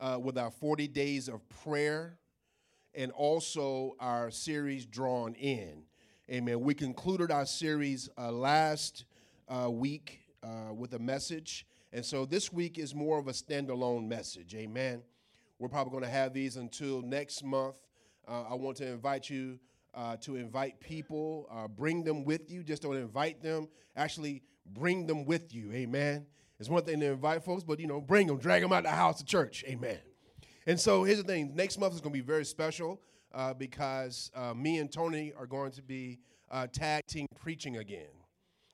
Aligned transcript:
uh, 0.00 0.18
with 0.20 0.38
our 0.38 0.50
40 0.50 0.88
days 0.88 1.28
of 1.28 1.40
prayer 1.62 2.18
and 2.94 3.12
also 3.12 3.96
our 4.00 4.30
series 4.30 4.86
Drawn 4.86 5.34
In. 5.34 5.82
Amen. 6.30 6.60
We 6.60 6.74
concluded 6.74 7.30
our 7.30 7.46
series 7.46 8.08
uh, 8.18 8.30
last 8.30 9.04
uh, 9.48 9.70
week 9.70 10.20
uh, 10.42 10.72
with 10.74 10.94
a 10.94 10.98
message. 10.98 11.66
And 11.92 12.04
so 12.04 12.26
this 12.26 12.52
week 12.52 12.78
is 12.78 12.94
more 12.94 13.18
of 13.18 13.28
a 13.28 13.32
standalone 13.32 14.06
message. 14.06 14.54
Amen. 14.54 15.02
We're 15.58 15.68
probably 15.68 15.90
going 15.90 16.04
to 16.04 16.10
have 16.10 16.32
these 16.34 16.56
until 16.56 17.02
next 17.02 17.42
month. 17.42 17.76
Uh, 18.26 18.44
I 18.50 18.54
want 18.54 18.76
to 18.78 18.86
invite 18.86 19.30
you 19.30 19.58
uh, 19.94 20.16
to 20.18 20.36
invite 20.36 20.78
people, 20.80 21.48
bring 21.76 22.04
them 22.04 22.24
with 22.24 22.50
you. 22.50 22.62
Just 22.62 22.82
don't 22.82 22.96
invite 22.96 23.42
them, 23.42 23.68
actually 23.96 24.42
bring 24.66 25.06
them 25.06 25.24
with 25.24 25.54
you. 25.54 25.72
Amen. 25.72 26.26
It's 26.58 26.68
one 26.68 26.82
thing 26.82 26.98
to 27.00 27.06
invite 27.12 27.44
folks, 27.44 27.62
but 27.62 27.78
you 27.78 27.86
know, 27.86 28.00
bring 28.00 28.26
them, 28.26 28.38
drag 28.38 28.62
them 28.62 28.72
out 28.72 28.82
the 28.82 28.90
house 28.90 29.18
to 29.18 29.24
church. 29.24 29.64
Amen. 29.68 29.98
And 30.66 30.78
so 30.78 31.04
here's 31.04 31.18
the 31.18 31.24
thing 31.24 31.54
next 31.54 31.78
month 31.78 31.94
is 31.94 32.00
going 32.00 32.12
to 32.12 32.18
be 32.18 32.26
very 32.26 32.44
special 32.44 33.00
uh, 33.32 33.54
because 33.54 34.30
uh, 34.34 34.54
me 34.54 34.78
and 34.78 34.90
Tony 34.90 35.32
are 35.38 35.46
going 35.46 35.70
to 35.72 35.82
be 35.82 36.18
uh, 36.50 36.66
tag 36.66 37.06
team 37.06 37.26
preaching 37.40 37.76
again. 37.76 38.08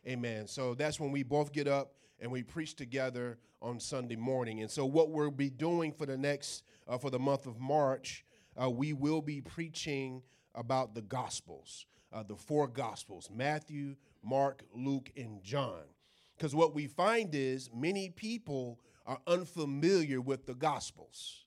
Amen. 0.06 0.46
So 0.46 0.74
that's 0.74 0.98
when 0.98 1.12
we 1.12 1.22
both 1.22 1.52
get 1.52 1.68
up 1.68 1.92
and 2.20 2.30
we 2.30 2.42
preach 2.42 2.74
together 2.74 3.38
on 3.60 3.78
Sunday 3.80 4.16
morning. 4.16 4.60
And 4.60 4.70
so 4.70 4.86
what 4.86 5.10
we'll 5.10 5.30
be 5.30 5.50
doing 5.50 5.92
for 5.92 6.06
the 6.06 6.16
next, 6.16 6.62
uh, 6.88 6.98
for 6.98 7.10
the 7.10 7.18
month 7.18 7.46
of 7.46 7.58
March, 7.60 8.24
uh, 8.60 8.70
we 8.70 8.92
will 8.92 9.22
be 9.22 9.40
preaching 9.40 10.22
about 10.54 10.94
the 10.94 11.02
Gospels, 11.02 11.86
uh, 12.12 12.22
the 12.22 12.36
four 12.36 12.66
Gospels 12.68 13.28
Matthew, 13.32 13.96
Mark, 14.22 14.62
Luke, 14.74 15.10
and 15.16 15.42
John. 15.42 15.82
Because 16.36 16.54
what 16.54 16.74
we 16.74 16.86
find 16.86 17.34
is 17.34 17.70
many 17.74 18.10
people 18.10 18.80
are 19.06 19.18
unfamiliar 19.26 20.20
with 20.20 20.46
the 20.46 20.54
Gospels. 20.54 21.44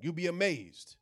You'll 0.00 0.12
be 0.12 0.28
amazed 0.28 0.96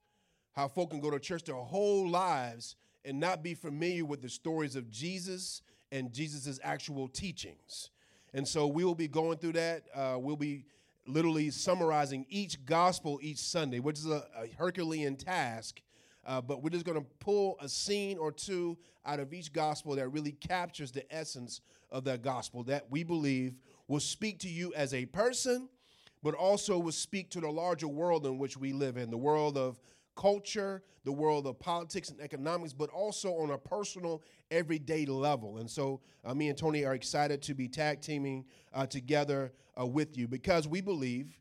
how 0.53 0.69
folk 0.69 0.91
can 0.91 1.01
go 1.01 1.11
to 1.11 1.20
church 1.20 1.45
their 1.45 1.55
whole 1.55 2.08
lives 2.08 2.77
and 3.05 3.20
not 3.20 3.42
be 3.42 3.55
familiar 3.55 4.05
with 4.05 4.20
the 4.23 4.28
stories 4.28 4.75
of 4.77 4.91
Jesus 4.91 5.62
and 5.92 6.12
Jesus' 6.12 6.58
actual 6.62 7.08
teachings. 7.08 7.91
And 8.34 8.47
so 8.47 8.67
we 8.67 8.84
will 8.84 8.95
be 8.95 9.08
going 9.08 9.39
through 9.39 9.53
that. 9.53 9.84
Uh, 9.95 10.17
we'll 10.19 10.36
be 10.36 10.64
literally 11.06 11.51
summarizing 11.51 12.27
each 12.28 12.64
gospel 12.67 13.19
each 13.23 13.39
Sunday, 13.39 13.78
which 13.78 13.98
is 13.98 14.06
a, 14.06 14.25
a 14.36 14.48
Herculean 14.58 15.17
task. 15.17 15.80
Uh, 16.29 16.43
but 16.43 16.62
we're 16.62 16.69
just 16.69 16.84
going 16.84 17.01
to 17.01 17.07
pull 17.21 17.57
a 17.62 17.69
scene 17.69 18.19
or 18.19 18.31
two 18.31 18.77
out 19.07 19.19
of 19.19 19.33
each 19.33 19.51
gospel 19.51 19.97
that 19.97 20.11
really 20.11 20.33
captures 20.33 20.93
the 20.93 21.11
essence 21.12 21.62
of 21.91 22.05
that 22.05 22.20
gospel 22.20 22.62
that 22.62 22.85
we 22.91 23.03
believe 23.03 23.55
will 23.89 23.98
speak 23.98 24.39
to 24.39 24.48
you 24.48 24.70
as 24.75 24.93
a 24.93 25.07
person, 25.07 25.70
but 26.23 26.35
also 26.35 26.79
will 26.79 26.93
speak 26.93 27.31
to 27.31 27.41
the 27.41 27.48
larger 27.48 27.89
world 27.89 28.27
in 28.27 28.37
which 28.37 28.59
we 28.59 28.75
live 28.75 28.98
in 28.98 29.11
the 29.11 29.17
world 29.17 29.57
of 29.57 29.81
culture, 30.17 30.83
the 31.05 31.12
world 31.12 31.47
of 31.47 31.59
politics 31.59 32.11
and 32.11 32.20
economics, 32.20 32.75
but 32.75 32.91
also 32.91 33.33
on 33.37 33.53
a 33.53 33.57
personal, 33.57 34.23
everyday 34.51 35.07
level. 35.07 35.57
And 35.57 35.70
so, 35.70 36.03
uh, 36.27 36.35
me 36.35 36.51
and 36.51 36.59
Tony 36.59 36.85
are 36.85 36.95
excited 36.95 37.41
to 37.42 37.55
be 37.55 37.69
tag 37.69 38.03
teaming 38.03 38.45
uh, 38.75 38.85
together 38.85 39.51
uh, 39.81 39.87
with 39.87 40.19
you 40.19 40.29
because 40.29 40.69
we 40.69 40.83
believe 40.83 41.41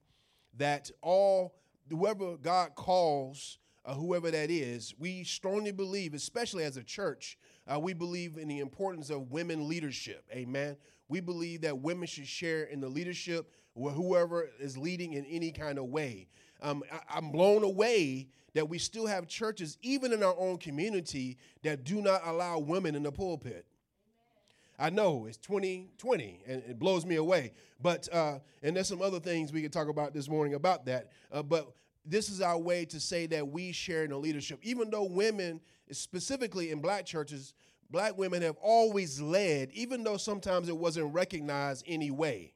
that 0.55 0.89
all, 1.01 1.55
whoever 1.89 2.37
God 2.37 2.75
calls, 2.75 3.57
uh, 3.87 3.93
whoever 3.93 4.29
that 4.29 4.51
is, 4.51 4.93
we 4.99 5.23
strongly 5.23 5.71
believe, 5.71 6.13
especially 6.13 6.65
as 6.65 6.75
a 6.75 6.83
church, 6.83 7.37
uh, 7.73 7.79
we 7.79 7.93
believe 7.93 8.37
in 8.37 8.49
the 8.49 8.59
importance 8.59 9.09
of 9.09 9.31
women 9.31 9.67
leadership. 9.67 10.25
Amen. 10.31 10.75
We 11.07 11.21
believe 11.21 11.61
that 11.61 11.79
women 11.79 12.05
should 12.05 12.27
share 12.27 12.63
in 12.65 12.81
the 12.81 12.89
leadership, 12.89 13.49
whoever 13.75 14.49
is 14.59 14.77
leading 14.77 15.13
in 15.13 15.25
any 15.25 15.51
kind 15.51 15.79
of 15.79 15.85
way. 15.85 16.27
Um, 16.61 16.83
I, 16.91 17.17
I'm 17.17 17.31
blown 17.31 17.63
away 17.63 18.27
that 18.55 18.67
we 18.67 18.77
still 18.77 19.05
have 19.05 19.27
churches, 19.27 19.77
even 19.81 20.11
in 20.11 20.21
our 20.21 20.35
own 20.37 20.57
community, 20.57 21.37
that 21.63 21.85
do 21.85 22.01
not 22.01 22.21
allow 22.25 22.59
women 22.59 22.93
in 22.93 23.03
the 23.03 23.11
pulpit. 23.11 23.65
I 24.79 24.89
know 24.89 25.25
it's 25.27 25.37
2020 25.37 26.41
and 26.45 26.63
it 26.67 26.77
blows 26.77 27.05
me 27.05 27.15
away. 27.15 27.53
But, 27.81 28.11
uh, 28.13 28.39
and 28.61 28.75
there's 28.75 28.87
some 28.87 29.01
other 29.01 29.19
things 29.19 29.53
we 29.53 29.61
could 29.61 29.73
talk 29.73 29.87
about 29.87 30.13
this 30.13 30.27
morning 30.27 30.55
about 30.55 30.85
that. 30.85 31.11
Uh, 31.31 31.41
but 31.41 31.71
this 32.09 32.29
is 32.29 32.41
our 32.41 32.57
way 32.57 32.85
to 32.85 32.99
say 32.99 33.27
that 33.27 33.47
we 33.47 33.71
share 33.71 34.03
in 34.03 34.11
the 34.11 34.17
leadership. 34.17 34.59
Even 34.63 34.89
though 34.89 35.03
women, 35.03 35.59
specifically 35.91 36.71
in 36.71 36.79
black 36.79 37.05
churches, 37.05 37.53
black 37.89 38.17
women 38.17 38.41
have 38.41 38.57
always 38.61 39.21
led, 39.21 39.71
even 39.71 40.03
though 40.03 40.17
sometimes 40.17 40.69
it 40.69 40.77
wasn't 40.77 41.13
recognized 41.13 41.83
anyway. 41.87 42.53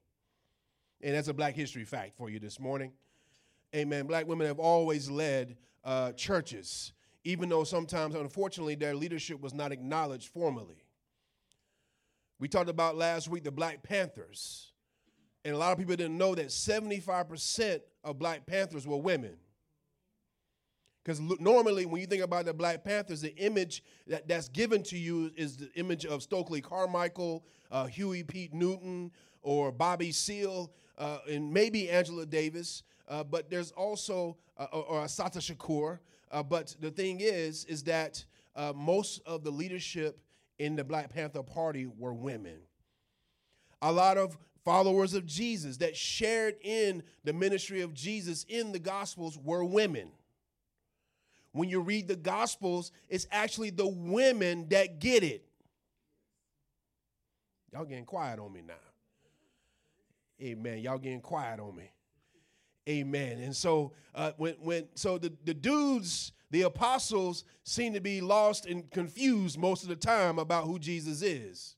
And 1.02 1.16
that's 1.16 1.28
a 1.28 1.34
black 1.34 1.56
history 1.56 1.84
fact 1.84 2.16
for 2.16 2.30
you 2.30 2.40
this 2.40 2.60
morning. 2.60 2.94
Amen. 3.76 4.06
Black 4.06 4.28
women 4.28 4.48
have 4.48 4.60
always 4.60 5.10
led 5.10 5.58
uh, 5.84 6.12
churches, 6.14 6.94
even 7.24 7.50
though 7.50 7.64
sometimes, 7.64 8.16
unfortunately, 8.16 8.76
their 8.76 8.96
leadership 8.96 9.42
was 9.42 9.54
not 9.54 9.72
acknowledged 9.72 10.28
formally. 10.28 10.84
We 12.40 12.48
talked 12.48 12.70
about 12.70 12.96
last 12.96 13.28
week 13.30 13.44
the 13.44 13.52
Black 13.52 13.84
Panthers, 13.84 14.72
and 15.46 15.56
a 15.56 15.58
lot 15.58 15.72
of 15.72 15.78
people 15.78 15.96
didn't 15.96 16.18
know 16.18 16.36
that 16.36 16.48
75% 16.48 17.82
of 18.04 18.20
Black 18.20 18.46
Panthers 18.46 18.88
were 18.88 18.98
women. 18.98 19.38
Because 21.04 21.20
normally, 21.40 21.86
when 21.86 22.00
you 22.00 22.08
think 22.08 22.22
about 22.24 22.46
the 22.46 22.54
Black 22.54 22.84
Panthers, 22.84 23.22
the 23.22 23.36
image 23.38 23.84
that, 24.06 24.28
that's 24.28 24.50
given 24.50 24.84
to 24.84 24.98
you 24.98 25.32
is 25.36 25.58
the 25.58 25.72
image 25.74 26.06
of 26.06 26.22
Stokely 26.22 26.62
Carmichael, 26.62 27.44
uh, 27.72 27.88
Huey 27.88 28.22
P. 28.24 28.50
Newton, 28.54 29.12
or 29.42 29.72
Bobby 29.72 30.12
Seale, 30.12 30.72
uh, 31.00 31.18
and 31.28 31.52
maybe 31.52 31.90
Angela 31.90 32.26
Davis. 32.28 32.84
Uh, 33.08 33.24
but 33.24 33.50
there's 33.50 33.72
also, 33.72 34.38
uh, 34.58 34.68
or, 34.72 34.84
or 34.86 35.06
Shakur. 35.06 36.00
Uh, 36.30 36.44
but 36.44 36.76
the 36.80 36.92
thing 36.92 37.20
is, 37.20 37.66
is 37.66 37.84
that 37.84 38.24
uh, 38.56 38.72
most 38.76 39.22
of 39.26 39.44
the 39.44 39.52
leadership 39.52 40.20
in 40.60 40.76
the 40.76 40.84
Black 40.84 41.12
Panther 41.12 41.42
Party 41.42 41.88
were 41.88 42.14
women. 42.14 42.60
A 43.82 43.92
lot 43.92 44.20
of 44.20 44.38
followers 44.64 45.14
of 45.14 45.26
Jesus 45.26 45.78
that 45.78 45.96
shared 45.96 46.56
in 46.62 47.04
the 47.24 47.34
ministry 47.34 47.82
of 47.82 47.94
Jesus 47.94 48.46
in 48.48 48.72
the 48.72 48.80
Gospels 48.80 49.38
were 49.38 49.64
women. 49.64 50.10
When 51.54 51.70
you 51.70 51.82
read 51.82 52.08
the 52.08 52.16
Gospels, 52.16 52.92
it's 53.10 53.28
actually 53.32 53.72
the 53.72 53.88
women 53.88 54.68
that 54.70 55.00
get 55.00 55.24
it. 55.24 55.44
Y'all 57.74 57.86
getting 57.86 58.06
quiet 58.06 58.40
on 58.40 58.52
me 58.52 58.62
now. 58.66 58.74
Amen. 60.42 60.80
Y'all 60.80 60.98
getting 60.98 61.22
quiet 61.22 61.60
on 61.60 61.76
me. 61.76 61.92
Amen. 62.90 63.40
And 63.40 63.56
so 63.56 63.94
uh, 64.16 64.32
when 64.38 64.56
when 64.56 64.88
so 64.96 65.18
the, 65.18 65.32
the 65.46 65.54
dudes, 65.54 66.32
the 66.50 66.64
apostles, 66.64 67.44
seem 67.64 67.94
to 67.94 68.02
be 68.02 68.22
lost 68.22 68.66
and 68.66 68.90
confused 68.92 69.58
most 69.58 69.84
of 69.84 69.90
the 69.90 69.96
time 69.96 70.40
about 70.40 70.66
who 70.66 70.80
Jesus 70.80 71.22
is. 71.22 71.76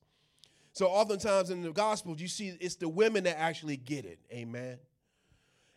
So 0.74 0.88
oftentimes 0.88 1.52
in 1.52 1.62
the 1.62 1.72
Gospels, 1.72 2.20
you 2.20 2.28
see 2.28 2.58
it's 2.60 2.76
the 2.76 2.90
women 2.90 3.24
that 3.26 3.40
actually 3.40 3.78
get 3.78 4.06
it. 4.06 4.20
Amen. 4.32 4.80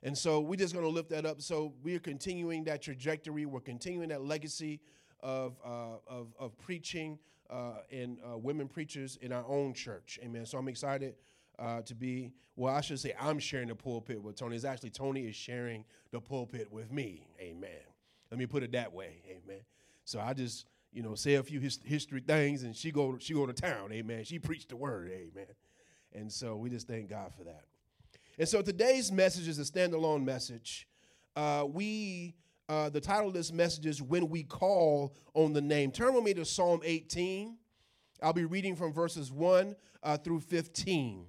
And 0.02 0.16
so 0.16 0.40
we're 0.40 0.56
just 0.56 0.72
going 0.72 0.86
to 0.86 0.90
lift 0.90 1.10
that 1.10 1.26
up. 1.26 1.42
So 1.42 1.74
we're 1.82 1.98
continuing 1.98 2.64
that 2.64 2.80
trajectory. 2.82 3.44
We're 3.44 3.60
continuing 3.60 4.08
that 4.08 4.22
legacy 4.22 4.80
of, 5.20 5.56
uh, 5.64 5.98
of, 6.06 6.28
of, 6.38 6.56
preaching 6.58 7.18
uh, 7.50 7.78
and 7.90 8.18
uh, 8.24 8.38
women 8.38 8.68
preachers 8.68 9.18
in 9.20 9.32
our 9.32 9.44
own 9.46 9.74
church. 9.74 10.18
Amen. 10.22 10.46
So 10.46 10.58
I'm 10.58 10.68
excited 10.68 11.14
uh, 11.58 11.82
to 11.82 11.94
be, 11.94 12.32
well, 12.54 12.74
I 12.74 12.80
should 12.80 13.00
say 13.00 13.14
I'm 13.20 13.38
sharing 13.38 13.68
the 13.68 13.74
pulpit 13.74 14.22
with 14.22 14.36
Tony. 14.36 14.56
It's 14.56 14.64
actually 14.64 14.90
Tony 14.90 15.22
is 15.22 15.36
sharing 15.36 15.84
the 16.10 16.20
pulpit 16.20 16.70
with 16.70 16.92
me. 16.92 17.26
Amen. 17.40 17.70
Let 18.30 18.38
me 18.38 18.46
put 18.46 18.62
it 18.62 18.72
that 18.72 18.92
way. 18.92 19.22
Amen. 19.28 19.60
So 20.04 20.20
I 20.20 20.32
just, 20.32 20.66
you 20.92 21.02
know, 21.02 21.14
say 21.14 21.34
a 21.34 21.42
few 21.42 21.60
his, 21.60 21.78
history 21.84 22.20
things 22.20 22.62
and 22.62 22.74
she 22.74 22.90
go, 22.90 23.16
she 23.18 23.34
go 23.34 23.46
to 23.46 23.52
town. 23.52 23.92
Amen. 23.92 24.24
She 24.24 24.38
preached 24.38 24.70
the 24.70 24.76
word. 24.76 25.10
Amen. 25.10 25.46
And 26.12 26.32
so 26.32 26.56
we 26.56 26.70
just 26.70 26.86
thank 26.86 27.10
God 27.10 27.32
for 27.36 27.44
that. 27.44 27.64
And 28.38 28.48
so 28.48 28.62
today's 28.62 29.12
message 29.12 29.48
is 29.48 29.58
a 29.58 29.62
standalone 29.62 30.24
message. 30.24 30.88
Uh, 31.34 31.64
we, 31.68 32.34
uh, 32.68 32.88
the 32.88 33.00
title 33.00 33.28
of 33.28 33.34
this 33.34 33.52
message 33.52 33.86
is 33.86 34.02
When 34.02 34.28
We 34.28 34.42
Call 34.42 35.14
on 35.34 35.52
the 35.52 35.60
Name. 35.60 35.90
Turn 35.90 36.14
with 36.14 36.24
me 36.24 36.34
to 36.34 36.44
Psalm 36.44 36.80
18. 36.84 37.56
I'll 38.22 38.32
be 38.32 38.44
reading 38.44 38.76
from 38.76 38.92
verses 38.92 39.30
1 39.30 39.76
uh, 40.02 40.16
through 40.18 40.40
15. 40.40 41.26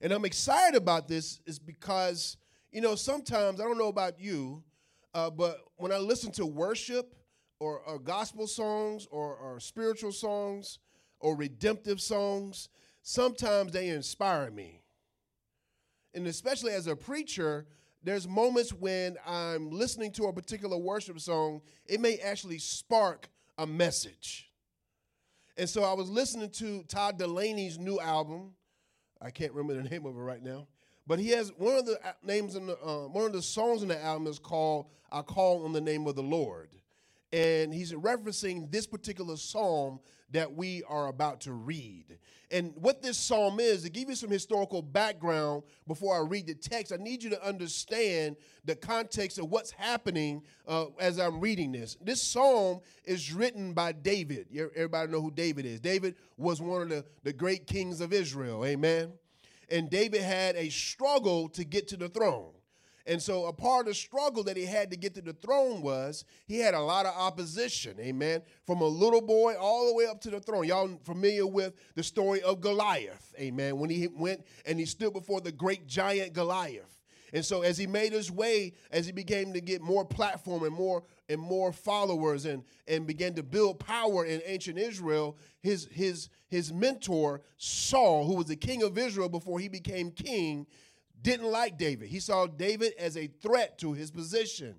And 0.00 0.12
I'm 0.12 0.24
excited 0.24 0.76
about 0.76 1.06
this 1.06 1.40
is 1.46 1.58
because, 1.60 2.36
you 2.72 2.80
know, 2.80 2.96
sometimes, 2.96 3.60
I 3.60 3.64
don't 3.64 3.78
know 3.78 3.88
about 3.88 4.18
you, 4.18 4.62
uh, 5.14 5.30
but 5.30 5.58
when 5.76 5.92
I 5.92 5.98
listen 5.98 6.30
to 6.32 6.46
worship 6.46 7.14
or, 7.60 7.80
or 7.80 7.98
gospel 7.98 8.46
songs 8.46 9.06
or, 9.10 9.34
or 9.36 9.60
spiritual 9.60 10.12
songs 10.12 10.78
or 11.20 11.36
redemptive 11.36 12.00
songs, 12.00 12.68
sometimes 13.02 13.72
they 13.72 13.88
inspire 13.88 14.50
me. 14.50 14.82
And 16.14 16.26
especially 16.26 16.72
as 16.72 16.86
a 16.86 16.96
preacher, 16.96 17.66
there's 18.02 18.26
moments 18.26 18.72
when 18.72 19.16
I'm 19.26 19.70
listening 19.70 20.12
to 20.12 20.24
a 20.24 20.32
particular 20.32 20.76
worship 20.76 21.20
song, 21.20 21.62
it 21.86 22.00
may 22.00 22.16
actually 22.18 22.58
spark 22.58 23.28
a 23.58 23.66
message. 23.66 24.50
And 25.56 25.68
so 25.68 25.84
I 25.84 25.92
was 25.92 26.08
listening 26.08 26.50
to 26.50 26.82
Todd 26.84 27.18
Dulaney's 27.18 27.78
new 27.78 28.00
album, 28.00 28.54
I 29.20 29.30
can't 29.30 29.52
remember 29.52 29.80
the 29.80 29.88
name 29.88 30.04
of 30.04 30.16
it 30.16 30.20
right 30.20 30.42
now. 30.42 30.66
But 31.06 31.18
he 31.18 31.28
has 31.30 31.52
one 31.56 31.76
of 31.76 31.86
the 31.86 31.98
names 32.22 32.54
in 32.54 32.66
the 32.66 32.78
uh, 32.78 33.08
one 33.08 33.24
of 33.24 33.32
the 33.32 33.42
songs 33.42 33.82
in 33.82 33.88
the 33.88 34.02
album 34.02 34.26
is 34.26 34.38
called 34.38 34.86
"I 35.10 35.22
Call 35.22 35.64
on 35.64 35.72
the 35.72 35.80
Name 35.80 36.06
of 36.06 36.14
the 36.14 36.22
Lord," 36.22 36.70
and 37.32 37.74
he's 37.74 37.92
referencing 37.92 38.70
this 38.70 38.86
particular 38.86 39.36
psalm 39.36 40.00
that 40.30 40.54
we 40.54 40.82
are 40.88 41.08
about 41.08 41.40
to 41.42 41.52
read. 41.52 42.18
And 42.50 42.74
what 42.76 43.02
this 43.02 43.16
psalm 43.16 43.60
is, 43.60 43.82
to 43.82 43.90
give 43.90 44.10
you 44.10 44.14
some 44.14 44.30
historical 44.30 44.82
background 44.82 45.62
before 45.86 46.14
I 46.14 46.20
read 46.20 46.46
the 46.46 46.54
text, 46.54 46.92
I 46.92 46.96
need 46.96 47.22
you 47.22 47.30
to 47.30 47.46
understand 47.46 48.36
the 48.64 48.74
context 48.74 49.38
of 49.38 49.50
what's 49.50 49.70
happening 49.70 50.42
uh, 50.68 50.86
as 50.98 51.18
I'm 51.18 51.40
reading 51.40 51.72
this. 51.72 51.96
This 52.02 52.22
psalm 52.22 52.80
is 53.04 53.32
written 53.32 53.72
by 53.72 53.92
David. 53.92 54.48
Everybody 54.54 55.10
know 55.10 55.22
who 55.22 55.30
David 55.30 55.64
is. 55.64 55.80
David 55.80 56.16
was 56.36 56.60
one 56.60 56.82
of 56.82 56.88
the, 56.90 57.04
the 57.22 57.32
great 57.32 57.66
kings 57.66 58.02
of 58.02 58.12
Israel. 58.12 58.64
Amen. 58.66 59.12
And 59.70 59.90
David 59.90 60.22
had 60.22 60.56
a 60.56 60.68
struggle 60.68 61.48
to 61.50 61.64
get 61.64 61.88
to 61.88 61.96
the 61.96 62.08
throne. 62.08 62.52
And 63.06 63.20
so, 63.20 63.46
a 63.46 63.52
part 63.52 63.80
of 63.80 63.86
the 63.86 63.94
struggle 63.94 64.44
that 64.44 64.56
he 64.56 64.64
had 64.64 64.90
to 64.92 64.96
get 64.96 65.14
to 65.14 65.22
the 65.22 65.32
throne 65.32 65.82
was 65.82 66.24
he 66.46 66.58
had 66.58 66.74
a 66.74 66.80
lot 66.80 67.04
of 67.04 67.14
opposition, 67.16 67.96
amen, 67.98 68.42
from 68.64 68.80
a 68.80 68.86
little 68.86 69.20
boy 69.20 69.54
all 69.54 69.88
the 69.88 69.94
way 69.94 70.06
up 70.06 70.20
to 70.20 70.30
the 70.30 70.38
throne. 70.38 70.68
Y'all 70.68 71.00
familiar 71.02 71.46
with 71.46 71.74
the 71.96 72.02
story 72.02 72.42
of 72.42 72.60
Goliath, 72.60 73.34
amen, 73.40 73.78
when 73.78 73.90
he 73.90 74.06
went 74.06 74.46
and 74.66 74.78
he 74.78 74.86
stood 74.86 75.12
before 75.12 75.40
the 75.40 75.50
great 75.50 75.86
giant 75.88 76.32
Goliath. 76.32 77.00
And 77.32 77.44
so, 77.44 77.62
as 77.62 77.76
he 77.76 77.86
made 77.86 78.12
his 78.12 78.30
way, 78.30 78.74
as 78.90 79.06
he 79.06 79.12
began 79.12 79.52
to 79.54 79.60
get 79.60 79.82
more 79.82 80.04
platform 80.04 80.62
and 80.62 80.74
more 80.74 81.02
and 81.32 81.40
more 81.42 81.72
followers 81.72 82.44
and, 82.44 82.62
and 82.86 83.06
began 83.06 83.34
to 83.34 83.42
build 83.42 83.80
power 83.80 84.24
in 84.24 84.40
ancient 84.44 84.78
Israel, 84.78 85.36
his, 85.60 85.88
his, 85.90 86.28
his 86.48 86.72
mentor, 86.72 87.40
Saul, 87.56 88.26
who 88.26 88.34
was 88.34 88.46
the 88.46 88.56
king 88.56 88.82
of 88.82 88.96
Israel 88.96 89.28
before 89.28 89.58
he 89.58 89.68
became 89.68 90.10
king, 90.10 90.66
didn't 91.20 91.50
like 91.50 91.78
David. 91.78 92.08
He 92.08 92.20
saw 92.20 92.46
David 92.46 92.92
as 92.98 93.16
a 93.16 93.26
threat 93.26 93.78
to 93.78 93.92
his 93.92 94.10
position. 94.10 94.76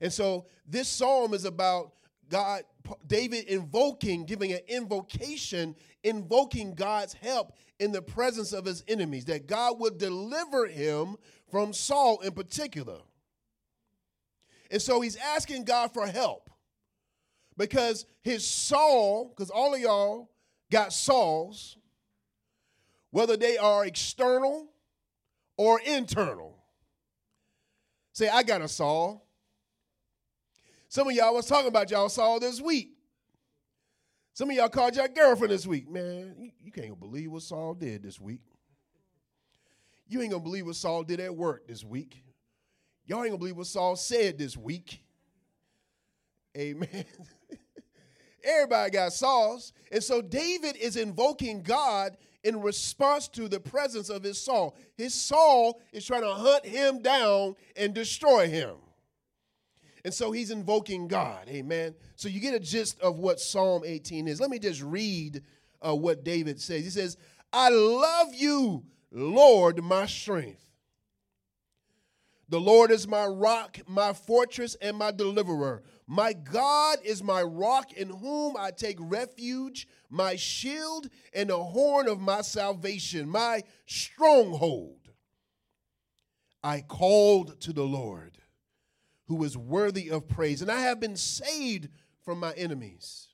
And 0.00 0.12
so 0.12 0.46
this 0.66 0.88
psalm 0.88 1.34
is 1.34 1.44
about 1.44 1.92
God, 2.28 2.62
David 3.06 3.44
invoking, 3.44 4.24
giving 4.24 4.52
an 4.52 4.60
invocation, 4.68 5.74
invoking 6.02 6.74
God's 6.74 7.14
help 7.14 7.54
in 7.78 7.92
the 7.92 8.02
presence 8.02 8.52
of 8.52 8.64
his 8.64 8.84
enemies, 8.88 9.24
that 9.26 9.46
God 9.46 9.78
would 9.80 9.98
deliver 9.98 10.66
him 10.66 11.16
from 11.50 11.72
Saul 11.72 12.20
in 12.20 12.32
particular. 12.32 12.98
And 14.70 14.80
so 14.82 15.00
he's 15.00 15.16
asking 15.16 15.64
God 15.64 15.92
for 15.92 16.06
help 16.06 16.50
because 17.56 18.06
his 18.22 18.46
Saul, 18.46 19.32
because 19.34 19.50
all 19.50 19.74
of 19.74 19.80
y'all 19.80 20.30
got 20.70 20.92
Sauls, 20.92 21.76
whether 23.10 23.36
they 23.36 23.56
are 23.56 23.86
external 23.86 24.68
or 25.56 25.80
internal. 25.80 26.56
Say, 28.12 28.28
I 28.28 28.42
got 28.42 28.62
a 28.62 28.68
Saul. 28.68 29.26
Some 30.88 31.08
of 31.08 31.14
y'all 31.14 31.34
was 31.34 31.46
talking 31.46 31.68
about 31.68 31.90
y'all 31.90 32.08
Saul 32.08 32.40
this 32.40 32.60
week. 32.60 32.92
Some 34.32 34.50
of 34.50 34.56
y'all 34.56 34.68
called 34.68 34.94
your 34.96 35.08
girlfriend 35.08 35.52
this 35.52 35.66
week. 35.66 35.90
Man, 35.90 36.34
you, 36.38 36.50
you 36.62 36.72
can't 36.72 36.98
believe 36.98 37.30
what 37.30 37.42
Saul 37.42 37.74
did 37.74 38.02
this 38.02 38.20
week. 38.20 38.40
You 40.06 40.22
ain't 40.22 40.30
gonna 40.30 40.42
believe 40.42 40.66
what 40.66 40.76
Saul 40.76 41.02
did 41.02 41.20
at 41.20 41.34
work 41.34 41.66
this 41.66 41.84
week. 41.84 42.22
Y'all 43.08 43.20
ain't 43.24 43.30
gonna 43.30 43.38
believe 43.38 43.56
what 43.56 43.66
Saul 43.66 43.96
said 43.96 44.36
this 44.36 44.54
week. 44.54 45.02
Amen. 46.56 47.06
Everybody 48.44 48.90
got 48.90 49.14
Sauls. 49.14 49.72
And 49.90 50.02
so 50.02 50.20
David 50.20 50.76
is 50.76 50.96
invoking 50.96 51.62
God 51.62 52.18
in 52.44 52.60
response 52.60 53.26
to 53.28 53.48
the 53.48 53.60
presence 53.60 54.10
of 54.10 54.22
his 54.22 54.38
Saul. 54.38 54.76
His 54.94 55.14
Saul 55.14 55.80
is 55.90 56.04
trying 56.04 56.20
to 56.20 56.34
hunt 56.34 56.66
him 56.66 57.00
down 57.00 57.56
and 57.76 57.94
destroy 57.94 58.46
him. 58.46 58.76
And 60.04 60.12
so 60.12 60.30
he's 60.30 60.50
invoking 60.50 61.08
God. 61.08 61.48
Amen. 61.48 61.94
So 62.14 62.28
you 62.28 62.40
get 62.40 62.54
a 62.54 62.60
gist 62.60 63.00
of 63.00 63.18
what 63.18 63.40
Psalm 63.40 63.82
18 63.86 64.28
is. 64.28 64.38
Let 64.38 64.50
me 64.50 64.58
just 64.58 64.82
read 64.82 65.42
uh, 65.80 65.94
what 65.94 66.24
David 66.24 66.60
says. 66.60 66.84
He 66.84 66.90
says, 66.90 67.16
I 67.54 67.70
love 67.70 68.34
you, 68.34 68.84
Lord, 69.10 69.82
my 69.82 70.04
strength. 70.04 70.67
The 72.48 72.60
Lord 72.60 72.90
is 72.90 73.06
my 73.06 73.26
rock, 73.26 73.78
my 73.86 74.12
fortress, 74.12 74.74
and 74.80 74.96
my 74.96 75.10
deliverer. 75.10 75.82
My 76.06 76.32
God 76.32 76.98
is 77.04 77.22
my 77.22 77.42
rock 77.42 77.92
in 77.92 78.08
whom 78.08 78.56
I 78.56 78.70
take 78.70 78.96
refuge, 78.98 79.86
my 80.08 80.36
shield 80.36 81.10
and 81.34 81.50
the 81.50 81.58
horn 81.58 82.08
of 82.08 82.20
my 82.20 82.40
salvation, 82.40 83.28
my 83.28 83.62
stronghold. 83.84 85.10
I 86.64 86.80
called 86.80 87.60
to 87.60 87.72
the 87.74 87.84
Lord, 87.84 88.38
who 89.26 89.44
is 89.44 89.56
worthy 89.56 90.10
of 90.10 90.26
praise, 90.26 90.62
and 90.62 90.70
I 90.70 90.80
have 90.80 90.98
been 90.98 91.16
saved 91.16 91.88
from 92.24 92.40
my 92.40 92.52
enemies. 92.54 93.28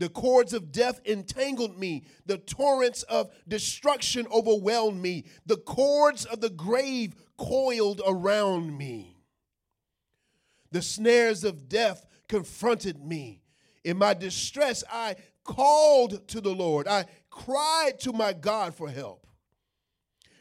The 0.00 0.08
cords 0.08 0.54
of 0.54 0.72
death 0.72 0.98
entangled 1.04 1.78
me. 1.78 2.04
The 2.24 2.38
torrents 2.38 3.02
of 3.02 3.30
destruction 3.46 4.26
overwhelmed 4.32 5.00
me. 5.00 5.26
The 5.44 5.58
cords 5.58 6.24
of 6.24 6.40
the 6.40 6.48
grave 6.48 7.14
coiled 7.36 8.00
around 8.06 8.78
me. 8.78 9.18
The 10.72 10.80
snares 10.80 11.44
of 11.44 11.68
death 11.68 12.06
confronted 12.28 13.04
me. 13.04 13.42
In 13.84 13.98
my 13.98 14.14
distress, 14.14 14.82
I 14.90 15.16
called 15.44 16.26
to 16.28 16.40
the 16.40 16.54
Lord. 16.54 16.88
I 16.88 17.04
cried 17.28 18.00
to 18.00 18.14
my 18.14 18.32
God 18.32 18.74
for 18.74 18.88
help. 18.88 19.26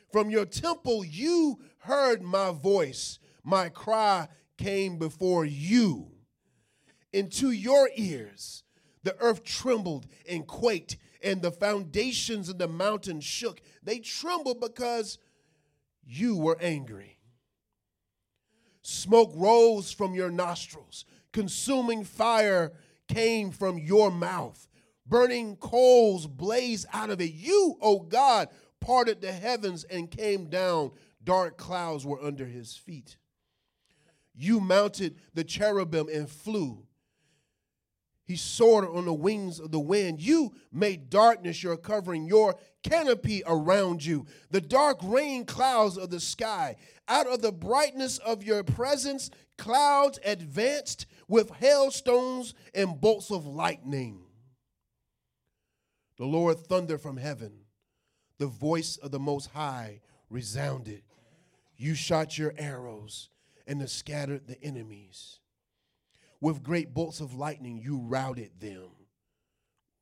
From 0.10 0.30
your 0.30 0.46
temple, 0.46 1.04
you 1.04 1.60
heard 1.80 2.22
my 2.22 2.52
voice. 2.52 3.20
My 3.44 3.68
cry 3.68 4.30
came 4.58 4.98
before 4.98 5.44
you. 5.44 6.12
Into 7.12 7.52
your 7.52 7.90
ears, 7.98 8.64
the 9.04 9.16
earth 9.20 9.44
trembled 9.44 10.08
and 10.30 10.46
quaked, 10.46 10.98
and 11.22 11.42
the 11.42 11.52
foundations 11.52 12.50
of 12.50 12.58
the 12.58 12.68
mountains 12.68 13.24
shook. 13.24 13.62
They 13.84 14.00
trembled 14.00 14.60
because 14.62 15.18
you 16.06 16.38
were 16.38 16.58
angry. 16.62 17.18
Smoke 18.82 19.32
rose 19.36 19.92
from 19.92 20.16
your 20.16 20.32
nostrils, 20.32 21.06
consuming 21.32 22.04
fire 22.04 22.74
came 23.08 23.52
from 23.52 23.78
your 23.78 24.10
mouth, 24.12 24.68
burning 25.06 25.56
coals 25.58 26.28
blazed 26.28 26.88
out 26.94 27.10
of 27.10 27.20
it. 27.20 27.32
You, 27.34 27.78
O 27.82 27.98
oh 27.98 28.00
God, 28.00 28.50
parted 28.80 29.22
the 29.22 29.32
heavens 29.32 29.84
and 29.84 30.10
came 30.10 30.46
down. 30.46 30.92
Dark 31.24 31.58
clouds 31.58 32.06
were 32.06 32.24
under 32.24 32.46
his 32.46 32.76
feet. 32.76 33.18
You 34.34 34.60
mounted 34.60 35.18
the 35.34 35.44
cherubim 35.44 36.08
and 36.08 36.30
flew. 36.30 36.86
He 38.30 38.36
soared 38.36 38.88
on 38.88 39.06
the 39.06 39.14
wings 39.14 39.60
of 39.60 39.72
the 39.72 39.80
wind. 39.80 40.22
You 40.22 40.54
made 40.72 41.10
darkness 41.10 41.64
your 41.64 41.76
covering, 41.78 42.28
your 42.28 42.60
canopy 42.84 43.42
around 43.48 44.06
you, 44.06 44.28
the 44.52 44.62
dark 44.62 45.00
rain 45.02 45.46
clouds 45.46 45.98
of 45.98 46.12
the 46.12 46.20
sky. 46.20 46.76
Out 47.08 47.26
of 47.26 47.42
the 47.42 47.52
brightness 47.52 48.20
of 48.20 48.44
your 48.44 48.64
presence, 48.64 49.32
clouds 49.58 50.20
advanced 50.24 51.08
with 51.28 51.50
hailstones 51.50 52.54
and 52.76 53.02
bolts 53.02 53.32
of 53.32 53.48
lightning. 53.48 54.22
The 56.20 56.26
Lord 56.26 56.60
thundered 56.60 57.02
from 57.02 57.18
heaven. 57.18 57.62
The 58.38 58.46
voice 58.46 58.98
of 58.98 59.10
the 59.10 59.18
Most 59.18 59.48
High 59.48 60.02
resounded. 60.30 61.02
You 61.78 61.96
shot 61.96 62.38
your 62.38 62.54
arrows 62.60 63.30
and 63.66 63.90
scattered 63.90 64.46
the 64.46 64.64
enemies. 64.64 65.40
With 66.42 66.64
great 66.64 66.94
bolts 66.94 67.20
of 67.20 67.36
lightning, 67.36 67.80
you 67.84 67.98
routed 67.98 68.52
them. 68.60 68.90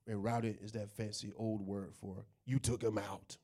And 0.06 0.24
routed 0.24 0.60
is 0.62 0.72
that 0.74 0.91
fancy 0.91 1.34
old 1.36 1.62
word 1.62 1.94
for 1.94 2.25
you 2.46 2.60
took 2.60 2.79
them 2.79 2.98
out. 2.98 3.38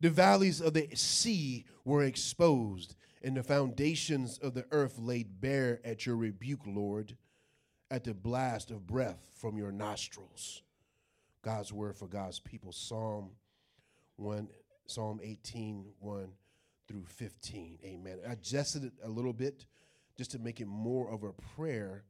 The 0.00 0.10
valleys 0.10 0.60
of 0.60 0.74
the 0.74 0.88
sea 0.94 1.64
were 1.84 2.04
exposed, 2.04 2.94
and 3.22 3.36
the 3.36 3.42
foundations 3.42 4.38
of 4.38 4.52
the 4.52 4.66
earth 4.70 4.98
laid 4.98 5.40
bare 5.40 5.80
at 5.84 6.04
your 6.04 6.16
rebuke, 6.16 6.60
Lord, 6.66 7.16
at 7.90 8.04
the 8.04 8.12
blast 8.12 8.70
of 8.70 8.86
breath 8.86 9.30
from 9.40 9.56
your 9.56 9.72
nostrils. 9.72 10.62
God's 11.40 11.72
word 11.72 11.96
for 11.96 12.08
God's 12.08 12.40
people. 12.40 12.72
Psalm 12.72 13.30
1, 14.16 14.48
Psalm 14.86 15.20
18, 15.22 15.86
1 15.98 16.28
through 16.88 17.04
15. 17.06 17.78
Amen. 17.84 18.18
I 18.28 18.32
adjusted 18.32 18.84
it 18.84 18.92
a 19.02 19.08
little 19.08 19.32
bit 19.32 19.64
just 20.16 20.30
to 20.32 20.38
make 20.38 20.60
it 20.60 20.66
more 20.66 21.10
of 21.10 21.22
a 21.22 21.32
prayer 21.56 22.04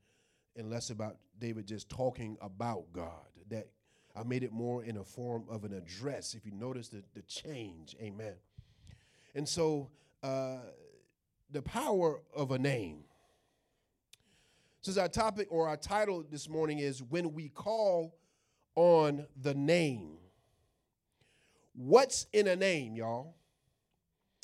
and 0.56 0.70
less 0.70 0.90
about 0.90 1.16
David 1.38 1.66
just 1.66 1.88
talking 1.88 2.36
about 2.40 2.92
God. 2.92 3.10
That 3.50 3.68
I 4.14 4.22
made 4.22 4.42
it 4.42 4.52
more 4.52 4.84
in 4.84 4.96
a 4.96 5.04
form 5.04 5.44
of 5.48 5.64
an 5.64 5.72
address. 5.72 6.34
If 6.34 6.46
you 6.46 6.52
notice 6.52 6.88
the, 6.88 7.02
the 7.14 7.22
change, 7.22 7.96
amen. 8.00 8.34
And 9.34 9.48
so, 9.48 9.90
uh, 10.22 10.58
the 11.50 11.62
power 11.62 12.20
of 12.34 12.50
a 12.50 12.58
name. 12.58 13.04
Since 14.80 14.96
our 14.98 15.08
topic 15.08 15.48
or 15.50 15.68
our 15.68 15.76
title 15.76 16.24
this 16.30 16.48
morning 16.48 16.78
is 16.78 17.02
When 17.02 17.34
We 17.34 17.48
Call 17.48 18.16
on 18.74 19.26
the 19.40 19.54
Name. 19.54 20.18
What's 21.74 22.26
in 22.32 22.46
a 22.46 22.56
name, 22.56 22.96
y'all? 22.96 23.34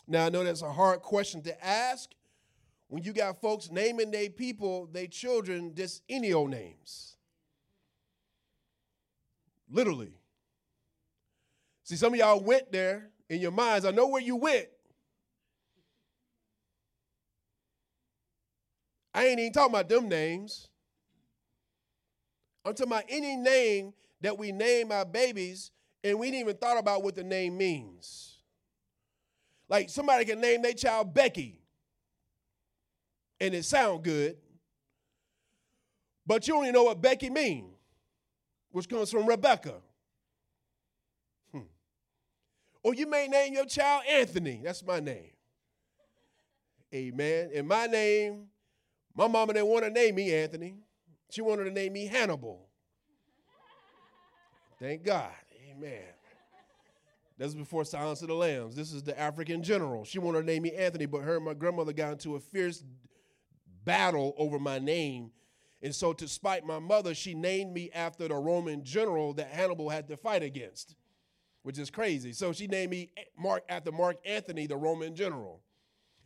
Now, 0.06 0.26
I 0.26 0.28
know 0.28 0.44
that's 0.44 0.62
a 0.62 0.72
hard 0.72 1.00
question 1.00 1.42
to 1.42 1.64
ask 1.64 2.10
when 2.92 3.02
you 3.02 3.14
got 3.14 3.40
folks 3.40 3.70
naming 3.70 4.10
their 4.10 4.28
people, 4.28 4.86
their 4.92 5.06
children, 5.06 5.74
just 5.74 6.02
any 6.10 6.34
old 6.34 6.50
names. 6.50 7.16
Literally. 9.70 10.12
See, 11.84 11.96
some 11.96 12.12
of 12.12 12.18
y'all 12.18 12.38
went 12.38 12.70
there 12.70 13.08
in 13.30 13.40
your 13.40 13.50
minds. 13.50 13.86
I 13.86 13.92
know 13.92 14.08
where 14.08 14.20
you 14.20 14.36
went. 14.36 14.66
I 19.14 19.24
ain't 19.24 19.40
even 19.40 19.54
talking 19.54 19.74
about 19.74 19.88
them 19.88 20.06
names. 20.10 20.68
I'm 22.62 22.74
talking 22.74 22.92
about 22.92 23.04
any 23.08 23.36
name 23.36 23.94
that 24.20 24.36
we 24.36 24.52
name 24.52 24.92
our 24.92 25.06
babies 25.06 25.70
and 26.04 26.18
we 26.18 26.26
didn't 26.26 26.40
even 26.40 26.56
thought 26.58 26.76
about 26.76 27.02
what 27.02 27.14
the 27.14 27.24
name 27.24 27.56
means. 27.56 28.36
Like 29.70 29.88
somebody 29.88 30.26
can 30.26 30.42
name 30.42 30.60
their 30.60 30.74
child 30.74 31.14
Becky 31.14 31.61
and 33.42 33.56
it 33.56 33.64
sound 33.64 34.04
good, 34.04 34.36
but 36.24 36.46
you 36.46 36.54
only 36.54 36.70
know 36.70 36.84
what 36.84 37.02
Becky 37.02 37.28
mean, 37.28 37.72
which 38.70 38.88
comes 38.88 39.10
from 39.10 39.26
Rebecca. 39.26 39.74
Hmm. 41.52 41.62
Or 42.84 42.94
you 42.94 43.08
may 43.08 43.26
name 43.26 43.52
your 43.54 43.66
child 43.66 44.04
Anthony. 44.08 44.60
That's 44.62 44.86
my 44.86 45.00
name. 45.00 45.32
Amen. 46.94 47.50
And 47.52 47.66
my 47.66 47.86
name, 47.86 48.44
my 49.16 49.26
mama 49.26 49.54
didn't 49.54 49.68
want 49.68 49.84
to 49.86 49.90
name 49.90 50.14
me 50.14 50.32
Anthony. 50.32 50.76
She 51.28 51.42
wanted 51.42 51.64
to 51.64 51.72
name 51.72 51.94
me 51.94 52.06
Hannibal. 52.06 52.68
Thank 54.78 55.02
God. 55.02 55.32
Amen. 55.68 56.02
This 57.38 57.48
is 57.48 57.54
before 57.56 57.84
Silence 57.84 58.22
of 58.22 58.28
the 58.28 58.34
Lambs. 58.34 58.76
This 58.76 58.92
is 58.92 59.02
the 59.02 59.18
African 59.18 59.64
general. 59.64 60.04
She 60.04 60.20
wanted 60.20 60.42
to 60.42 60.46
name 60.46 60.62
me 60.62 60.70
Anthony, 60.76 61.06
but 61.06 61.22
her 61.22 61.36
and 61.36 61.44
my 61.44 61.54
grandmother 61.54 61.92
got 61.92 62.12
into 62.12 62.36
a 62.36 62.40
fierce 62.40 62.84
battle 63.84 64.34
over 64.36 64.58
my 64.58 64.78
name. 64.78 65.30
And 65.82 65.94
so, 65.94 66.12
to 66.12 66.28
spite 66.28 66.64
my 66.64 66.78
mother, 66.78 67.14
she 67.14 67.34
named 67.34 67.72
me 67.72 67.90
after 67.92 68.28
the 68.28 68.36
Roman 68.36 68.84
general 68.84 69.32
that 69.34 69.48
Hannibal 69.48 69.88
had 69.88 70.08
to 70.08 70.16
fight 70.16 70.42
against, 70.42 70.94
which 71.62 71.78
is 71.78 71.90
crazy. 71.90 72.32
So, 72.32 72.52
she 72.52 72.68
named 72.68 72.90
me 72.90 73.10
Mark 73.36 73.64
after 73.68 73.90
Mark 73.90 74.18
Anthony, 74.24 74.66
the 74.66 74.76
Roman 74.76 75.16
general. 75.16 75.60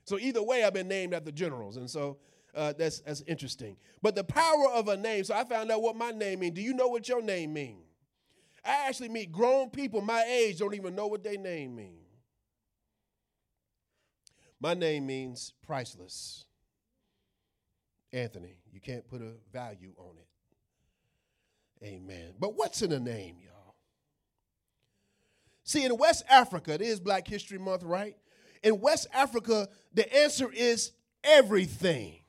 So, 0.05 0.19
either 0.19 0.43
way, 0.43 0.65
I've 0.65 0.75
been 0.75 0.89
named 0.89 1.15
after 1.15 1.33
generals. 1.33 1.79
And 1.79 1.89
so, 1.89 2.19
uh, 2.55 2.73
that's, 2.77 3.01
that's 3.01 3.23
interesting. 3.23 3.77
But 4.03 4.15
the 4.15 4.25
power 4.25 4.69
of 4.75 4.89
a 4.89 4.97
name, 4.97 5.25
so 5.25 5.35
I 5.35 5.45
found 5.45 5.71
out 5.71 5.83
what 5.83 5.97
my 5.97 6.11
name 6.11 6.41
means. 6.41 6.55
Do 6.55 6.63
you 6.63 6.75
know 6.75 6.89
what 6.89 7.09
your 7.09 7.23
name 7.23 7.53
means? 7.53 7.85
I 8.65 8.89
actually 8.89 9.11
meet 9.11 9.31
grown 9.31 9.71
people 9.71 10.01
my 10.01 10.25
age 10.25 10.59
don't 10.59 10.75
even 10.75 10.95
know 10.95 11.07
what 11.07 11.23
their 11.23 11.39
name 11.39 11.77
means. 11.77 12.01
My 14.59 14.75
name 14.75 15.07
means 15.07 15.53
priceless. 15.65 16.46
Anthony, 18.17 18.59
you 18.73 18.81
can't 18.81 19.07
put 19.09 19.21
a 19.21 19.33
value 19.53 19.93
on 19.99 20.17
it. 20.17 21.85
Amen. 21.85 22.33
But 22.39 22.57
what's 22.57 22.81
in 22.81 22.93
a 22.93 22.99
name, 22.99 23.37
y'all? 23.45 23.75
See, 25.65 25.85
in 25.85 25.97
West 25.99 26.25
Africa, 26.31 26.73
it 26.73 26.81
is 26.81 26.99
Black 26.99 27.29
History 27.29 27.59
Month, 27.59 27.83
right? 27.83 28.17
In 28.63 28.81
West 28.81 29.07
Africa, 29.13 29.69
the 29.93 30.17
answer 30.17 30.51
is 30.51 30.93
everything 31.23 32.21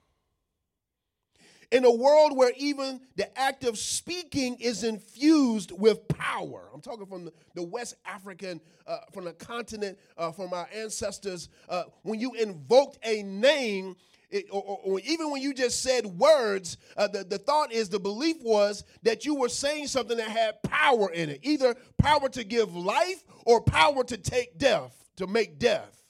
in 1.72 1.86
a 1.86 1.92
world 1.92 2.36
where 2.36 2.52
even 2.58 3.02
the 3.16 3.38
act 3.38 3.64
of 3.64 3.78
speaking 3.78 4.58
is 4.60 4.84
infused 4.84 5.72
with 5.72 6.08
power. 6.08 6.70
I'm 6.74 6.82
talking 6.82 7.06
from 7.06 7.30
the, 7.56 7.64
West 7.64 7.96
African, 8.06 8.62
uh, 8.86 9.00
from 9.14 9.26
the 9.26 9.34
continent, 9.34 9.98
uh, 10.18 10.32
from 10.32 10.54
our 10.54 10.68
ancestors. 10.74 11.50
Uh, 11.68 11.84
when 12.04 12.20
you 12.20 12.34
invoked 12.34 12.98
a 13.04 13.24
name, 13.24 13.96
it, 14.30 14.46
or, 14.52 14.62
or, 14.62 14.80
or, 14.84 15.00
even 15.06 15.32
when 15.32 15.42
you 15.42 15.54
just 15.54 15.82
said 15.82 16.06
words, 16.06 16.78
uh, 16.98 17.08
the, 17.08 17.24
the 17.24 17.38
thought 17.38 17.72
is, 17.72 17.88
the 17.88 18.00
belief 18.00 18.38
was 18.42 18.84
that 19.04 19.26
you 19.26 19.36
were 19.36 19.48
saying 19.48 19.88
something 19.88 20.18
that 20.18 20.30
had 20.30 20.62
power 20.64 21.10
in 21.12 21.30
it 21.30 21.40
either 21.44 21.76
power 21.98 22.28
to 22.30 22.44
give 22.44 22.76
life 22.76 23.24
or 23.46 23.62
power 23.62 24.04
to 24.04 24.18
take 24.18 24.58
death, 24.58 25.06
to 25.16 25.28
make 25.28 25.60
death. 25.60 26.04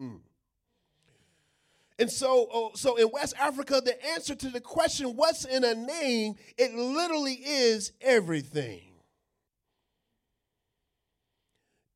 Mm. 0.00 0.20
And 1.98 2.10
so, 2.10 2.48
oh, 2.52 2.70
so 2.74 2.96
in 2.96 3.08
West 3.10 3.34
Africa, 3.38 3.80
the 3.82 4.04
answer 4.08 4.34
to 4.34 4.48
the 4.50 4.60
question, 4.60 5.16
what's 5.16 5.44
in 5.44 5.64
a 5.64 5.74
name, 5.74 6.34
it 6.58 6.74
literally 6.74 7.34
is 7.34 7.92
everything. 8.00 8.82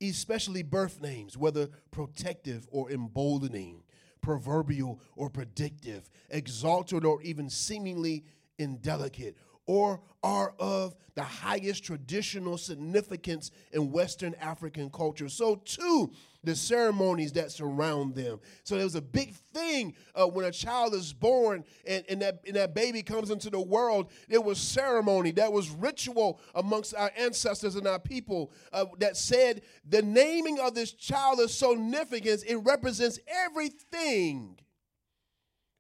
Especially 0.01 0.63
birth 0.63 1.03
names, 1.03 1.37
whether 1.37 1.69
protective 1.91 2.67
or 2.71 2.91
emboldening, 2.91 3.83
proverbial 4.21 5.01
or 5.17 5.31
predictive, 5.31 6.09
exalted 6.29 7.05
or 7.05 7.23
even 7.23 7.49
seemingly 7.51 8.25
indelicate, 8.59 9.37
or 9.67 10.01
are 10.23 10.55
of 10.59 10.95
the 11.15 11.23
highest 11.23 11.85
traditional 11.85 12.59
significance 12.59 13.51
in 13.73 13.91
Western 13.91 14.35
African 14.41 14.91
culture. 14.91 15.29
So, 15.29 15.57
too, 15.57 16.13
the 16.43 16.55
ceremonies 16.55 17.33
that 17.33 17.51
surround 17.51 18.15
them. 18.15 18.41
So, 18.65 18.77
there 18.77 18.85
was 18.85 18.95
a 18.95 19.03
big 19.03 19.35
thing 19.53 19.95
uh, 20.15 20.27
when 20.27 20.47
a 20.47 20.51
child 20.51 20.95
is 20.95 21.13
born 21.13 21.65
and, 21.87 22.05
and, 22.09 22.23
that, 22.23 22.41
and 22.47 22.57
that 22.57 22.75
baby 22.75 23.03
comes 23.03 23.31
into 23.31 23.51
the 23.51 23.61
world. 23.61 24.11
There 24.29 24.41
was 24.41 24.59
ceremony, 24.59 25.33
that 25.33 25.53
was 25.53 25.69
ritual 25.71 26.41
amongst 26.55 26.95
our 26.95 27.11
ancestors 27.17 27.77
and 27.77 27.87
our 27.87 27.99
people 27.99 28.53
uh, 28.73 28.87
that 28.99 29.17
said 29.17 29.63
the 29.89 30.03
naming 30.03 30.59
of 30.61 30.75
this 30.75 30.93
child 30.93 31.41
is 31.41 31.53
so 31.53 31.75
significant, 31.91 32.45
it 32.47 32.57
represents 32.57 33.19
everything 33.29 34.59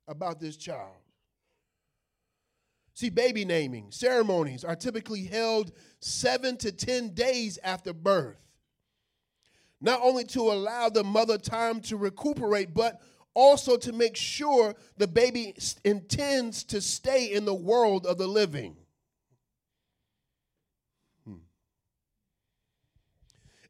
about 0.09 0.40
this 0.40 0.57
child. 0.57 0.97
See, 2.95 3.11
baby 3.11 3.45
naming 3.45 3.90
ceremonies 3.90 4.64
are 4.64 4.76
typically 4.76 5.25
held 5.25 5.73
seven 6.00 6.57
to 6.59 6.73
10 6.73 7.14
days 7.14 7.59
after 7.62 7.93
birth, 7.93 8.38
not 9.80 10.00
only 10.02 10.25
to 10.25 10.40
allow 10.40 10.88
the 10.88 11.04
mother 11.04 11.38
time 11.38 11.80
to 11.80 11.96
recuperate, 11.96 12.75
but 12.75 13.00
also 13.34 13.76
to 13.76 13.92
make 13.92 14.16
sure 14.16 14.75
the 14.96 15.06
baby 15.06 15.54
intends 15.84 16.64
to 16.64 16.80
stay 16.80 17.32
in 17.32 17.44
the 17.44 17.54
world 17.54 18.06
of 18.06 18.18
the 18.18 18.26
living. 18.26 18.76
Hmm. 21.25 21.37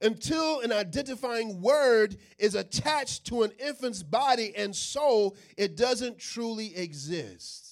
Until 0.00 0.60
an 0.60 0.72
identifying 0.72 1.60
word 1.60 2.16
is 2.38 2.54
attached 2.54 3.26
to 3.26 3.42
an 3.42 3.52
infant's 3.64 4.02
body 4.02 4.52
and 4.56 4.74
soul, 4.74 5.36
it 5.56 5.76
doesn't 5.76 6.18
truly 6.18 6.76
exist 6.76 7.70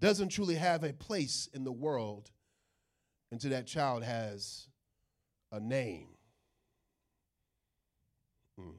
doesn't 0.00 0.28
truly 0.28 0.56
have 0.56 0.84
a 0.84 0.92
place 0.92 1.48
in 1.54 1.64
the 1.64 1.72
world 1.72 2.30
until 3.32 3.50
that 3.50 3.66
child 3.66 4.02
has 4.02 4.68
a 5.56 5.60
name. 5.60 6.08
Hmm. 8.58 8.70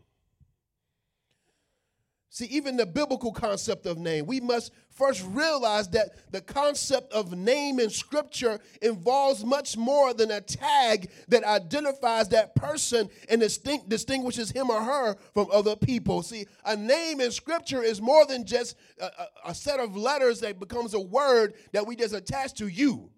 See, 2.30 2.46
even 2.46 2.78
the 2.78 2.86
biblical 2.86 3.32
concept 3.32 3.88
of 3.88 3.98
name, 3.98 4.28
we 4.28 4.40
must 4.40 4.72
first 4.92 5.26
realize 5.28 5.90
that 5.90 6.32
the 6.32 6.42
concept 6.42 7.12
of 7.14 7.36
name 7.36 7.80
in 7.80 7.90
Scripture 7.90 8.60
involves 8.84 9.44
much 9.44 9.76
more 9.76 10.14
than 10.14 10.30
a 10.30 10.40
tag 10.40 11.10
that 11.30 11.44
identifies 11.44 12.30
that 12.30 12.54
person 12.54 13.10
and 13.28 13.42
distinct, 13.42 13.90
distinguishes 13.90 14.52
him 14.52 14.70
or 14.70 14.82
her 14.82 15.18
from 15.34 15.48
other 15.52 15.76
people. 15.76 16.22
See, 16.22 16.46
a 16.64 16.76
name 16.76 17.22
in 17.22 17.32
Scripture 17.32 17.82
is 17.82 18.00
more 18.00 18.26
than 18.28 18.46
just 18.46 18.76
a, 19.00 19.06
a, 19.06 19.28
a 19.48 19.56
set 19.56 19.80
of 19.80 19.98
letters 19.98 20.42
that 20.42 20.60
becomes 20.60 20.94
a 20.94 21.00
word 21.00 21.56
that 21.72 21.88
we 21.88 21.96
just 21.96 22.14
attach 22.14 22.54
to 22.56 22.68
you. 22.68 23.10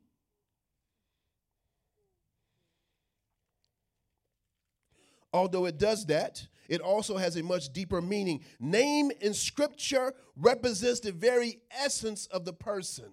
Although 5.33 5.65
it 5.65 5.77
does 5.77 6.05
that, 6.07 6.47
it 6.67 6.81
also 6.81 7.17
has 7.17 7.35
a 7.35 7.43
much 7.43 7.73
deeper 7.73 8.01
meaning. 8.01 8.43
Name 8.59 9.11
in 9.21 9.33
Scripture 9.33 10.13
represents 10.35 10.99
the 10.99 11.11
very 11.11 11.59
essence 11.71 12.27
of 12.27 12.45
the 12.45 12.53
person. 12.53 13.11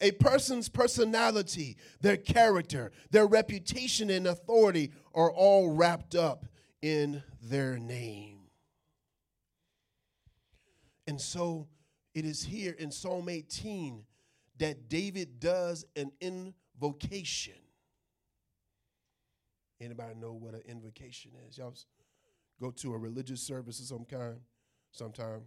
A 0.00 0.10
person's 0.12 0.68
personality, 0.68 1.76
their 2.00 2.16
character, 2.16 2.92
their 3.10 3.26
reputation, 3.26 4.10
and 4.10 4.26
authority 4.26 4.92
are 5.14 5.30
all 5.30 5.70
wrapped 5.70 6.14
up 6.14 6.44
in 6.82 7.22
their 7.40 7.78
name. 7.78 8.40
And 11.06 11.20
so 11.20 11.68
it 12.14 12.24
is 12.24 12.42
here 12.42 12.74
in 12.78 12.90
Psalm 12.90 13.28
18 13.28 14.04
that 14.58 14.88
David 14.88 15.40
does 15.40 15.84
an 15.96 16.10
invocation 16.20 17.54
Anybody 19.84 20.14
know 20.14 20.32
what 20.32 20.54
an 20.54 20.62
invocation 20.66 21.32
is? 21.48 21.58
Y'all 21.58 21.74
go 22.60 22.70
to 22.70 22.94
a 22.94 22.98
religious 22.98 23.42
service 23.42 23.80
of 23.80 23.86
some 23.86 24.04
kind, 24.04 24.36
sometime, 24.92 25.42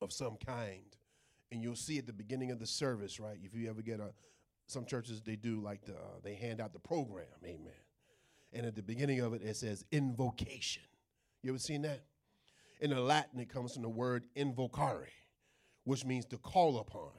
of 0.00 0.12
some 0.12 0.36
kind, 0.44 0.96
and 1.50 1.62
you'll 1.62 1.76
see 1.76 1.98
at 1.98 2.06
the 2.06 2.12
beginning 2.12 2.50
of 2.50 2.58
the 2.58 2.66
service, 2.66 3.18
right? 3.18 3.38
If 3.42 3.54
you 3.54 3.70
ever 3.70 3.82
get 3.82 4.00
a, 4.00 4.10
some 4.66 4.84
churches 4.84 5.22
they 5.22 5.36
do 5.36 5.60
like 5.60 5.84
the 5.84 5.94
uh, 5.94 6.20
they 6.22 6.34
hand 6.34 6.60
out 6.60 6.72
the 6.72 6.78
program, 6.78 7.26
amen. 7.44 7.72
And 8.52 8.66
at 8.66 8.74
the 8.74 8.82
beginning 8.82 9.20
of 9.20 9.32
it, 9.32 9.42
it 9.42 9.56
says 9.56 9.84
invocation. 9.90 10.82
You 11.42 11.50
ever 11.52 11.58
seen 11.58 11.82
that? 11.82 12.04
In 12.80 12.90
the 12.90 13.00
Latin, 13.00 13.40
it 13.40 13.48
comes 13.48 13.74
from 13.74 13.82
the 13.82 13.88
word 13.88 14.26
invocare, 14.36 15.06
which 15.84 16.04
means 16.04 16.26
to 16.26 16.36
call 16.36 16.78
upon. 16.78 17.12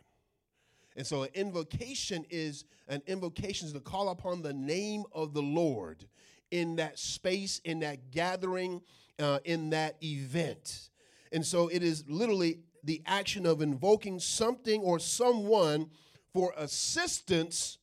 And 0.96 1.06
so 1.06 1.24
an 1.24 1.30
invocation 1.34 2.26
is 2.30 2.66
an 2.88 3.02
invocation 3.08 3.68
is 3.68 3.74
to 3.74 3.80
call 3.80 4.10
upon 4.10 4.42
the 4.42 4.54
name 4.54 5.04
of 5.12 5.34
the 5.34 5.42
Lord 5.42 6.06
in 6.52 6.76
that 6.76 7.00
space, 7.00 7.60
in 7.64 7.80
that 7.80 8.12
gathering, 8.12 8.82
uh, 9.20 9.40
in 9.46 9.70
that 9.72 9.96
event. 10.04 10.90
And 11.32 11.46
so 11.46 11.68
it 11.68 11.82
is 11.82 12.04
literally 12.08 12.60
the 12.84 13.02
action 13.06 13.46
of 13.46 13.62
invoking 13.62 14.20
something 14.20 14.82
or 14.82 15.00
someone 15.00 15.90
for 16.34 16.54
assistance 16.58 17.78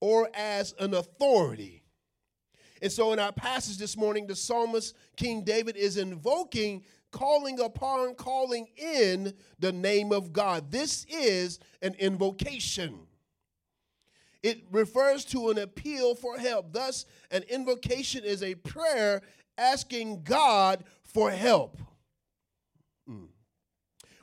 or 0.00 0.30
as 0.34 0.74
an 0.78 0.94
authority. 0.94 1.82
And 2.80 2.92
so 2.92 3.12
in 3.12 3.18
our 3.18 3.32
passage 3.32 3.78
this 3.78 3.96
morning, 3.96 4.26
the 4.26 4.36
psalmist 4.36 4.94
King 5.16 5.42
David 5.42 5.76
is 5.76 5.96
invoking 5.96 6.84
calling 7.14 7.60
upon, 7.60 8.12
calling 8.16 8.66
in 8.76 9.32
the 9.60 9.70
name 9.70 10.12
of 10.12 10.32
God. 10.32 10.72
This 10.72 11.06
is 11.08 11.60
an 11.80 11.94
invocation. 11.94 12.98
It 14.42 14.64
refers 14.72 15.24
to 15.26 15.50
an 15.50 15.58
appeal 15.58 16.16
for 16.16 16.36
help. 16.36 16.72
Thus, 16.72 17.06
an 17.30 17.44
invocation 17.44 18.24
is 18.24 18.42
a 18.42 18.56
prayer 18.56 19.22
asking 19.56 20.24
God 20.24 20.82
for 21.04 21.30
help. 21.30 21.80
Mm. 23.08 23.28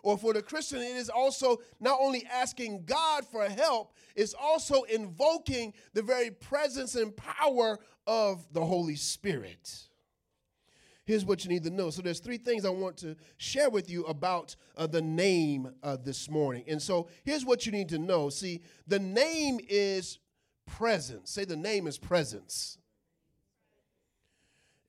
Or 0.03 0.17
for 0.17 0.33
the 0.33 0.41
Christian, 0.41 0.79
it 0.79 0.97
is 0.97 1.09
also 1.09 1.61
not 1.79 1.97
only 2.01 2.27
asking 2.29 2.83
God 2.85 3.25
for 3.25 3.47
help, 3.47 3.95
it's 4.17 4.33
also 4.33 4.83
invoking 4.83 5.73
the 5.93 6.01
very 6.01 6.29
presence 6.29 6.95
and 6.95 7.15
power 7.15 7.79
of 8.05 8.45
the 8.51 8.65
Holy 8.65 8.97
Spirit 8.97 9.87
here's 11.05 11.25
what 11.25 11.43
you 11.43 11.49
need 11.49 11.63
to 11.63 11.69
know. 11.69 11.89
So 11.89 12.01
there's 12.01 12.19
three 12.19 12.37
things 12.37 12.65
I 12.65 12.69
want 12.69 12.97
to 12.97 13.15
share 13.37 13.69
with 13.69 13.89
you 13.89 14.05
about 14.05 14.55
uh, 14.77 14.87
the 14.87 15.01
name 15.01 15.71
uh, 15.83 15.97
this 16.03 16.29
morning. 16.29 16.63
And 16.67 16.81
so 16.81 17.07
here's 17.23 17.45
what 17.45 17.65
you 17.65 17.71
need 17.71 17.89
to 17.89 17.97
know. 17.97 18.29
See, 18.29 18.61
the 18.87 18.99
name 18.99 19.59
is 19.67 20.19
presence. 20.65 21.31
Say 21.31 21.45
the 21.45 21.55
name 21.55 21.87
is 21.87 21.97
presence. 21.97 22.77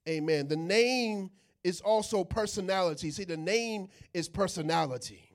Amen. 0.08 0.48
The 0.48 0.56
name 0.56 1.30
is 1.64 1.80
also 1.80 2.24
personality. 2.24 3.10
See, 3.10 3.24
the 3.24 3.36
name 3.36 3.88
is 4.12 4.28
personality. 4.28 5.28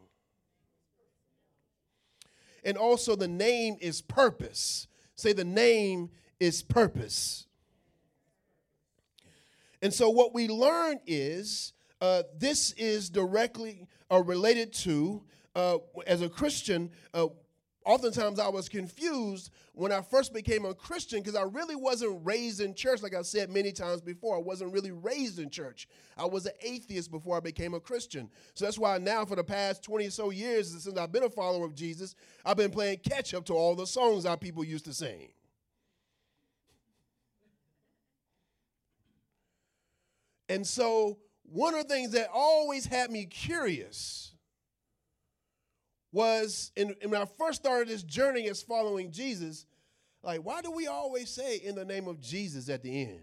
And 2.64 2.78
also 2.78 3.16
the 3.16 3.30
name 3.30 3.78
is 3.80 4.02
purpose. 4.02 4.88
Say 5.16 5.32
the 5.32 5.46
name 5.46 6.10
is 6.40 6.62
purpose. 6.62 7.47
And 9.82 9.94
so 9.94 10.10
what 10.10 10.34
we 10.34 10.48
learn 10.48 11.00
is 11.06 11.74
uh, 12.02 12.24
this 12.38 12.72
is 12.74 13.10
directly 13.10 13.88
uh, 14.12 14.22
related 14.22 14.74
to, 14.74 15.24
uh, 15.56 15.78
as 16.06 16.22
a 16.22 16.30
Christian, 16.30 16.92
uh, 17.14 17.28
oftentimes 17.88 18.40
I 18.40 18.50
was 18.50 18.68
confused 18.68 19.50
when 19.74 19.92
I 19.92 20.02
first 20.02 20.34
became 20.34 20.66
a 20.66 20.74
Christian 20.74 21.20
because 21.20 21.36
I 21.36 21.44
really 21.44 21.76
wasn't 21.76 22.20
raised 22.24 22.60
in 22.60 22.76
church, 22.76 23.02
like 23.02 23.16
I 23.16 23.22
said 23.22 23.50
many 23.50 23.72
times 23.72 24.02
before. 24.02 24.36
I 24.36 24.42
wasn't 24.42 24.74
really 24.74 24.92
raised 24.92 25.40
in 25.40 25.50
church. 25.50 25.88
I 26.18 26.26
was 26.26 26.46
an 26.46 26.54
atheist 26.62 27.10
before 27.10 27.38
I 27.38 27.40
became 27.40 27.74
a 27.74 27.80
Christian. 27.80 28.30
So 28.54 28.66
that's 28.66 28.78
why 28.78 28.98
now, 28.98 29.26
for 29.26 29.36
the 29.36 29.44
past 29.44 29.84
20 29.84 30.08
or 30.08 30.12
so 30.12 30.30
years, 30.32 30.72
since 30.72 30.98
I've 30.98 31.12
been 31.12 31.24
a 31.24 31.30
follower 31.30 31.66
of 31.66 31.76
Jesus, 31.76 32.16
I've 32.46 32.58
been 32.58 32.72
playing 32.72 32.98
catch 32.98 33.34
up 33.34 33.46
to 33.46 33.54
all 33.54 33.76
the 33.76 33.88
songs 33.88 34.26
our 34.26 34.38
people 34.38 34.64
used 34.64 34.86
to 34.86 34.94
sing. 34.94 35.30
And 40.50 40.66
so, 40.66 41.18
one 41.44 41.74
of 41.74 41.88
the 41.88 41.94
things 41.94 42.12
that 42.12 42.30
always 42.34 42.86
had 42.86 43.10
me 43.10 43.26
curious 43.26 44.34
was 46.12 46.72
in, 46.76 46.96
when 47.06 47.22
I 47.22 47.26
first 47.26 47.62
started 47.62 47.88
this 47.88 48.04
journey 48.04 48.50
as 48.50 48.62
following 48.62 49.12
Jesus, 49.12 49.66
like, 50.24 50.42
why 50.42 50.62
do 50.62 50.72
we 50.72 50.88
always 50.88 51.30
say 51.30 51.58
in 51.58 51.76
the 51.76 51.86
name 51.86 52.08
of 52.08 52.20
Jesus 52.20 52.70
at 52.70 52.82
the 52.82 53.02
end? 53.02 53.22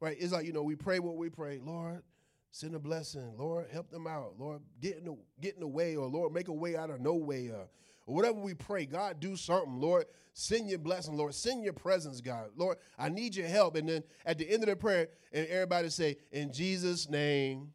Right? 0.00 0.16
It's 0.18 0.32
like, 0.32 0.46
you 0.46 0.52
know, 0.52 0.62
we 0.62 0.76
pray 0.76 0.98
what 0.98 1.16
we 1.16 1.28
pray. 1.28 1.60
Lord, 1.62 2.02
send 2.50 2.74
a 2.74 2.78
blessing. 2.78 3.34
Lord, 3.38 3.66
help 3.72 3.90
them 3.90 4.06
out. 4.06 4.34
Lord, 4.38 4.60
get 4.80 4.98
in 4.98 5.04
the, 5.04 5.16
get 5.40 5.54
in 5.54 5.60
the 5.60 5.66
way, 5.66 5.96
or 5.96 6.06
Lord, 6.06 6.32
make 6.32 6.48
a 6.48 6.52
way 6.52 6.76
out 6.76 6.90
of 6.90 7.00
no 7.00 7.14
way. 7.14 7.50
Uh, 7.50 7.64
or 8.06 8.14
whatever 8.14 8.38
we 8.38 8.54
pray, 8.54 8.86
God, 8.86 9.20
do 9.20 9.36
something. 9.36 9.80
Lord, 9.80 10.06
send 10.32 10.68
your 10.68 10.78
blessing. 10.78 11.16
Lord, 11.16 11.34
send 11.34 11.64
your 11.64 11.72
presence, 11.72 12.20
God. 12.20 12.50
Lord, 12.56 12.78
I 12.98 13.08
need 13.08 13.34
your 13.34 13.48
help. 13.48 13.74
And 13.76 13.88
then 13.88 14.04
at 14.24 14.38
the 14.38 14.48
end 14.48 14.62
of 14.62 14.68
the 14.68 14.76
prayer, 14.76 15.08
and 15.32 15.46
everybody 15.48 15.90
say, 15.90 16.16
In 16.30 16.52
Jesus' 16.52 17.10
name, 17.10 17.72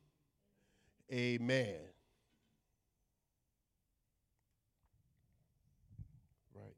amen. 1.11 1.75
Right. 6.55 6.75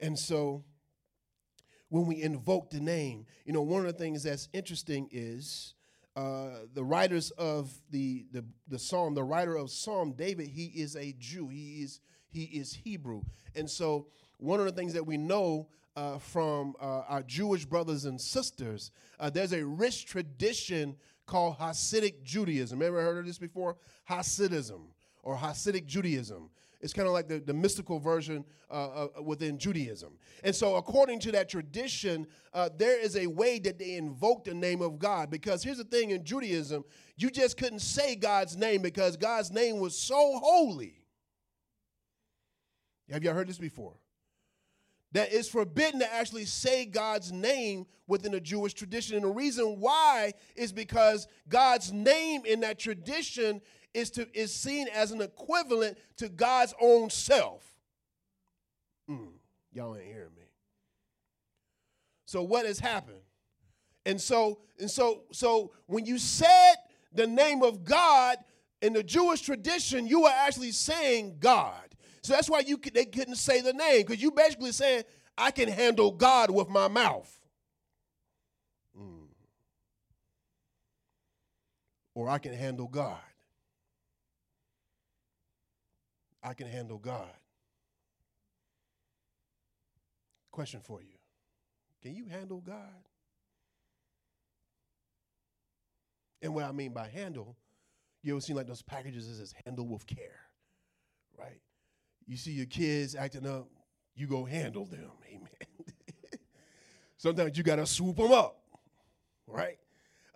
And 0.00 0.18
so 0.18 0.64
when 1.90 2.06
we 2.06 2.22
invoke 2.22 2.70
the 2.70 2.80
name, 2.80 3.26
you 3.44 3.52
know, 3.52 3.62
one 3.62 3.84
of 3.84 3.86
the 3.86 3.98
things 3.98 4.22
that's 4.22 4.48
interesting 4.54 5.08
is 5.12 5.74
uh, 6.16 6.66
the 6.74 6.82
writers 6.82 7.30
of 7.32 7.72
the, 7.90 8.26
the, 8.32 8.44
the 8.68 8.78
psalm, 8.78 9.14
the 9.14 9.22
writer 9.22 9.56
of 9.56 9.70
Psalm, 9.70 10.12
David, 10.12 10.48
he 10.48 10.66
is 10.66 10.96
a 10.96 11.14
Jew. 11.18 11.48
He 11.48 11.82
is, 11.82 12.00
he 12.28 12.44
is 12.44 12.72
Hebrew. 12.72 13.22
And 13.54 13.68
so 13.68 14.08
one 14.38 14.60
of 14.60 14.66
the 14.66 14.72
things 14.72 14.92
that 14.94 15.06
we 15.06 15.16
know 15.16 15.68
uh, 15.96 16.18
from 16.18 16.74
uh, 16.80 17.02
our 17.08 17.22
Jewish 17.22 17.64
brothers 17.64 18.04
and 18.04 18.20
sisters, 18.20 18.90
uh, 19.18 19.30
there's 19.30 19.52
a 19.52 19.64
rich 19.64 20.06
tradition 20.06 20.96
called 21.26 21.58
Hasidic 21.58 22.22
Judaism. 22.22 22.82
Ever 22.82 23.00
heard 23.00 23.18
of 23.18 23.26
this 23.26 23.38
before? 23.38 23.76
Hasidism 24.08 24.80
or 25.22 25.36
Hasidic 25.36 25.86
Judaism. 25.86 26.50
It's 26.80 26.94
kind 26.94 27.06
of 27.06 27.12
like 27.12 27.28
the, 27.28 27.40
the 27.40 27.52
mystical 27.52 27.98
version 27.98 28.44
uh, 28.70 29.08
uh, 29.18 29.22
within 29.22 29.58
Judaism. 29.58 30.14
And 30.42 30.54
so, 30.54 30.76
according 30.76 31.20
to 31.20 31.32
that 31.32 31.48
tradition, 31.48 32.26
uh, 32.54 32.70
there 32.74 32.98
is 32.98 33.16
a 33.16 33.26
way 33.26 33.58
that 33.58 33.78
they 33.78 33.96
invoke 33.96 34.44
the 34.44 34.54
name 34.54 34.80
of 34.80 34.98
God. 34.98 35.30
Because 35.30 35.62
here's 35.62 35.76
the 35.76 35.84
thing 35.84 36.10
in 36.10 36.24
Judaism, 36.24 36.84
you 37.16 37.30
just 37.30 37.58
couldn't 37.58 37.80
say 37.80 38.16
God's 38.16 38.56
name 38.56 38.80
because 38.80 39.18
God's 39.18 39.50
name 39.50 39.78
was 39.78 39.96
so 39.98 40.38
holy. 40.38 41.04
Have 43.10 43.24
you 43.24 43.30
heard 43.30 43.48
this 43.48 43.58
before? 43.58 43.96
That 45.12 45.32
it's 45.32 45.48
forbidden 45.48 46.00
to 46.00 46.14
actually 46.14 46.44
say 46.44 46.86
God's 46.86 47.32
name 47.32 47.86
within 48.06 48.34
a 48.34 48.40
Jewish 48.40 48.74
tradition. 48.74 49.16
And 49.16 49.24
the 49.24 49.28
reason 49.28 49.80
why 49.80 50.34
is 50.54 50.72
because 50.72 51.26
God's 51.48 51.92
name 51.92 52.42
in 52.46 52.60
that 52.60 52.78
tradition 52.78 53.60
is, 53.94 54.10
to, 54.12 54.28
is 54.38 54.54
seen 54.54 54.88
as 54.88 55.12
an 55.12 55.20
equivalent 55.20 55.98
to 56.18 56.28
God's 56.28 56.74
own 56.80 57.10
self. 57.10 57.64
Mm, 59.08 59.32
y'all 59.72 59.96
ain't 59.96 60.06
hearing 60.06 60.34
me. 60.36 60.42
So 62.26 62.42
what 62.42 62.66
has 62.66 62.78
happened? 62.78 63.22
And 64.06 64.20
so, 64.20 64.60
and 64.78 64.90
so, 64.90 65.22
so 65.32 65.72
when 65.86 66.06
you 66.06 66.18
said 66.18 66.74
the 67.12 67.26
name 67.26 67.62
of 67.62 67.84
God 67.84 68.38
in 68.80 68.92
the 68.92 69.02
Jewish 69.02 69.42
tradition, 69.42 70.06
you 70.06 70.22
were 70.22 70.32
actually 70.32 70.72
saying 70.72 71.36
God. 71.40 71.90
So 72.22 72.32
that's 72.32 72.48
why 72.48 72.60
you 72.60 72.78
they 72.92 73.04
couldn't 73.04 73.36
say 73.36 73.60
the 73.60 73.72
name 73.72 74.02
because 74.06 74.22
you 74.22 74.30
basically 74.30 74.72
saying 74.72 75.04
I 75.36 75.50
can 75.50 75.68
handle 75.68 76.12
God 76.12 76.50
with 76.50 76.68
my 76.68 76.88
mouth. 76.88 77.34
Mm. 78.98 79.28
Or 82.14 82.28
I 82.28 82.38
can 82.38 82.52
handle 82.52 82.88
God. 82.88 83.18
I 86.42 86.54
can 86.54 86.66
handle 86.66 86.98
God. 86.98 87.28
Question 90.50 90.80
for 90.80 91.00
you 91.00 91.18
Can 92.02 92.14
you 92.14 92.26
handle 92.26 92.60
God? 92.60 93.04
And 96.42 96.54
what 96.54 96.64
I 96.64 96.72
mean 96.72 96.92
by 96.92 97.08
handle, 97.08 97.56
you 98.22 98.32
ever 98.32 98.40
seen 98.40 98.56
like 98.56 98.66
those 98.66 98.82
packages 98.82 99.28
that 99.28 99.34
says 99.34 99.54
handle 99.64 99.86
with 99.86 100.06
care, 100.06 100.40
right? 101.38 101.60
You 102.26 102.36
see 102.36 102.52
your 102.52 102.66
kids 102.66 103.14
acting 103.14 103.46
up, 103.46 103.68
you 104.14 104.26
go 104.26 104.44
handle 104.44 104.86
them, 104.86 105.10
amen. 105.28 105.48
Sometimes 107.18 107.58
you 107.58 107.62
got 107.62 107.76
to 107.76 107.86
swoop 107.86 108.16
them 108.16 108.32
up, 108.32 108.56
right? 109.46 109.78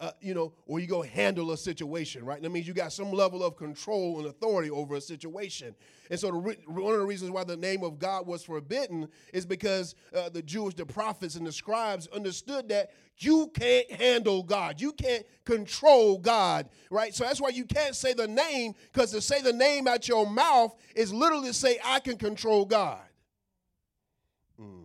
Uh, 0.04 0.10
you 0.20 0.34
know, 0.34 0.52
or 0.66 0.80
you 0.80 0.86
go 0.86 1.00
handle 1.00 1.52
a 1.52 1.56
situation, 1.56 2.26
right? 2.26 2.42
That 2.42 2.50
means 2.50 2.68
you 2.68 2.74
got 2.74 2.92
some 2.92 3.10
level 3.10 3.42
of 3.42 3.56
control 3.56 4.18
and 4.18 4.28
authority 4.28 4.70
over 4.70 4.96
a 4.96 5.00
situation. 5.00 5.74
And 6.10 6.20
so, 6.20 6.30
re- 6.30 6.58
one 6.66 6.92
of 6.92 7.00
the 7.00 7.06
reasons 7.06 7.30
why 7.30 7.44
the 7.44 7.56
name 7.56 7.82
of 7.82 7.98
God 7.98 8.26
was 8.26 8.44
forbidden 8.44 9.08
is 9.32 9.46
because 9.46 9.94
uh, 10.14 10.28
the 10.28 10.42
Jewish, 10.42 10.74
the 10.74 10.84
prophets, 10.84 11.36
and 11.36 11.46
the 11.46 11.52
scribes 11.52 12.06
understood 12.08 12.68
that 12.68 12.90
you 13.16 13.50
can't 13.54 13.90
handle 13.92 14.42
God, 14.42 14.78
you 14.78 14.92
can't 14.92 15.24
control 15.46 16.18
God, 16.18 16.68
right? 16.90 17.14
So 17.14 17.24
that's 17.24 17.40
why 17.40 17.48
you 17.48 17.64
can't 17.64 17.96
say 17.96 18.12
the 18.12 18.28
name, 18.28 18.74
because 18.92 19.10
to 19.12 19.22
say 19.22 19.40
the 19.40 19.54
name 19.54 19.88
out 19.88 20.06
your 20.06 20.28
mouth 20.28 20.74
is 20.94 21.14
literally 21.14 21.48
to 21.48 21.54
say, 21.54 21.78
I 21.82 22.00
can 22.00 22.18
control 22.18 22.66
God. 22.66 23.00
Mm. 24.60 24.84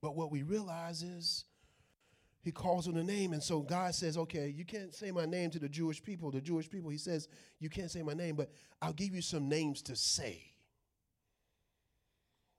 But 0.00 0.16
what 0.16 0.30
we 0.30 0.42
realize 0.42 1.02
is 1.02 1.44
he 2.42 2.52
calls 2.52 2.86
on 2.86 2.94
the 2.94 3.02
name. 3.02 3.32
And 3.32 3.42
so 3.42 3.60
God 3.60 3.94
says, 3.94 4.16
okay, 4.16 4.48
you 4.48 4.64
can't 4.64 4.94
say 4.94 5.10
my 5.10 5.26
name 5.26 5.50
to 5.50 5.58
the 5.58 5.68
Jewish 5.68 6.02
people. 6.02 6.30
The 6.30 6.40
Jewish 6.40 6.70
people, 6.70 6.90
he 6.90 6.98
says, 6.98 7.28
you 7.58 7.68
can't 7.68 7.90
say 7.90 8.02
my 8.02 8.14
name, 8.14 8.36
but 8.36 8.50
I'll 8.80 8.92
give 8.92 9.14
you 9.14 9.22
some 9.22 9.48
names 9.48 9.82
to 9.82 9.96
say. 9.96 10.42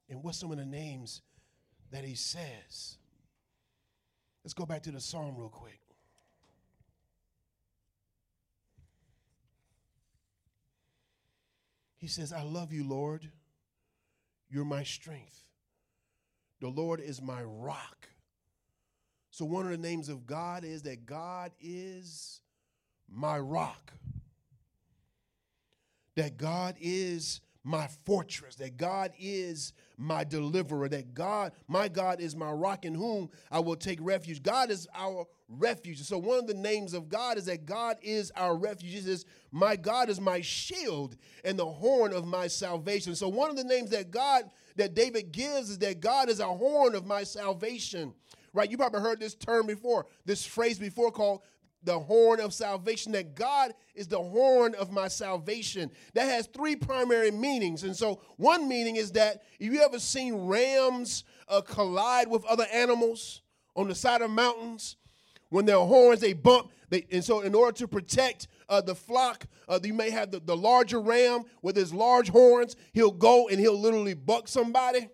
And 0.09 0.23
what's 0.23 0.39
some 0.39 0.51
of 0.51 0.57
the 0.57 0.65
names 0.65 1.21
that 1.91 2.03
he 2.03 2.15
says? 2.15 2.97
Let's 4.43 4.53
go 4.53 4.65
back 4.65 4.83
to 4.83 4.91
the 4.91 4.99
psalm 4.99 5.35
real 5.37 5.49
quick. 5.49 5.79
He 11.97 12.07
says, 12.07 12.31
I 12.31 12.43
love 12.43 12.71
you, 12.71 12.87
Lord. 12.87 13.29
You're 14.49 14.65
my 14.65 14.83
strength. 14.83 15.43
The 16.59 16.67
Lord 16.67 16.99
is 16.99 17.21
my 17.21 17.41
rock. 17.43 18.09
So, 19.31 19.45
one 19.45 19.65
of 19.65 19.71
the 19.71 19.77
names 19.77 20.09
of 20.09 20.25
God 20.25 20.63
is 20.63 20.81
that 20.83 21.05
God 21.05 21.51
is 21.61 22.41
my 23.09 23.39
rock, 23.39 23.93
that 26.15 26.37
God 26.37 26.75
is 26.79 27.41
my 27.63 27.87
fortress, 28.05 28.55
that 28.55 28.77
God 28.77 29.11
is 29.19 29.73
my 29.97 30.23
deliverer, 30.23 30.89
that 30.89 31.13
God, 31.13 31.51
my 31.67 31.87
God 31.87 32.19
is 32.19 32.35
my 32.35 32.51
rock 32.51 32.85
in 32.85 32.95
whom 32.95 33.29
I 33.51 33.59
will 33.59 33.75
take 33.75 33.99
refuge. 34.01 34.41
God 34.41 34.71
is 34.71 34.87
our 34.93 35.27
refuge. 35.49 35.99
So 36.01 36.17
one 36.17 36.37
of 36.37 36.47
the 36.47 36.53
names 36.53 36.93
of 36.93 37.09
God 37.09 37.37
is 37.37 37.45
that 37.45 37.65
God 37.65 37.97
is 38.01 38.31
our 38.35 38.55
refuge. 38.55 38.93
He 38.93 39.01
says, 39.01 39.25
My 39.51 39.75
God 39.75 40.09
is 40.09 40.21
my 40.21 40.41
shield 40.41 41.15
and 41.43 41.57
the 41.57 41.65
horn 41.65 42.13
of 42.13 42.25
my 42.25 42.47
salvation. 42.47 43.15
So 43.15 43.27
one 43.27 43.49
of 43.49 43.57
the 43.57 43.63
names 43.63 43.89
that 43.89 44.11
God, 44.11 44.49
that 44.75 44.93
David 44.93 45.31
gives 45.31 45.69
is 45.69 45.79
that 45.79 45.99
God 45.99 46.29
is 46.29 46.39
a 46.39 46.45
horn 46.45 46.95
of 46.95 47.05
my 47.05 47.23
salvation. 47.23 48.13
Right? 48.53 48.69
You 48.69 48.77
probably 48.77 49.01
heard 49.01 49.19
this 49.19 49.35
term 49.35 49.67
before, 49.67 50.05
this 50.25 50.45
phrase 50.45 50.79
before 50.79 51.11
called 51.11 51.41
the 51.83 51.97
horn 51.97 52.39
of 52.39 52.53
salvation, 52.53 53.11
that 53.13 53.35
God 53.35 53.73
is 53.95 54.07
the 54.07 54.21
horn 54.21 54.75
of 54.75 54.91
my 54.91 55.07
salvation. 55.07 55.89
That 56.13 56.25
has 56.25 56.47
three 56.47 56.75
primary 56.75 57.31
meanings. 57.31 57.83
And 57.83 57.95
so, 57.95 58.21
one 58.37 58.67
meaning 58.67 58.97
is 58.97 59.11
that 59.13 59.43
if 59.59 59.71
you 59.71 59.81
ever 59.81 59.99
seen 59.99 60.47
rams 60.47 61.23
uh, 61.47 61.61
collide 61.61 62.27
with 62.27 62.43
other 62.45 62.65
animals 62.73 63.41
on 63.75 63.87
the 63.87 63.95
side 63.95 64.21
of 64.21 64.29
mountains, 64.29 64.97
when 65.49 65.65
their 65.65 65.77
horns 65.77 66.19
they 66.19 66.33
bump, 66.33 66.71
they, 66.89 67.05
and 67.11 67.23
so 67.23 67.41
in 67.41 67.53
order 67.53 67.71
to 67.73 67.87
protect 67.87 68.47
uh, 68.67 68.81
the 68.81 68.95
flock, 68.95 69.45
uh, 69.67 69.79
you 69.83 69.93
may 69.93 70.09
have 70.09 70.31
the, 70.31 70.39
the 70.39 70.55
larger 70.55 70.99
ram 70.99 71.43
with 71.61 71.75
his 71.75 71.93
large 71.93 72.29
horns. 72.29 72.75
He'll 72.93 73.11
go 73.11 73.47
and 73.47 73.59
he'll 73.59 73.79
literally 73.79 74.13
buck 74.13 74.47
somebody. 74.47 75.09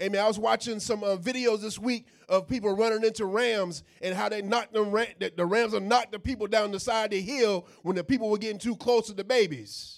Amen. 0.00 0.22
I 0.22 0.28
was 0.28 0.38
watching 0.38 0.78
some 0.78 1.02
uh, 1.02 1.16
videos 1.16 1.60
this 1.60 1.76
week 1.76 2.06
of 2.28 2.46
people 2.46 2.76
running 2.76 3.02
into 3.02 3.24
rams 3.24 3.82
and 4.00 4.14
how 4.14 4.28
they 4.28 4.42
knocked 4.42 4.72
them. 4.72 4.92
the 4.92 5.44
rams 5.44 5.74
are 5.74 5.80
knocked 5.80 6.12
the 6.12 6.20
people 6.20 6.46
down 6.46 6.70
the 6.70 6.78
side 6.78 7.06
of 7.06 7.10
the 7.10 7.20
hill 7.20 7.66
when 7.82 7.96
the 7.96 8.04
people 8.04 8.30
were 8.30 8.38
getting 8.38 8.58
too 8.58 8.76
close 8.76 9.08
to 9.08 9.12
the 9.12 9.24
babies. 9.24 9.97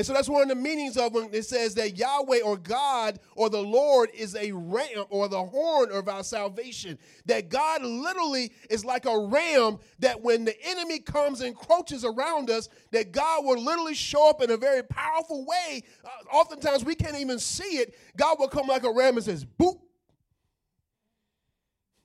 And 0.00 0.06
so 0.06 0.14
that's 0.14 0.30
one 0.30 0.40
of 0.40 0.48
the 0.48 0.54
meanings 0.54 0.96
of 0.96 1.12
when 1.12 1.28
it 1.30 1.44
says 1.44 1.74
that 1.74 1.98
Yahweh 1.98 2.40
or 2.40 2.56
God 2.56 3.18
or 3.36 3.50
the 3.50 3.60
Lord 3.60 4.08
is 4.14 4.34
a 4.34 4.50
ram 4.50 5.04
or 5.10 5.28
the 5.28 5.44
horn 5.44 5.92
of 5.92 6.08
our 6.08 6.24
salvation. 6.24 6.98
That 7.26 7.50
God 7.50 7.82
literally 7.82 8.50
is 8.70 8.82
like 8.82 9.04
a 9.04 9.18
ram 9.18 9.78
that 9.98 10.22
when 10.22 10.46
the 10.46 10.56
enemy 10.64 11.00
comes 11.00 11.42
and 11.42 11.54
crouches 11.54 12.02
around 12.02 12.48
us, 12.48 12.70
that 12.92 13.12
God 13.12 13.44
will 13.44 13.62
literally 13.62 13.92
show 13.92 14.30
up 14.30 14.40
in 14.40 14.50
a 14.52 14.56
very 14.56 14.82
powerful 14.82 15.44
way. 15.44 15.82
Uh, 16.02 16.34
oftentimes 16.34 16.82
we 16.82 16.94
can't 16.94 17.18
even 17.18 17.38
see 17.38 17.76
it. 17.76 17.94
God 18.16 18.38
will 18.38 18.48
come 18.48 18.68
like 18.68 18.84
a 18.84 18.90
ram 18.90 19.16
and 19.16 19.24
says, 19.26 19.44
boop. 19.44 19.80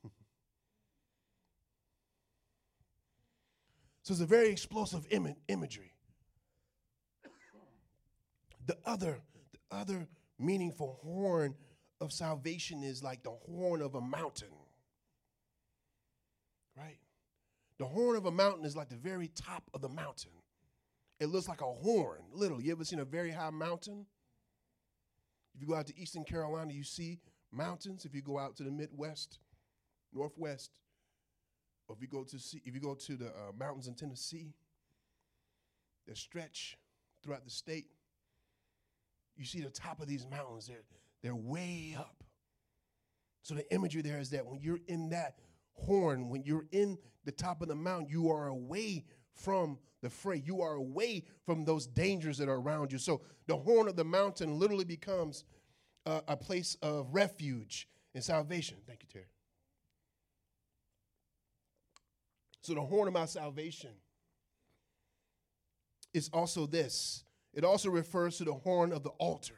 So 4.04 4.12
it's 4.12 4.20
a 4.22 4.26
very 4.26 4.50
explosive 4.50 5.08
Im- 5.12 5.38
imagery. 5.48 5.95
The 8.66 8.78
other, 8.86 9.20
the 9.52 9.76
other 9.76 10.08
meaningful 10.40 11.00
horn 11.04 11.56
of 12.02 12.12
salvation 12.12 12.84
is 12.84 13.04
like 13.04 13.24
the 13.24 13.32
horn 13.32 13.82
of 13.82 13.96
a 13.96 14.02
mountain. 14.02 14.50
Right? 16.78 17.00
The 17.78 17.86
horn 17.86 18.16
of 18.16 18.26
a 18.26 18.32
mountain 18.32 18.66
is 18.66 18.76
like 18.76 18.90
the 18.90 18.96
very 18.96 19.30
top 19.30 19.64
of 19.74 19.82
the 19.82 19.90
mountain. 19.90 20.32
It 21.20 21.28
looks 21.28 21.48
like 21.48 21.62
a 21.62 21.66
horn, 21.66 22.22
little. 22.34 22.62
You 22.62 22.72
ever 22.74 22.84
seen 22.84 23.00
a 23.00 23.06
very 23.06 23.32
high 23.32 23.50
mountain? 23.50 24.06
If 25.54 25.62
you 25.62 25.68
go 25.68 25.76
out 25.76 25.88
to 25.88 25.98
Eastern 25.98 26.26
Carolina, 26.26 26.74
you 26.74 26.84
see 26.84 27.20
mountains. 27.52 28.04
If 28.04 28.14
you 28.14 28.22
go 28.22 28.38
out 28.38 28.58
to 28.58 28.64
the 28.64 28.72
Midwest, 28.72 29.40
Northwest, 30.14 30.80
or 31.88 31.96
if 31.96 32.02
you 32.02 32.08
go 32.08 32.24
to 32.24 32.40
see, 32.40 32.62
if 32.66 32.74
you 32.74 32.82
go 32.82 32.96
to 32.96 33.16
the 33.16 33.28
uh, 33.28 33.52
mountains 33.58 33.88
in 33.88 33.94
Tennessee, 33.94 34.54
that 36.08 36.18
stretch 36.18 36.78
throughout 37.24 37.46
the 37.46 37.50
state, 37.50 37.88
you 39.38 39.46
see 39.46 39.62
the 39.62 39.70
top 39.70 40.00
of 40.00 40.08
these 40.08 40.26
mountains, 40.30 40.68
they're, 40.68 40.84
they're 41.22 41.36
way 41.36 41.96
up. 41.98 42.24
So 43.44 43.54
the 43.54 43.72
imagery 43.74 44.02
there 44.02 44.20
is 44.20 44.32
that 44.32 44.46
when 44.46 44.60
you're 44.62 44.80
in 44.88 45.10
that 45.10 45.40
horn, 45.74 46.30
when 46.30 46.44
you're 46.44 46.66
in 46.72 46.98
the 47.26 47.32
top 47.32 47.62
of 47.62 47.68
the 47.68 47.76
mountain, 47.76 48.08
you 48.10 48.32
are 48.32 48.48
away 48.48 49.06
from 49.34 49.78
the 50.02 50.10
fray. 50.10 50.42
You 50.44 50.62
are 50.62 50.74
away 50.74 51.24
from 51.46 51.66
those 51.66 51.86
dangers 51.86 52.38
that 52.38 52.50
are 52.50 52.56
around 52.56 52.92
you. 52.92 52.98
So 52.98 53.22
the 53.48 53.58
horn 53.58 53.88
of 53.88 53.96
the 53.96 54.04
mountain 54.04 54.58
literally 54.58 54.86
becomes 54.86 55.44
a, 56.06 56.22
a 56.30 56.38
place 56.38 56.78
of 56.82 57.14
refuge 57.14 57.88
and 58.14 58.24
salvation. 58.24 58.78
Thank 58.88 59.04
you, 59.04 59.10
Terry. 59.12 59.26
So 62.62 62.74
the 62.74 62.82
horn 62.82 63.08
of 63.08 63.14
my 63.14 63.26
salvation 63.26 63.92
is 66.16 66.30
also 66.34 66.66
this 66.66 67.25
it 67.56 67.64
also 67.64 67.90
refers 67.90 68.38
to 68.38 68.44
the 68.44 68.54
horn 68.54 68.92
of 68.92 69.02
the 69.02 69.10
altar, 69.12 69.56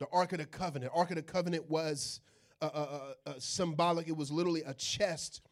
the 0.00 0.06
Ark 0.12 0.32
of 0.32 0.38
the 0.38 0.46
Covenant. 0.46 0.90
Ark 0.94 1.10
of 1.10 1.16
the 1.16 1.22
Covenant 1.22 1.70
was 1.70 2.20
uh, 2.62 2.70
uh, 2.74 3.12
uh, 3.26 3.32
symbolic. 3.38 4.08
It 4.08 4.16
was 4.16 4.32
literally 4.32 4.62
a 4.66 4.74
chest 4.74 5.42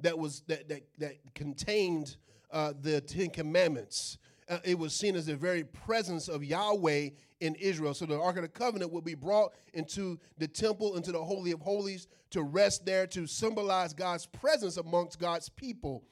that 0.00 0.18
was 0.18 0.42
that 0.48 0.68
that, 0.68 0.82
that 0.98 1.16
contained 1.34 2.16
the 2.52 3.00
Ten 3.00 3.30
Commandments. 3.30 4.18
It 4.64 4.78
was 4.78 4.94
seen 4.94 5.16
as 5.16 5.26
the 5.26 5.36
very 5.36 5.64
presence 5.64 6.28
of 6.28 6.44
Yahweh 6.44 7.10
in 7.40 7.54
Israel. 7.56 7.94
So 7.94 8.06
the 8.06 8.20
Ark 8.20 8.36
of 8.36 8.42
the 8.42 8.48
Covenant 8.48 8.92
would 8.92 9.04
be 9.04 9.14
brought 9.14 9.52
into 9.72 10.18
the 10.38 10.46
temple, 10.46 10.96
into 10.96 11.12
the 11.12 11.22
Holy 11.22 11.52
of 11.52 11.60
Holies, 11.60 12.06
to 12.30 12.42
rest 12.42 12.84
there, 12.86 13.06
to 13.08 13.26
symbolize 13.26 13.92
God's 13.92 14.26
presence 14.26 14.76
amongst 14.76 15.18
God's 15.18 15.48
people. 15.48 16.04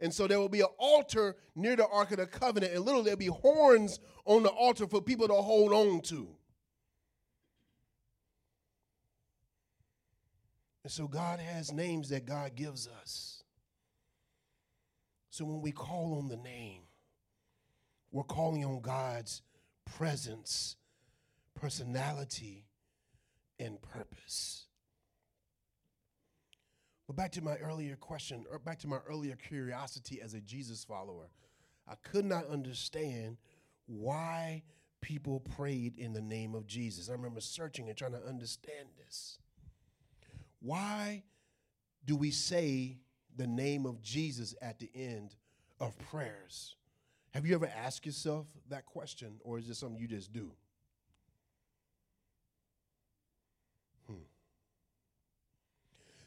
And 0.00 0.12
so 0.12 0.26
there 0.26 0.38
will 0.38 0.48
be 0.48 0.60
an 0.60 0.68
altar 0.78 1.36
near 1.54 1.76
the 1.76 1.86
Ark 1.86 2.10
of 2.12 2.18
the 2.18 2.26
Covenant, 2.26 2.72
and 2.72 2.84
literally 2.84 3.04
there'll 3.04 3.18
be 3.18 3.26
horns 3.26 4.00
on 4.24 4.42
the 4.42 4.48
altar 4.48 4.86
for 4.86 5.02
people 5.02 5.28
to 5.28 5.34
hold 5.34 5.72
on 5.72 6.00
to. 6.02 6.28
And 10.84 10.90
so 10.90 11.06
God 11.06 11.38
has 11.38 11.72
names 11.72 12.08
that 12.08 12.24
God 12.24 12.56
gives 12.56 12.88
us. 12.88 13.44
So 15.28 15.44
when 15.44 15.60
we 15.60 15.70
call 15.70 16.18
on 16.18 16.28
the 16.28 16.36
name, 16.36 16.82
we're 18.10 18.24
calling 18.24 18.64
on 18.64 18.80
God's 18.80 19.42
presence, 19.84 20.76
personality, 21.54 22.64
and 23.58 23.80
purpose. 23.82 24.66
But 27.10 27.16
back 27.16 27.32
to 27.32 27.42
my 27.42 27.56
earlier 27.56 27.96
question, 27.96 28.44
or 28.52 28.60
back 28.60 28.78
to 28.78 28.86
my 28.86 28.98
earlier 29.08 29.34
curiosity 29.34 30.20
as 30.22 30.34
a 30.34 30.40
Jesus 30.40 30.84
follower, 30.84 31.28
I 31.88 31.96
could 32.04 32.24
not 32.24 32.46
understand 32.46 33.36
why 33.86 34.62
people 35.00 35.40
prayed 35.40 35.98
in 35.98 36.12
the 36.12 36.20
name 36.20 36.54
of 36.54 36.68
Jesus. 36.68 37.08
I 37.08 37.14
remember 37.14 37.40
searching 37.40 37.88
and 37.88 37.98
trying 37.98 38.12
to 38.12 38.24
understand 38.24 38.90
this. 38.96 39.38
Why 40.60 41.24
do 42.04 42.14
we 42.14 42.30
say 42.30 42.98
the 43.36 43.48
name 43.48 43.86
of 43.86 44.00
Jesus 44.02 44.54
at 44.62 44.78
the 44.78 44.88
end 44.94 45.34
of 45.80 45.98
prayers? 46.12 46.76
Have 47.34 47.44
you 47.44 47.56
ever 47.56 47.72
asked 47.76 48.06
yourself 48.06 48.46
that 48.68 48.86
question, 48.86 49.40
or 49.40 49.58
is 49.58 49.68
it 49.68 49.74
something 49.74 50.00
you 50.00 50.06
just 50.06 50.32
do? 50.32 50.52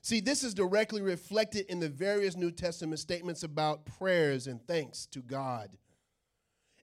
See, 0.03 0.19
this 0.19 0.43
is 0.43 0.53
directly 0.53 1.01
reflected 1.01 1.65
in 1.69 1.79
the 1.79 1.87
various 1.87 2.35
New 2.35 2.51
Testament 2.51 2.99
statements 2.99 3.43
about 3.43 3.85
prayers 3.85 4.47
and 4.47 4.61
thanks 4.67 5.05
to 5.07 5.21
God 5.21 5.69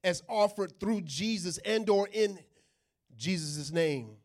as 0.03 0.23
offered 0.27 0.81
through 0.81 1.03
Jesus 1.03 1.59
and 1.59 1.89
or 1.91 2.09
in 2.11 2.39
Jesus' 3.19 3.71
name. 3.71 4.17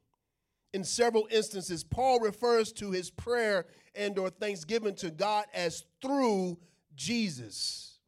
In 0.73 0.85
several 0.85 1.27
instances, 1.29 1.83
Paul 1.83 2.21
refers 2.21 2.71
to 2.73 2.91
his 2.91 3.09
prayer 3.09 3.65
and 3.95 4.17
or 4.17 4.29
thanksgiving 4.29 4.95
to 4.95 5.11
God 5.11 5.43
as 5.53 5.83
through 6.01 6.57
Jesus. 6.95 7.99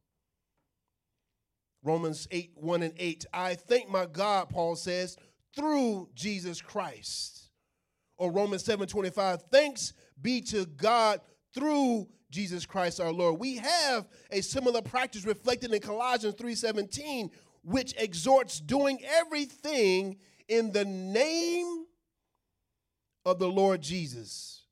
Romans 1.82 2.26
8, 2.30 2.52
1 2.54 2.82
and 2.82 2.94
8. 2.96 3.26
I 3.34 3.54
thank 3.56 3.90
my 3.90 4.06
God, 4.06 4.48
Paul 4.48 4.74
says, 4.74 5.18
through 5.54 6.08
Jesus 6.14 6.62
Christ 6.62 7.50
or 8.16 8.32
Romans 8.32 8.64
7:25, 8.64 9.42
thanks 9.50 9.92
be 10.20 10.40
to 10.42 10.66
God 10.66 11.20
through 11.54 12.08
Jesus 12.30 12.66
Christ 12.66 13.00
our 13.00 13.12
Lord. 13.12 13.40
We 13.40 13.56
have 13.56 14.08
a 14.30 14.40
similar 14.40 14.82
practice 14.82 15.24
reflected 15.24 15.72
in 15.72 15.80
Colossians 15.80 16.34
3:17, 16.34 17.30
which 17.62 17.94
exhorts 17.96 18.60
doing 18.60 19.02
everything 19.04 20.18
in 20.48 20.72
the 20.72 20.84
name 20.84 21.86
of 23.24 23.38
the 23.38 23.48
Lord 23.48 23.82
Jesus 23.82 24.64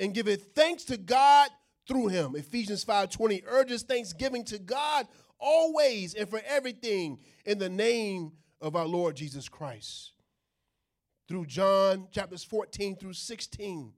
and 0.00 0.14
give 0.14 0.28
it 0.28 0.54
thanks 0.54 0.84
to 0.84 0.96
God 0.96 1.50
through 1.86 2.08
him. 2.08 2.34
Ephesians 2.36 2.84
5:20 2.84 3.42
urges 3.46 3.82
thanksgiving 3.82 4.44
to 4.44 4.58
God 4.58 5.08
always 5.38 6.14
and 6.14 6.28
for 6.28 6.40
everything 6.46 7.20
in 7.44 7.58
the 7.58 7.68
name 7.68 8.32
of 8.60 8.76
our 8.76 8.86
Lord 8.86 9.16
Jesus 9.16 9.48
Christ. 9.48 10.12
Through 11.28 11.46
John 11.46 12.08
chapters 12.10 12.44
14 12.44 12.96
through 12.96 13.14
16, 13.14 13.94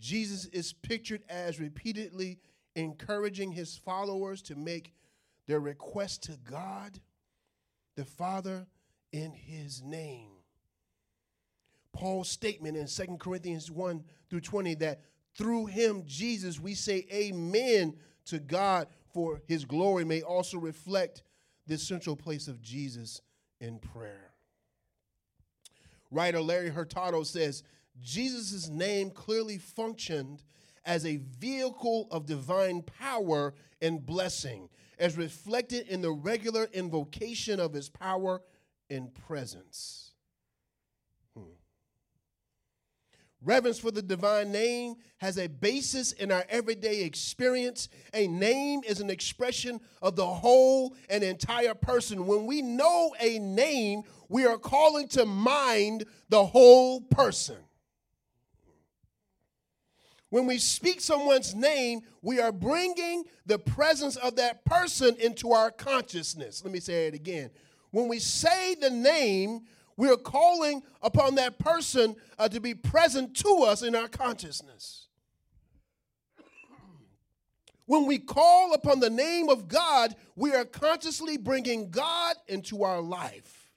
Jesus 0.00 0.46
is 0.46 0.72
pictured 0.72 1.22
as 1.28 1.60
repeatedly 1.60 2.38
encouraging 2.74 3.52
his 3.52 3.76
followers 3.76 4.42
to 4.42 4.54
make 4.54 4.94
their 5.46 5.60
request 5.60 6.24
to 6.24 6.38
God, 6.48 6.98
the 7.96 8.04
Father, 8.04 8.66
in 9.12 9.32
his 9.32 9.82
name. 9.82 10.30
Paul's 11.92 12.28
statement 12.28 12.76
in 12.76 12.86
2 12.86 13.16
Corinthians 13.18 13.70
1 13.70 14.04
through 14.28 14.40
20 14.40 14.74
that 14.76 15.00
through 15.36 15.66
him, 15.66 16.04
Jesus, 16.06 16.60
we 16.60 16.74
say 16.74 17.06
amen 17.12 17.94
to 18.26 18.38
God 18.38 18.86
for 19.12 19.42
his 19.46 19.64
glory 19.64 20.04
may 20.04 20.22
also 20.22 20.58
reflect 20.58 21.22
this 21.66 21.86
central 21.86 22.16
place 22.16 22.48
of 22.48 22.62
Jesus 22.62 23.22
in 23.60 23.78
prayer. 23.78 24.30
Writer 26.10 26.40
Larry 26.40 26.70
Hurtado 26.70 27.22
says 27.22 27.62
Jesus' 28.00 28.68
name 28.68 29.10
clearly 29.10 29.58
functioned 29.58 30.42
as 30.84 31.04
a 31.04 31.16
vehicle 31.38 32.08
of 32.10 32.26
divine 32.26 32.82
power 32.82 33.54
and 33.82 34.04
blessing, 34.04 34.68
as 34.98 35.16
reflected 35.16 35.88
in 35.88 36.00
the 36.00 36.10
regular 36.10 36.68
invocation 36.72 37.60
of 37.60 37.72
his 37.72 37.88
power 37.88 38.42
and 38.88 39.14
presence. 39.14 40.12
Hmm. 41.36 41.52
Reverence 43.42 43.78
for 43.78 43.90
the 43.90 44.02
divine 44.02 44.52
name 44.52 44.96
has 45.18 45.38
a 45.38 45.46
basis 45.46 46.12
in 46.12 46.32
our 46.32 46.44
everyday 46.48 47.02
experience. 47.02 47.88
A 48.12 48.26
name 48.26 48.82
is 48.86 49.00
an 49.00 49.10
expression 49.10 49.80
of 50.02 50.16
the 50.16 50.26
whole 50.26 50.96
and 51.08 51.22
entire 51.22 51.74
person. 51.74 52.26
When 52.26 52.46
we 52.46 52.62
know 52.62 53.14
a 53.20 53.38
name, 53.38 54.02
we 54.28 54.46
are 54.46 54.58
calling 54.58 55.08
to 55.08 55.24
mind 55.24 56.04
the 56.28 56.44
whole 56.44 57.00
person. 57.00 57.56
When 60.30 60.46
we 60.46 60.58
speak 60.58 61.00
someone's 61.00 61.54
name, 61.54 62.02
we 62.22 62.40
are 62.40 62.52
bringing 62.52 63.24
the 63.46 63.58
presence 63.58 64.16
of 64.16 64.36
that 64.36 64.64
person 64.64 65.16
into 65.18 65.50
our 65.52 65.72
consciousness. 65.72 66.62
Let 66.64 66.72
me 66.72 66.80
say 66.80 67.08
it 67.08 67.14
again. 67.14 67.50
When 67.90 68.08
we 68.08 68.20
say 68.20 68.76
the 68.76 68.90
name, 68.90 69.62
we 69.96 70.08
are 70.08 70.16
calling 70.16 70.82
upon 71.02 71.34
that 71.34 71.58
person 71.58 72.14
uh, 72.38 72.48
to 72.48 72.60
be 72.60 72.74
present 72.74 73.36
to 73.38 73.64
us 73.66 73.82
in 73.82 73.96
our 73.96 74.08
consciousness. 74.08 75.08
When 77.86 78.06
we 78.06 78.18
call 78.18 78.72
upon 78.72 79.00
the 79.00 79.10
name 79.10 79.48
of 79.48 79.66
God, 79.66 80.14
we 80.36 80.54
are 80.54 80.64
consciously 80.64 81.36
bringing 81.36 81.90
God 81.90 82.36
into 82.46 82.84
our 82.84 83.00
life. 83.00 83.68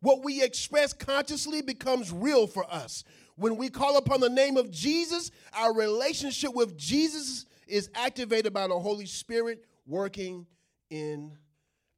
What 0.00 0.22
we 0.22 0.40
express 0.40 0.92
consciously 0.92 1.62
becomes 1.62 2.12
real 2.12 2.46
for 2.46 2.64
us. 2.72 3.02
When 3.36 3.56
we 3.56 3.68
call 3.68 3.98
upon 3.98 4.20
the 4.20 4.30
name 4.30 4.56
of 4.56 4.70
Jesus, 4.70 5.30
our 5.52 5.74
relationship 5.74 6.54
with 6.54 6.76
Jesus 6.76 7.44
is 7.66 7.90
activated 7.94 8.52
by 8.52 8.66
the 8.66 8.78
Holy 8.78 9.06
Spirit 9.06 9.64
working 9.86 10.46
in 10.88 11.36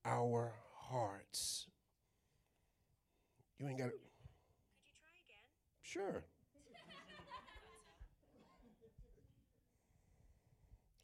our 0.04 0.52
hearts. 0.74 1.66
You 3.58 3.68
ain't 3.68 3.78
got 3.78 3.88
it. 3.88 4.00
Sure. 5.82 6.24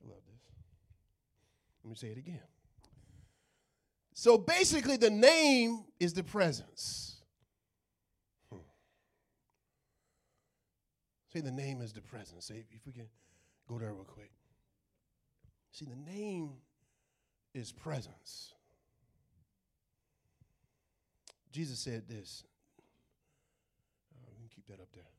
I 0.03 0.09
love 0.09 0.19
this. 0.27 0.43
Let 1.85 1.91
me 1.91 1.97
say 1.97 2.09
it 2.09 2.19
again. 2.19 2.41
So 4.15 4.39
basically, 4.39 4.97
the 4.97 5.11
name 5.11 5.85
is 6.01 6.13
the 6.15 6.23
presence. 6.23 7.14
Say 11.35 11.41
the 11.41 11.51
name 11.51 11.83
is 11.83 11.93
the 11.93 12.01
presence. 12.01 12.47
Say 12.47 12.65
if 12.71 12.87
we 12.87 12.93
can 12.93 13.09
go 13.69 13.77
there 13.77 13.93
real 13.93 14.05
quick. 14.05 14.31
See, 15.73 15.85
the 15.85 16.13
name 16.13 16.51
is 17.53 17.73
presence. 17.73 18.55
Jesus 21.51 21.81
said 21.81 22.07
this. 22.09 22.45
Uh, 24.17 24.31
we 24.31 24.47
can 24.47 24.49
keep 24.55 24.69
that 24.69 24.81
up 24.81 24.87
there. 24.95 25.11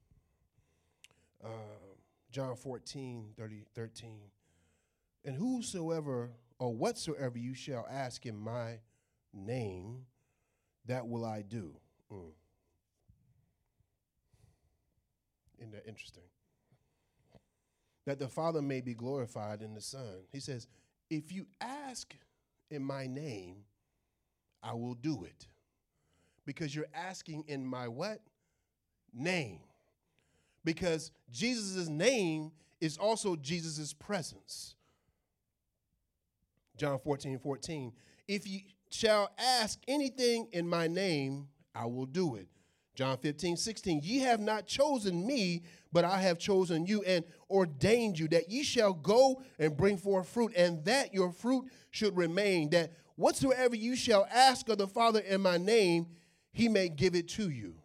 Uh, 1.44 1.98
John 2.32 2.56
14, 2.56 3.34
30, 3.38 3.66
13. 3.76 4.20
And 5.26 5.36
whosoever 5.36 6.30
or 6.60 6.74
whatsoever 6.74 7.38
you 7.38 7.54
shall 7.54 7.86
ask 7.92 8.26
in 8.26 8.40
my 8.40 8.80
name, 9.34 10.06
that 10.86 11.06
will 11.06 11.26
I 11.26 11.42
do. 11.42 11.74
Mm. 12.10 12.32
Isn't 15.60 15.72
that 15.72 15.88
interesting? 15.88 16.24
That 18.06 18.20
the 18.20 18.28
Father 18.28 18.62
may 18.62 18.82
be 18.82 18.94
glorified 18.94 19.62
in 19.62 19.74
the 19.74 19.82
Son. 19.82 20.26
He 20.32 20.40
says, 20.40 20.68
If 21.10 21.32
you 21.32 21.48
ask 21.60 22.16
in 22.70 22.84
my 22.84 23.08
name, 23.08 23.64
I 24.62 24.74
will 24.74 24.96
do 24.96 25.24
it 25.24 25.48
because 26.46 26.76
you're 26.76 26.86
asking 26.94 27.46
in 27.48 27.66
my 27.66 27.88
what? 27.88 28.20
Name. 29.14 29.60
Because 30.64 31.12
Jesus' 31.32 31.88
name 31.88 32.52
is 32.82 32.98
also 32.98 33.36
Jesus' 33.36 33.94
presence. 33.94 34.76
John 36.78 37.00
14, 37.00 37.40
14. 37.40 37.94
If 38.28 38.48
you 38.48 38.62
shall 38.90 39.30
ask 39.38 39.80
anything 39.88 40.48
in 40.52 40.68
my 40.68 40.88
name, 40.88 41.48
I 41.74 41.86
will 41.86 42.06
do 42.06 42.36
it. 42.36 42.48
John 42.96 43.18
15, 43.18 43.58
16. 43.58 44.02
Ye 44.04 44.20
have 44.20 44.40
not 44.40 44.66
chosen 44.66 45.26
me, 45.26 45.64
but 45.92 46.06
I 46.06 46.20
have 46.22 46.40
chosen 46.40 46.86
you 46.86 47.04
and 47.04 47.26
ordained 47.50 48.18
you 48.18 48.28
that 48.30 48.50
ye 48.50 48.64
shall 48.64 48.94
go 48.94 49.42
and 49.60 49.76
bring 49.76 49.98
forth 49.98 50.30
fruit, 50.30 50.54
and 50.56 50.84
that 50.86 51.14
your 51.14 51.32
fruit 51.32 51.66
should 51.92 52.16
remain. 52.16 52.70
That 52.70 52.94
whatsoever 53.16 53.76
you 53.76 53.96
shall 53.96 54.28
ask 54.32 54.68
of 54.70 54.78
the 54.78 54.88
Father 54.88 55.20
in 55.20 55.42
my 55.42 55.58
name, 55.58 56.08
he 56.52 56.70
may 56.70 56.90
give 56.90 57.16
it 57.16 57.28
to 57.30 57.50
you. 57.50 57.76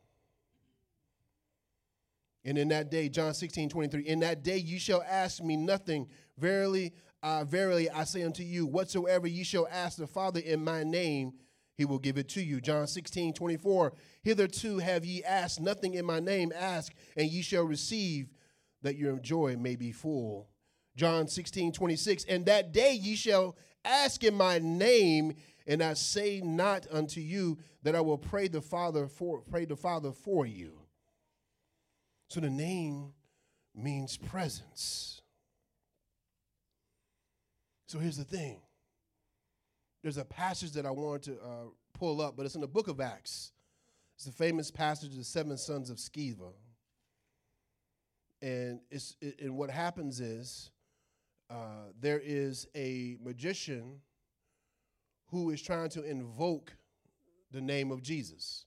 And 2.45 2.57
in 2.57 2.69
that 2.69 2.91
day, 2.91 3.09
John 3.09 3.35
16, 3.35 3.69
23, 3.69 4.03
in 4.03 4.21
that 4.21 4.43
day 4.43 4.57
you 4.57 4.79
shall 4.79 5.03
ask 5.03 5.43
me 5.43 5.57
nothing. 5.57 6.09
Verily, 6.39 6.93
uh, 7.23 7.45
verily, 7.45 7.91
I 7.91 8.05
say 8.05 8.23
unto 8.23 8.43
you, 8.43 8.65
whatsoever 8.65 9.27
ye 9.27 9.45
shall 9.45 9.69
ask 9.71 9.99
the 9.99 10.07
Father 10.07 10.41
in 10.41 10.65
my 10.65 10.85
name, 10.85 11.35
he 11.81 11.87
will 11.87 11.99
give 11.99 12.19
it 12.19 12.29
to 12.29 12.43
you. 12.43 12.61
John 12.61 12.87
16, 12.87 13.33
24, 13.33 13.95
hitherto 14.23 14.81
have 14.81 15.03
ye 15.03 15.25
asked 15.25 15.63
nothing 15.63 15.95
in 15.95 16.05
my 16.05 16.21
name, 16.21 16.53
ask, 16.55 16.93
and 17.17 17.27
ye 17.27 17.41
shall 17.41 17.63
receive, 17.65 18.35
that 18.83 18.99
your 18.99 19.19
joy 19.19 19.57
may 19.57 19.77
be 19.77 19.91
full. 19.91 20.51
John 20.95 21.27
16, 21.27 21.73
26, 21.73 22.27
and 22.29 22.45
that 22.45 22.73
day 22.73 22.93
ye 22.93 23.17
shall 23.17 23.57
ask 23.83 24.23
in 24.23 24.35
my 24.35 24.59
name, 24.59 25.33
and 25.67 25.83
I 25.83 25.95
say 25.95 26.43
not 26.45 26.87
unto 26.91 27.19
you 27.19 27.57
that 27.83 27.97
I 27.97 28.03
will 28.03 28.19
pray 28.19 28.47
the 28.47 28.61
Father 28.61 29.07
for 29.07 29.41
pray 29.41 29.65
the 29.65 29.75
Father 29.75 30.13
for 30.13 30.45
you. 30.45 30.83
So 32.29 32.41
the 32.41 32.51
name 32.51 33.15
means 33.75 34.19
presence. 34.19 35.23
So 37.87 37.99
here's 37.99 38.19
the 38.19 38.25
thing. 38.25 38.61
There's 40.03 40.17
a 40.17 40.25
passage 40.25 40.73
that 40.73 40.87
I 40.87 40.91
wanted 40.91 41.23
to 41.25 41.33
uh, 41.43 41.65
pull 41.93 42.21
up, 42.21 42.37
but 42.37 42.47
it's 42.47 42.55
in 42.55 42.61
the 42.61 42.69
book 42.69 42.89
of 42.89 43.01
Acts. 43.01 43.53
It's 44.17 44.25
the 44.25 44.33
famous 44.33 44.71
passage 44.71 45.13
of 45.13 45.19
the 45.19 45.25
seven 45.25 45.57
sons 45.59 45.91
of 45.91 45.99
Sceva. 45.99 46.53
And, 48.43 48.81
it's, 48.91 49.17
it, 49.21 49.41
and 49.41 49.57
what 49.57 49.71
happens 49.71 50.21
is 50.21 50.71
uh, 51.51 51.89
there 52.01 52.21
is 52.23 52.67
a 52.75 53.19
magician 53.23 54.01
who 55.31 55.51
is 55.51 55.61
trying 55.61 55.91
to 55.91 56.03
invoke 56.03 56.73
the 57.53 57.61
name 57.61 57.91
of 57.91 58.03
Jesus. 58.03 58.65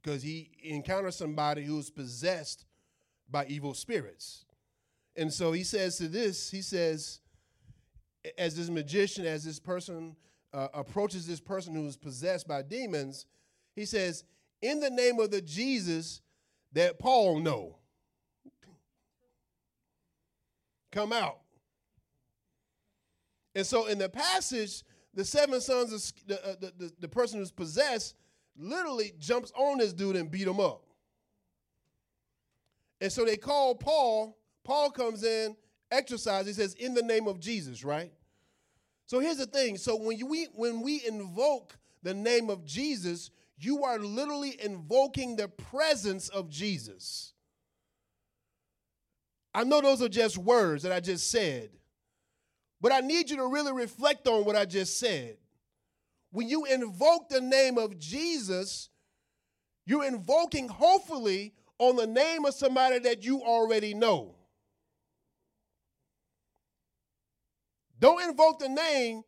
Because 0.00 0.22
he 0.22 0.50
encounters 0.62 1.16
somebody 1.16 1.64
who's 1.64 1.90
possessed 1.90 2.64
by 3.30 3.46
evil 3.46 3.74
spirits. 3.74 4.44
And 5.16 5.32
so 5.32 5.52
he 5.52 5.64
says 5.64 5.98
to 5.98 6.08
this, 6.08 6.50
he 6.50 6.62
says, 6.62 7.20
as 8.36 8.56
this 8.56 8.68
magician, 8.68 9.24
as 9.26 9.44
this 9.44 9.58
person 9.58 10.16
uh, 10.52 10.68
approaches 10.74 11.26
this 11.26 11.40
person 11.40 11.74
who 11.74 11.86
is 11.86 11.96
possessed 11.96 12.48
by 12.48 12.62
demons, 12.62 13.26
he 13.74 13.84
says, 13.84 14.24
in 14.60 14.80
the 14.80 14.90
name 14.90 15.20
of 15.20 15.30
the 15.30 15.40
Jesus 15.40 16.20
that 16.72 16.98
Paul 16.98 17.40
know. 17.40 17.76
Come 20.90 21.12
out. 21.12 21.38
And 23.54 23.66
so 23.66 23.86
in 23.86 23.98
the 23.98 24.08
passage, 24.08 24.82
the 25.14 25.24
seven 25.24 25.60
sons 25.60 25.92
of 25.92 26.26
the, 26.26 26.44
uh, 26.44 26.54
the, 26.60 26.72
the, 26.78 26.92
the 27.00 27.08
person 27.08 27.38
who's 27.38 27.50
possessed 27.50 28.14
literally 28.56 29.12
jumps 29.18 29.52
on 29.56 29.78
this 29.78 29.92
dude 29.92 30.16
and 30.16 30.30
beat 30.30 30.46
him 30.46 30.60
up. 30.60 30.82
And 33.00 33.12
so 33.12 33.24
they 33.24 33.36
call 33.36 33.74
Paul. 33.74 34.36
Paul 34.64 34.90
comes 34.90 35.24
in, 35.24 35.56
exercise. 35.90 36.46
He 36.46 36.52
says, 36.52 36.74
in 36.74 36.94
the 36.94 37.02
name 37.02 37.26
of 37.28 37.38
Jesus, 37.38 37.84
right? 37.84 38.12
So 39.08 39.20
here's 39.20 39.38
the 39.38 39.46
thing. 39.46 39.78
So 39.78 39.96
when 39.96 40.18
you, 40.18 40.26
we 40.26 40.48
when 40.54 40.82
we 40.82 41.02
invoke 41.06 41.78
the 42.02 42.12
name 42.12 42.50
of 42.50 42.66
Jesus, 42.66 43.30
you 43.58 43.82
are 43.82 43.98
literally 43.98 44.58
invoking 44.62 45.34
the 45.34 45.48
presence 45.48 46.28
of 46.28 46.50
Jesus. 46.50 47.32
I 49.54 49.64
know 49.64 49.80
those 49.80 50.02
are 50.02 50.10
just 50.10 50.36
words 50.36 50.82
that 50.82 50.92
I 50.92 51.00
just 51.00 51.30
said, 51.30 51.70
but 52.82 52.92
I 52.92 53.00
need 53.00 53.30
you 53.30 53.36
to 53.38 53.46
really 53.46 53.72
reflect 53.72 54.28
on 54.28 54.44
what 54.44 54.56
I 54.56 54.66
just 54.66 55.00
said. 55.00 55.38
When 56.30 56.46
you 56.46 56.66
invoke 56.66 57.30
the 57.30 57.40
name 57.40 57.78
of 57.78 57.98
Jesus, 57.98 58.90
you're 59.86 60.04
invoking, 60.04 60.68
hopefully, 60.68 61.54
on 61.78 61.96
the 61.96 62.06
name 62.06 62.44
of 62.44 62.52
somebody 62.52 62.98
that 62.98 63.24
you 63.24 63.40
already 63.40 63.94
know. 63.94 64.34
Don't 68.00 68.22
invoke 68.22 68.58
the 68.58 68.68
name 68.68 69.22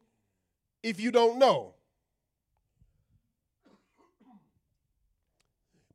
if 0.82 1.00
you 1.00 1.10
don't 1.10 1.38
know. 1.38 1.74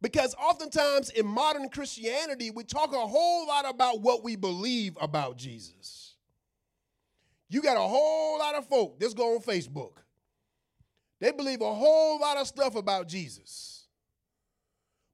Because 0.01 0.35
oftentimes 0.35 1.09
in 1.09 1.25
modern 1.25 1.69
Christianity, 1.69 2.51
we 2.51 2.63
talk 2.63 2.93
a 2.93 3.07
whole 3.07 3.47
lot 3.47 3.67
about 3.67 4.01
what 4.01 4.23
we 4.23 4.35
believe 4.35 4.95
about 5.01 5.37
Jesus. 5.37 6.13
You 7.49 7.61
got 7.61 7.77
a 7.77 7.87
whole 7.87 8.37
lot 8.37 8.55
of 8.55 8.67
folk, 8.67 8.97
let's 8.99 9.13
go 9.13 9.35
on 9.35 9.41
Facebook. 9.41 9.93
They 11.19 11.31
believe 11.31 11.61
a 11.61 11.73
whole 11.73 12.19
lot 12.19 12.37
of 12.37 12.45
stuff 12.45 12.75
about 12.75 13.07
Jesus. 13.07 13.87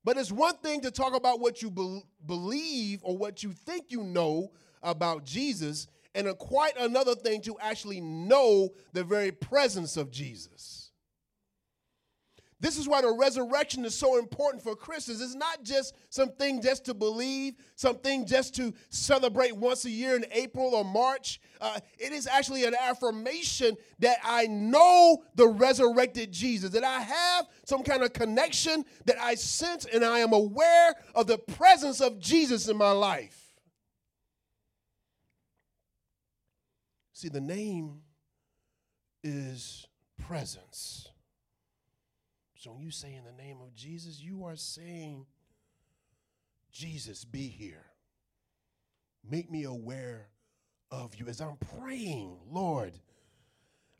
But 0.04 0.18
it's 0.18 0.32
one 0.32 0.58
thing 0.58 0.82
to 0.82 0.92
talk 0.92 1.16
about 1.16 1.40
what 1.40 1.62
you 1.62 1.70
be- 1.70 2.04
believe 2.26 3.00
or 3.04 3.16
what 3.16 3.44
you 3.44 3.52
think 3.54 3.92
you 3.92 4.04
know 4.04 4.52
about 4.82 5.24
Jesus, 5.24 5.88
and 6.16 6.28
a 6.28 6.34
quite 6.34 6.78
another 6.78 7.16
thing 7.16 7.42
to 7.42 7.58
actually 7.60 8.02
know 8.02 8.70
the 8.94 9.04
very 9.04 9.32
presence 9.32 9.98
of 9.98 10.12
Jesus. 10.12 10.82
This 12.62 12.78
is 12.78 12.88
why 12.88 13.02
the 13.02 13.12
resurrection 13.12 13.86
is 13.86 13.96
so 13.96 14.20
important 14.20 14.62
for 14.62 14.76
Christians. 14.76 15.20
It's 15.20 15.34
not 15.34 15.64
just 15.64 15.96
something 16.12 16.62
just 16.62 16.86
to 16.86 16.94
believe, 16.94 17.56
something 17.76 18.28
just 18.28 18.54
to 18.58 18.72
celebrate 18.90 19.58
once 19.58 19.86
a 19.86 19.90
year 19.90 20.16
in 20.16 20.26
April 20.32 20.76
or 20.76 20.86
March. 20.86 21.42
Uh, 21.60 21.80
it 21.98 22.12
is 22.12 22.28
actually 22.28 22.66
an 22.66 22.76
affirmation 22.80 23.76
that 23.98 24.18
I 24.24 24.46
know 24.46 25.24
the 25.34 25.48
resurrected 25.48 26.32
Jesus, 26.32 26.70
that 26.72 26.84
I 26.84 27.00
have 27.00 27.48
some 27.66 27.82
kind 27.82 28.04
of 28.04 28.14
connection, 28.14 28.86
that 29.06 29.18
I 29.20 29.34
sense 29.34 29.86
and 29.86 30.06
I 30.06 30.20
am 30.20 30.32
aware 30.32 30.94
of 31.16 31.26
the 31.26 31.40
presence 31.40 32.00
of 32.00 32.20
Jesus 32.20 32.68
in 32.68 32.78
my 32.78 32.92
life. 32.92 33.41
See, 37.22 37.30
the 37.30 37.40
name 37.40 38.02
is 39.24 39.86
presence. 40.28 41.08
So 42.56 42.72
when 42.72 42.82
you 42.82 42.90
say 42.90 43.14
in 43.14 43.26
the 43.26 43.44
name 43.44 43.58
of 43.62 43.76
Jesus, 43.76 44.20
you 44.20 44.46
are 44.46 44.56
saying, 44.56 45.28
Jesus, 46.72 47.24
be 47.24 47.48
here. 47.48 47.86
Make 49.24 49.52
me 49.52 49.66
aware 49.66 50.30
of 50.90 51.14
you 51.14 51.28
as 51.28 51.42
I'm 51.42 51.58
praying, 51.78 52.40
Lord. 52.50 52.94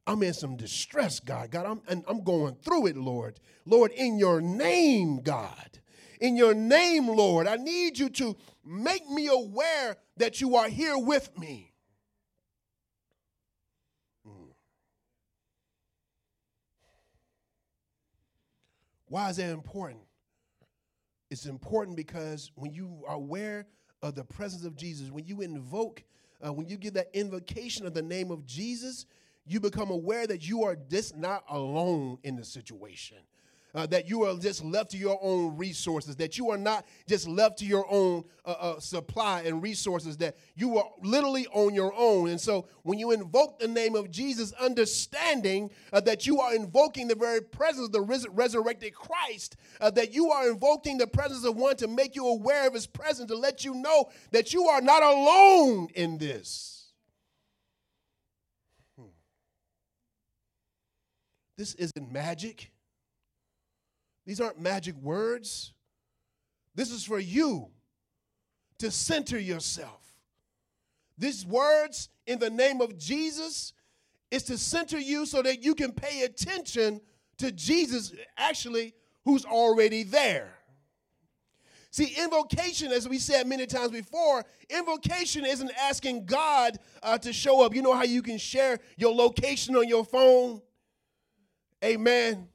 I'm 0.08 0.24
in 0.24 0.34
some 0.34 0.58
distress, 0.58 1.20
God. 1.20 1.52
God, 1.52 1.68
I'm, 1.68 1.82
and 1.88 2.04
I'm 2.08 2.24
going 2.24 2.56
through 2.56 2.88
it, 2.88 2.98
Lord. 2.98 3.40
Lord, 3.68 3.92
in 3.92 4.18
your 4.18 4.42
name, 4.42 5.22
God. 5.22 5.80
In 6.20 6.36
your 6.36 6.56
name, 6.56 7.06
Lord, 7.06 7.46
I 7.46 7.58
need 7.58 8.00
you 8.00 8.10
to 8.10 8.36
make 8.66 9.08
me 9.08 9.28
aware 9.28 9.98
that 10.18 10.42
you 10.42 10.56
are 10.56 10.68
here 10.68 10.98
with 10.98 11.38
me. 11.38 11.71
Why 19.12 19.30
is 19.30 19.36
that 19.36 19.50
important? 19.50 20.04
It's 21.30 21.46
important 21.46 21.98
because 21.98 22.50
when 22.56 22.72
you 22.72 23.04
are 23.06 23.16
aware 23.16 23.68
of 24.02 24.16
the 24.16 24.24
presence 24.24 24.64
of 24.64 24.78
Jesus, 24.78 25.12
when 25.12 25.26
you 25.26 25.42
invoke, 25.42 26.02
uh, 26.42 26.54
when 26.54 26.70
you 26.70 26.78
give 26.78 26.94
that 26.94 27.10
invocation 27.14 27.86
of 27.86 27.94
the 27.94 28.02
name 28.02 28.32
of 28.32 28.46
Jesus, 28.46 29.06
you 29.46 29.60
become 29.60 29.92
aware 29.92 30.26
that 30.28 30.48
you 30.48 30.64
are 30.64 30.78
just 30.78 31.18
not 31.18 31.44
alone 31.50 32.20
in 32.24 32.38
the 32.38 32.46
situation 32.46 33.18
uh, 33.74 33.86
that 33.88 34.08
you 34.10 34.24
are 34.24 34.38
just 34.38 34.64
left 34.64 34.92
to 34.92 34.98
your 34.98 35.18
own 35.22 35.56
resources, 35.58 36.16
that 36.18 36.38
you 36.38 36.50
are 36.50 36.58
not 36.58 36.86
just 37.08 37.28
left 37.28 37.60
to 37.60 37.66
your 37.66 37.86
own 37.90 38.24
uh, 38.46 38.56
uh, 38.60 38.80
supply 38.80 39.42
and 39.42 39.62
resources, 39.62 40.18
that 40.18 40.36
you 40.56 40.78
are 40.78 40.90
literally 41.04 41.48
on 41.48 41.74
your 41.74 41.94
own. 41.96 42.30
And 42.30 42.40
so 42.40 42.68
when 42.84 43.00
you 43.00 43.12
invoke 43.12 43.60
the 43.60 43.68
name 43.68 43.96
of 43.96 44.12
Jesus, 44.12 44.52
understanding 44.54 45.72
uh, 45.94 46.02
that 46.02 46.26
you 46.28 46.40
are 46.42 46.54
invoking 46.54 47.08
the 47.08 47.16
very 47.16 47.42
presence 47.42 47.88
of 47.88 47.92
the 47.92 48.02
res- 48.02 48.28
resurrected 48.30 48.94
Christ, 48.94 49.56
uh, 49.80 49.92
that 49.92 50.14
you 50.14 50.32
are 50.32 50.50
invoking 50.50 50.98
the 50.98 51.08
presence 51.08 51.46
of 51.46 51.56
one 51.56 51.76
to 51.78 51.88
make 51.88 52.16
you 52.16 52.28
aware 52.28 52.68
of 52.68 52.74
his 52.74 52.88
presence, 52.88 53.30
to 53.30 53.38
let 53.38 53.64
you 53.64 53.74
know 53.74 54.10
that 54.32 54.54
you 54.54 54.68
are 54.68 54.82
not 54.82 55.04
alone 55.04 55.88
in 55.96 56.18
this. 56.18 56.92
Hmm. 58.98 59.06
This 61.58 61.74
isn't 61.76 62.12
magic. 62.12 62.71
These 64.32 64.40
aren't 64.40 64.62
magic 64.62 64.96
words. 64.96 65.74
This 66.74 66.90
is 66.90 67.04
for 67.04 67.20
you 67.20 67.68
to 68.80 68.90
center 68.90 69.38
yourself. 69.38 70.02
These 71.18 71.46
words 71.46 72.08
in 72.26 72.40
the 72.40 72.50
name 72.50 72.80
of 72.80 72.98
Jesus 72.98 73.74
is 74.32 74.44
to 74.44 74.58
center 74.58 74.98
you 74.98 75.26
so 75.26 75.42
that 75.42 75.62
you 75.62 75.76
can 75.76 75.92
pay 75.92 76.22
attention 76.22 77.02
to 77.40 77.52
Jesus, 77.52 78.14
actually, 78.38 78.94
who's 79.26 79.44
already 79.44 80.04
there. 80.04 80.54
See, 81.90 82.16
invocation, 82.18 82.94
as 82.94 83.10
we 83.10 83.20
said 83.20 83.48
many 83.48 83.66
times 83.66 83.92
before, 83.92 84.46
invocation 84.70 85.46
isn't 85.46 85.72
asking 85.78 86.26
God 86.26 86.78
uh, 87.04 87.18
to 87.18 87.34
show 87.34 87.66
up. 87.66 87.76
You 87.76 87.82
know 87.82 87.96
how 87.96 88.06
you 88.06 88.22
can 88.22 88.38
share 88.38 88.80
your 88.96 89.14
location 89.14 89.76
on 89.76 89.90
your 89.90 90.06
phone? 90.06 90.62
Amen. 91.84 92.48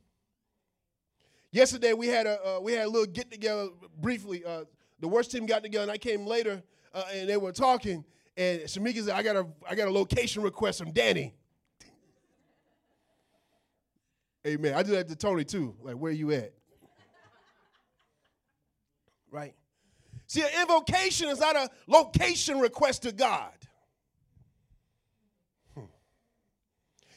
Yesterday 1.53 1.93
we 1.93 2.09
had 2.09 2.27
a 2.27 2.57
uh, 2.57 2.61
we 2.61 2.73
had 2.73 2.87
a 2.87 2.89
little 2.89 3.07
get 3.07 3.31
together 3.31 3.69
briefly. 4.01 4.45
Uh, 4.45 4.65
the 5.01 5.09
worst 5.09 5.31
team 5.31 5.47
got 5.47 5.63
together, 5.63 5.83
and 5.83 5.91
I 5.91 5.99
came 5.99 6.27
later, 6.27 6.63
uh, 6.95 7.05
and 7.15 7.29
they 7.29 7.37
were 7.37 7.53
talking. 7.53 8.05
And 8.37 8.63
Shamika 8.63 9.05
said, 9.05 9.15
"I 9.15 9.23
got 9.23 9.37
a 9.37 9.47
I 9.69 9.75
got 9.75 9.89
a 9.89 9.91
location 9.91 10.43
request 10.43 10.79
from 10.79 10.93
Danny." 10.93 11.35
Amen. 14.47 14.75
I 14.75 14.83
did 14.83 14.93
that 14.93 15.09
to 15.09 15.17
Tony 15.17 15.45
too. 15.45 15.75
Like, 15.83 15.97
where 15.97 16.13
you 16.13 16.31
at? 16.31 16.53
right. 19.31 19.55
See, 20.29 20.43
an 20.43 20.49
invocation 20.61 21.29
is 21.29 21.41
not 21.41 21.57
a 21.57 21.69
location 21.89 22.61
request 22.61 23.03
to 23.03 23.13
God. 23.13 23.56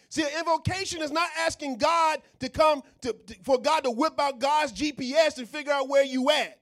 See, 0.10 0.26
invocation 0.39 1.03
is 1.03 1.12
not 1.12 1.30
asking 1.38 1.78
God 1.78 2.20
to 2.39 2.49
come 2.49 2.82
to, 3.01 3.14
to, 3.14 3.36
for 3.43 3.60
God 3.60 3.84
to 3.84 3.91
whip 3.91 4.20
out 4.20 4.39
God's 4.39 4.74
GPS 4.74 5.38
and 5.38 5.47
figure 5.47 5.72
out 5.72 5.88
where 5.88 6.03
you 6.03 6.32
at. 6.32 6.60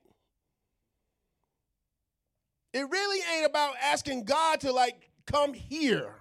It 2.74 2.90
really 2.90 3.20
ain't 3.36 3.46
about 3.46 3.76
asking 3.82 4.26
God 4.26 4.60
to 4.62 4.74
like 4.74 5.10
come 5.26 5.54
here. 5.54 6.14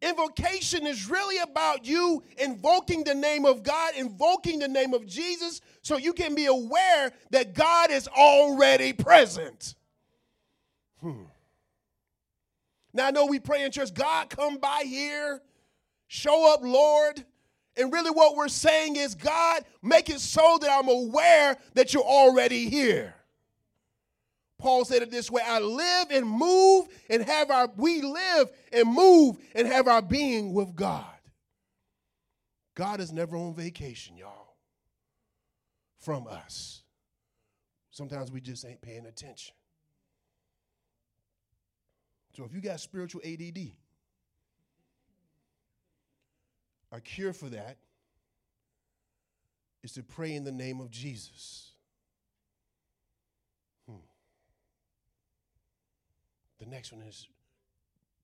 Invocation 0.00 0.86
is 0.86 1.08
really 1.08 1.38
about 1.38 1.86
you 1.86 2.22
invoking 2.36 3.02
the 3.02 3.14
name 3.14 3.44
of 3.44 3.62
God, 3.62 3.94
invoking 3.96 4.58
the 4.58 4.68
name 4.68 4.94
of 4.94 5.06
Jesus, 5.06 5.60
so 5.82 5.96
you 5.96 6.12
can 6.12 6.34
be 6.34 6.46
aware 6.46 7.12
that 7.30 7.54
God 7.54 7.90
is 7.90 8.06
already 8.08 8.92
present. 8.92 9.74
Hmm. 11.00 11.24
Now 12.92 13.08
I 13.08 13.10
know 13.10 13.26
we 13.26 13.40
pray 13.40 13.64
in 13.64 13.72
church, 13.72 13.92
God 13.92 14.30
come 14.30 14.58
by 14.58 14.84
here. 14.86 15.42
Show 16.08 16.52
up, 16.52 16.60
Lord. 16.62 17.24
And 17.76 17.92
really, 17.92 18.10
what 18.10 18.34
we're 18.34 18.48
saying 18.48 18.96
is, 18.96 19.14
God, 19.14 19.64
make 19.82 20.10
it 20.10 20.18
so 20.20 20.58
that 20.60 20.70
I'm 20.70 20.88
aware 20.88 21.56
that 21.74 21.94
you're 21.94 22.02
already 22.02 22.68
here. 22.68 23.14
Paul 24.58 24.84
said 24.84 25.02
it 25.02 25.12
this 25.12 25.30
way 25.30 25.40
I 25.46 25.60
live 25.60 26.08
and 26.10 26.28
move 26.28 26.88
and 27.08 27.22
have 27.22 27.50
our, 27.50 27.70
we 27.76 28.02
live 28.02 28.50
and 28.72 28.92
move 28.92 29.36
and 29.54 29.68
have 29.68 29.86
our 29.86 30.02
being 30.02 30.52
with 30.52 30.74
God. 30.74 31.04
God 32.74 33.00
is 33.00 33.12
never 33.12 33.36
on 33.36 33.54
vacation, 33.54 34.16
y'all. 34.16 34.56
from 35.98 36.26
us. 36.26 36.82
Sometimes 37.90 38.30
we 38.32 38.40
just 38.40 38.64
ain't 38.64 38.80
paying 38.80 39.06
attention. 39.06 39.54
So 42.36 42.44
if 42.44 42.54
you 42.54 42.60
got 42.60 42.80
spiritual 42.80 43.20
ADD, 43.24 43.72
a 46.92 47.00
cure 47.00 47.32
for 47.32 47.48
that 47.50 47.76
is 49.82 49.92
to 49.92 50.02
pray 50.02 50.34
in 50.34 50.44
the 50.44 50.52
name 50.52 50.80
of 50.80 50.90
Jesus. 50.90 51.72
Hmm. 53.88 53.96
The 56.58 56.66
next 56.66 56.92
one 56.92 57.02
is 57.02 57.28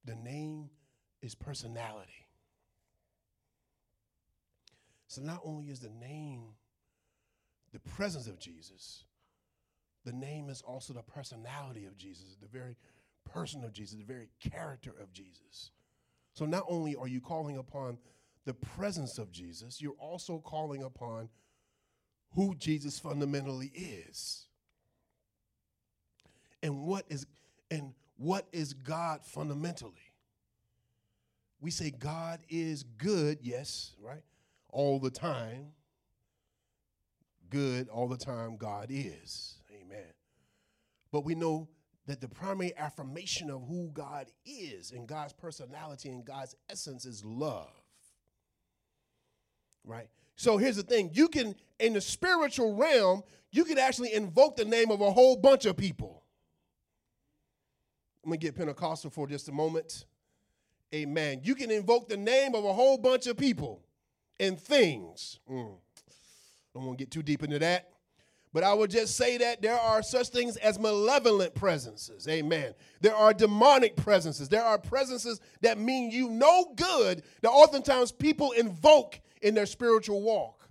the 0.05 0.15
name 0.15 0.69
is 1.23 1.35
personality. 1.35 2.27
So 5.07 5.23
not 5.23 5.41
only 5.45 5.67
is 5.67 5.81
the 5.81 5.91
name 5.91 6.43
the 7.73 7.79
presence 7.81 8.27
of 8.27 8.39
Jesus, 8.39 9.05
the 10.05 10.13
name 10.13 10.49
is 10.49 10.61
also 10.63 10.93
the 10.93 11.03
personality 11.03 11.87
of 11.87 11.97
Jesus, 11.97 12.37
the 12.41 12.49
very 12.49 12.77
person 13.25 13.65
of 13.65 13.73
Jesus, 13.73 13.97
the 13.97 14.05
very 14.05 14.29
character 14.39 14.95
of 15.01 15.13
Jesus. 15.13 15.71
So 16.35 16.47
not 16.47 16.65
only 16.69 16.95
are 16.95 17.09
you 17.09 17.21
calling 17.21 17.57
upon 17.57 17.99
the 18.45 18.55
presence 18.55 19.19
of 19.19 19.33
Jesus, 19.33 19.81
you're 19.81 19.93
also 19.99 20.39
calling 20.39 20.83
upon 20.83 21.29
who 22.35 22.55
Jesus 22.57 22.99
fundamentally 22.99 23.73
is. 23.75 24.47
And 26.63 26.83
what 26.83 27.05
is 27.09 27.27
and 27.71 27.95
what 28.17 28.47
is 28.53 28.73
God 28.73 29.25
fundamentally? 29.25 30.13
We 31.61 31.71
say 31.71 31.91
God 31.91 32.41
is 32.49 32.83
good, 32.83 33.39
yes, 33.43 33.93
right? 34.01 34.23
All 34.71 34.99
the 34.99 35.11
time. 35.11 35.73
Good 37.51 37.89
all 37.89 38.09
the 38.09 38.17
time 38.17 38.57
God 38.57 38.89
is. 38.91 39.59
Amen. 39.71 40.13
But 41.13 41.25
we 41.25 41.35
know 41.35 41.69
that 42.07 42.21
the 42.21 42.29
primary 42.29 42.77
affirmation 42.77 43.51
of 43.51 43.63
who 43.67 43.91
God 43.93 44.31
is 44.45 44.91
and 44.91 45.07
God's 45.07 45.33
personality 45.33 46.11
and 46.11 46.25
God's 46.25 46.55
essence 46.69 47.07
is 47.07 47.25
love. 47.25 47.84
Right? 49.85 50.09
So 50.37 50.57
here's 50.57 50.77
the 50.77 50.83
thing 50.83 51.11
you 51.13 51.29
can, 51.29 51.55
in 51.79 51.93
the 51.93 52.01
spiritual 52.01 52.75
realm, 52.75 53.23
you 53.53 53.65
can 53.65 53.79
actually 53.79 54.13
invoke 54.15 54.57
the 54.57 54.65
name 54.65 54.91
of 54.91 55.01
a 55.01 55.11
whole 55.11 55.37
bunch 55.37 55.65
of 55.67 55.77
people. 55.77 56.25
I'm 58.25 58.31
gonna 58.31 58.39
get 58.39 58.57
Pentecostal 58.57 59.11
for 59.11 59.27
just 59.27 59.49
a 59.49 59.53
moment. 59.53 60.07
Amen. 60.95 61.41
You 61.43 61.55
can 61.55 61.71
invoke 61.71 62.09
the 62.09 62.17
name 62.17 62.55
of 62.55 62.65
a 62.65 62.73
whole 62.73 62.99
bunch 62.99 63.27
of 63.27 63.37
people 63.37 63.83
and 64.41 64.59
things. 64.59 65.41
Mm. 65.51 65.75
Want 66.75 66.99
to 66.99 67.05
get 67.05 67.11
too 67.11 67.23
deep 67.23 67.43
into 67.43 67.59
that. 67.61 67.91
But 68.53 68.63
I 68.63 68.73
would 68.73 68.91
just 68.91 69.17
say 69.17 69.37
that 69.39 69.63
there 69.63 69.79
are 69.79 70.03
such 70.03 70.29
things 70.29 70.57
as 70.57 70.79
malevolent 70.79 71.55
presences. 71.55 72.29
Amen. 72.29 72.75
There 73.01 73.15
are 73.15 73.35
demonic 73.35 73.97
presences. 73.97 74.49
There 74.49 74.63
are 74.63 74.79
presences 74.79 75.41
that 75.61 75.77
mean 75.77 76.11
you 76.11 76.29
no 76.29 76.73
good 76.77 77.25
that 77.43 77.51
oftentimes 77.51 78.13
people 78.13 78.53
invoke 78.53 79.21
in 79.45 79.55
their 79.55 79.67
spiritual 79.67 80.23
walk. 80.23 80.69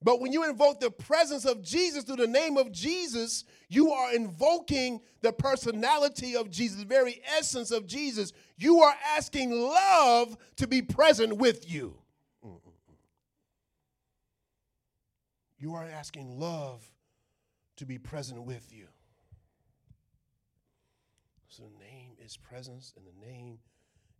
But 0.00 0.20
when 0.20 0.32
you 0.32 0.48
invoke 0.48 0.78
the 0.78 0.92
presence 0.92 1.44
of 1.44 1.60
Jesus 1.60 2.04
through 2.04 2.16
the 2.16 2.28
name 2.28 2.56
of 2.56 2.70
Jesus, 2.70 3.44
you 3.68 3.90
are 3.90 4.14
invoking 4.14 5.00
the 5.20 5.32
personality 5.32 6.36
of 6.36 6.52
Jesus, 6.52 6.78
the 6.78 6.86
very 6.86 7.20
essence 7.36 7.72
of 7.72 7.88
Jesus. 7.88 8.32
You 8.56 8.80
are 8.82 8.94
asking 9.16 9.50
love 9.50 10.36
to 10.56 10.68
be 10.68 10.82
present 10.82 11.36
with 11.36 11.68
you. 11.68 11.98
You 15.58 15.74
are 15.74 15.84
asking 15.84 16.38
love 16.38 16.88
to 17.76 17.84
be 17.84 17.98
present 17.98 18.44
with 18.44 18.72
you. 18.72 18.86
So 21.48 21.64
the 21.64 21.84
name 21.84 22.12
is 22.24 22.36
presence 22.36 22.94
and 22.96 23.04
the 23.04 23.26
name 23.26 23.58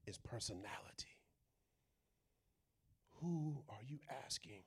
is 0.09 0.19
personality. 0.19 1.19
Who 3.21 3.63
are 3.69 3.83
you 3.87 3.99
asking? 4.25 4.63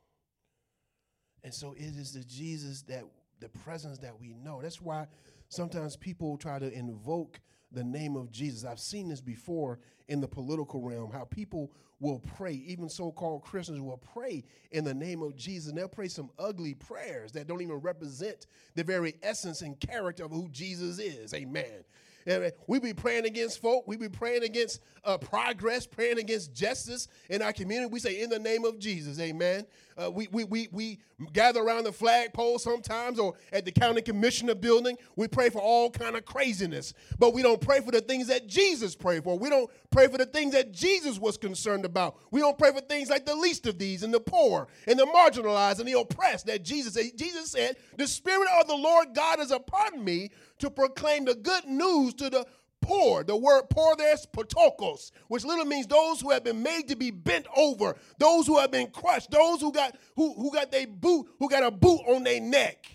And 1.44 1.54
so 1.54 1.74
it 1.74 1.96
is 1.98 2.14
the 2.14 2.24
Jesus 2.24 2.84
that 2.84 3.04
the 3.40 3.50
presence 3.50 3.98
that 4.00 4.20
we 4.20 4.34
know. 4.34 4.62
That's 4.62 4.82
why 4.82 5.08
sometimes 5.50 5.96
people 5.96 6.38
try 6.38 6.60
to 6.60 6.72
invoke 6.72 7.40
the 7.72 7.84
name 7.84 8.16
of 8.16 8.32
Jesus. 8.32 8.66
I've 8.66 8.80
seen 8.80 9.10
this 9.10 9.22
before 9.22 9.80
in 10.08 10.22
the 10.22 10.28
political 10.28 10.82
realm, 10.82 11.12
how 11.12 11.24
people 11.24 11.72
will 12.00 12.20
pray, 12.20 12.54
even 12.54 12.90
so 12.90 13.12
called 13.12 13.44
Christians 13.44 13.80
will 13.80 13.98
pray 13.98 14.44
in 14.72 14.84
the 14.84 14.94
name 14.94 15.22
of 15.22 15.36
Jesus. 15.36 15.70
And 15.70 15.78
they'll 15.78 15.88
pray 15.88 16.08
some 16.08 16.30
ugly 16.38 16.74
prayers 16.74 17.32
that 17.32 17.48
don't 17.48 17.62
even 17.62 17.76
represent 17.76 18.48
the 18.76 18.84
very 18.84 19.16
essence 19.24 19.62
and 19.62 19.80
character 19.80 20.26
of 20.26 20.32
who 20.32 20.50
Jesus 20.50 21.00
is. 21.00 21.34
Amen. 21.34 21.86
And 22.26 22.52
we 22.68 22.80
be 22.80 22.94
praying 22.94 23.26
against 23.26 23.62
folk. 23.62 23.88
We 23.88 23.98
be 23.98 24.10
praying 24.10 24.44
against 24.44 24.82
uh, 25.04 25.18
progress, 25.18 25.88
praying 25.88 26.20
against 26.20 26.54
justice 26.54 27.08
in 27.30 27.42
our 27.42 27.54
community. 27.54 27.92
We 27.92 28.00
say, 28.00 28.22
in 28.22 28.30
the 28.30 28.40
name 28.40 28.66
of 28.66 28.80
Jesus, 28.80 29.20
amen. 29.20 29.66
Uh, 29.98 30.10
we, 30.10 30.28
we, 30.32 30.46
we, 30.46 30.70
we 30.72 31.00
gather 31.34 31.62
around 31.62 31.84
the 31.84 31.92
flagpole 31.92 32.58
sometimes 32.58 33.20
or 33.20 33.34
at 33.52 33.66
the 33.66 33.72
county 33.72 34.02
commissioner 34.02 34.56
building. 34.56 34.98
We 35.16 35.28
pray 35.28 35.50
for 35.50 35.62
all 35.62 35.90
kind 35.92 36.16
of 36.16 36.26
craziness, 36.26 36.94
but 37.20 37.34
we 37.34 37.42
don't 37.42 37.60
pray 37.60 37.82
for 37.82 37.92
the 37.92 38.02
things 38.02 38.28
that 38.28 38.48
Jesus 38.48 38.96
prayed 38.96 39.24
for. 39.24 39.38
We 39.38 39.50
don't 39.50 39.70
pray 39.92 40.08
for 40.08 40.18
the 40.18 40.26
things 40.26 40.54
that 40.54 40.72
Jesus 40.72 41.20
was 41.20 41.38
concerned 41.38 41.86
about. 41.86 42.18
We 42.32 42.40
don't 42.40 42.58
pray 42.58 42.72
for 42.72 42.82
things 42.82 43.10
like 43.10 43.26
the 43.26 43.36
least 43.36 43.68
of 43.68 43.78
these 43.78 44.04
and 44.04 44.14
the 44.14 44.20
poor 44.20 44.68
and 44.88 44.98
the 44.98 45.06
marginalized 45.06 45.80
and 45.80 45.88
the 45.88 46.00
oppressed 46.00 46.46
that 46.48 46.64
Jesus 46.64 46.94
said. 46.94 47.18
Jesus 47.18 47.52
said, 47.52 47.76
the 47.98 48.08
Spirit 48.08 48.48
of 48.60 48.68
the 48.68 48.76
Lord 48.76 49.14
God 49.14 49.40
is 49.40 49.52
upon 49.52 50.04
me 50.04 50.32
to 50.60 50.70
proclaim 50.70 51.26
the 51.26 51.36
good 51.36 51.66
news 51.66 52.11
to 52.14 52.30
the 52.30 52.46
poor. 52.82 53.24
The 53.24 53.36
word 53.36 53.64
poor 53.70 53.96
there 53.96 54.14
is 54.14 54.28
ptochos, 54.36 55.12
which 55.28 55.46
literally 55.46 55.70
means 55.70 55.88
those 55.88 56.20
who 56.20 56.32
have 56.32 56.44
been 56.44 56.62
made 56.62 56.88
to 56.90 56.96
be 56.96 57.12
bent 57.12 57.46
over, 57.56 57.96
those 58.18 58.48
who 58.48 58.58
have 58.60 58.72
been 58.72 58.88
crushed, 58.88 59.32
those 59.32 59.62
who 59.62 59.72
got 59.72 59.96
who, 60.16 60.34
who 60.34 60.52
got 60.52 60.72
their 60.72 60.88
boot, 60.88 61.28
who 61.40 61.50
got 61.50 61.64
a 61.64 61.72
boot 61.72 62.02
on 62.08 62.24
their 62.24 62.42
neck. 62.42 62.86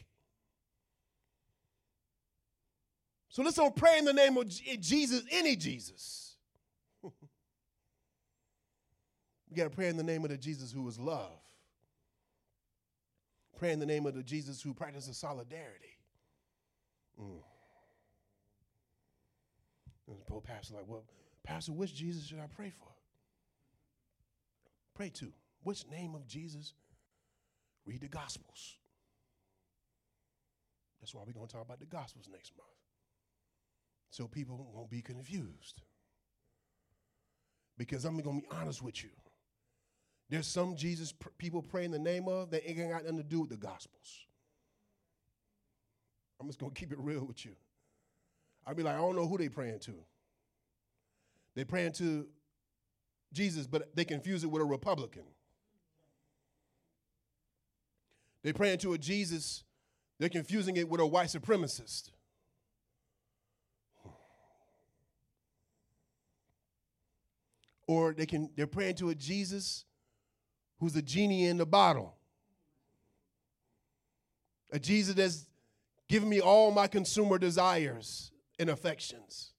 So 3.28 3.42
let's 3.42 3.56
don't 3.56 3.76
pray 3.76 3.98
in 3.98 4.06
the 4.06 4.14
name 4.14 4.36
of 4.38 4.48
Jesus, 4.48 5.22
any 5.30 5.56
Jesus. 5.56 6.36
we 7.02 7.12
got 9.54 9.64
to 9.64 9.70
pray 9.70 9.88
in 9.88 9.98
the 9.98 10.02
name 10.02 10.24
of 10.24 10.30
the 10.30 10.38
Jesus 10.38 10.72
who 10.72 10.88
is 10.88 10.98
love. 10.98 11.38
Pray 13.58 13.72
in 13.72 13.78
the 13.78 13.84
name 13.84 14.06
of 14.06 14.14
the 14.14 14.22
Jesus 14.22 14.62
who 14.62 14.72
practices 14.72 15.18
solidarity. 15.18 15.98
Mm. 17.20 17.42
And 20.08 20.20
the 20.20 20.24
poor 20.24 20.40
pastor 20.40 20.74
like, 20.74 20.84
well, 20.86 21.04
Pastor, 21.46 21.72
which 21.72 21.94
Jesus 21.94 22.26
should 22.26 22.40
I 22.40 22.48
pray 22.54 22.70
for? 22.70 22.88
Pray 24.94 25.10
to. 25.10 25.32
Which 25.62 25.84
name 25.90 26.14
of 26.14 26.26
Jesus? 26.26 26.74
Read 27.84 28.00
the 28.00 28.08
Gospels. 28.08 28.78
That's 31.00 31.14
why 31.14 31.22
we're 31.24 31.32
going 31.32 31.46
to 31.46 31.52
talk 31.52 31.64
about 31.64 31.78
the 31.78 31.86
Gospels 31.86 32.28
next 32.30 32.52
month. 32.56 32.68
So 34.10 34.26
people 34.26 34.70
won't 34.74 34.90
be 34.90 35.02
confused. 35.02 35.82
Because 37.78 38.04
I'm 38.04 38.18
going 38.18 38.40
to 38.40 38.48
be 38.48 38.56
honest 38.56 38.82
with 38.82 39.04
you. 39.04 39.10
There's 40.28 40.46
some 40.48 40.74
Jesus 40.74 41.12
pr- 41.12 41.28
people 41.38 41.62
pray 41.62 41.84
in 41.84 41.92
the 41.92 41.98
name 41.98 42.26
of 42.26 42.50
that 42.50 42.68
ain't 42.68 42.90
got 42.90 43.04
nothing 43.04 43.18
to 43.18 43.22
do 43.22 43.40
with 43.40 43.50
the 43.50 43.56
Gospels. 43.56 44.26
I'm 46.40 46.48
just 46.48 46.58
going 46.58 46.72
to 46.72 46.78
keep 46.78 46.90
it 46.90 46.98
real 46.98 47.24
with 47.24 47.44
you. 47.44 47.52
I'd 48.66 48.76
be 48.76 48.82
like, 48.82 48.94
I 48.94 48.98
don't 48.98 49.14
know 49.14 49.28
who 49.28 49.38
they 49.38 49.48
praying 49.48 49.78
to. 49.80 49.94
They 51.54 51.64
praying 51.64 51.92
to 51.94 52.26
Jesus, 53.32 53.66
but 53.66 53.94
they 53.94 54.04
confuse 54.04 54.42
it 54.42 54.48
with 54.48 54.60
a 54.60 54.64
Republican. 54.64 55.22
They 58.42 58.52
praying 58.52 58.78
to 58.78 58.92
a 58.92 58.98
Jesus, 58.98 59.64
they're 60.18 60.28
confusing 60.28 60.76
it 60.76 60.88
with 60.88 61.00
a 61.00 61.06
white 61.06 61.28
supremacist. 61.28 62.10
Or 67.88 68.12
they 68.12 68.26
can 68.26 68.50
they're 68.56 68.66
praying 68.66 68.96
to 68.96 69.10
a 69.10 69.14
Jesus 69.14 69.84
who's 70.80 70.96
a 70.96 71.02
genie 71.02 71.46
in 71.46 71.56
the 71.56 71.66
bottle. 71.66 72.16
A 74.72 74.78
Jesus 74.78 75.14
that's 75.14 75.46
giving 76.08 76.28
me 76.28 76.40
all 76.40 76.72
my 76.72 76.88
consumer 76.88 77.38
desires 77.38 78.32
and 78.58 78.70
affections. 78.70 79.52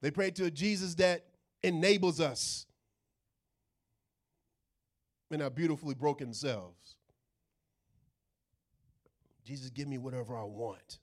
They 0.00 0.10
pray 0.10 0.30
to 0.32 0.44
a 0.44 0.50
Jesus 0.50 0.94
that 0.96 1.24
enables 1.62 2.20
us 2.20 2.66
in 5.30 5.42
our 5.42 5.50
beautifully 5.50 5.94
broken 5.94 6.32
selves. 6.32 6.96
Jesus, 9.44 9.70
give 9.70 9.88
me 9.88 9.98
whatever 9.98 10.36
I 10.36 10.44
want. 10.44 10.98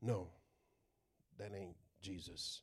No, 0.00 0.28
that 1.38 1.52
ain't 1.54 1.76
Jesus. 2.00 2.62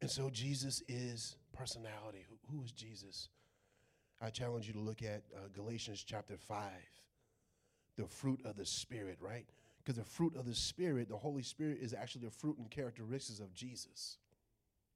And 0.00 0.10
so 0.10 0.30
Jesus 0.30 0.82
is 0.88 1.36
personality. 1.52 2.24
Who, 2.50 2.64
is 2.64 2.72
Jesus? 2.72 3.28
I 4.20 4.30
challenge 4.30 4.66
you 4.66 4.72
to 4.72 4.80
look 4.80 5.02
at 5.02 5.22
uh, 5.36 5.48
Galatians 5.54 6.02
chapter 6.06 6.36
5, 6.36 6.70
the 8.00 8.08
fruit 8.08 8.40
of 8.44 8.56
the 8.56 8.64
Spirit, 8.64 9.18
right? 9.20 9.44
Because 9.78 9.96
the 9.96 10.04
fruit 10.04 10.34
of 10.36 10.46
the 10.46 10.54
Spirit, 10.54 11.08
the 11.08 11.16
Holy 11.16 11.42
Spirit, 11.42 11.78
is 11.80 11.92
actually 11.92 12.24
the 12.24 12.30
fruit 12.30 12.56
and 12.58 12.70
characteristics 12.70 13.40
of 13.40 13.52
Jesus. 13.52 14.16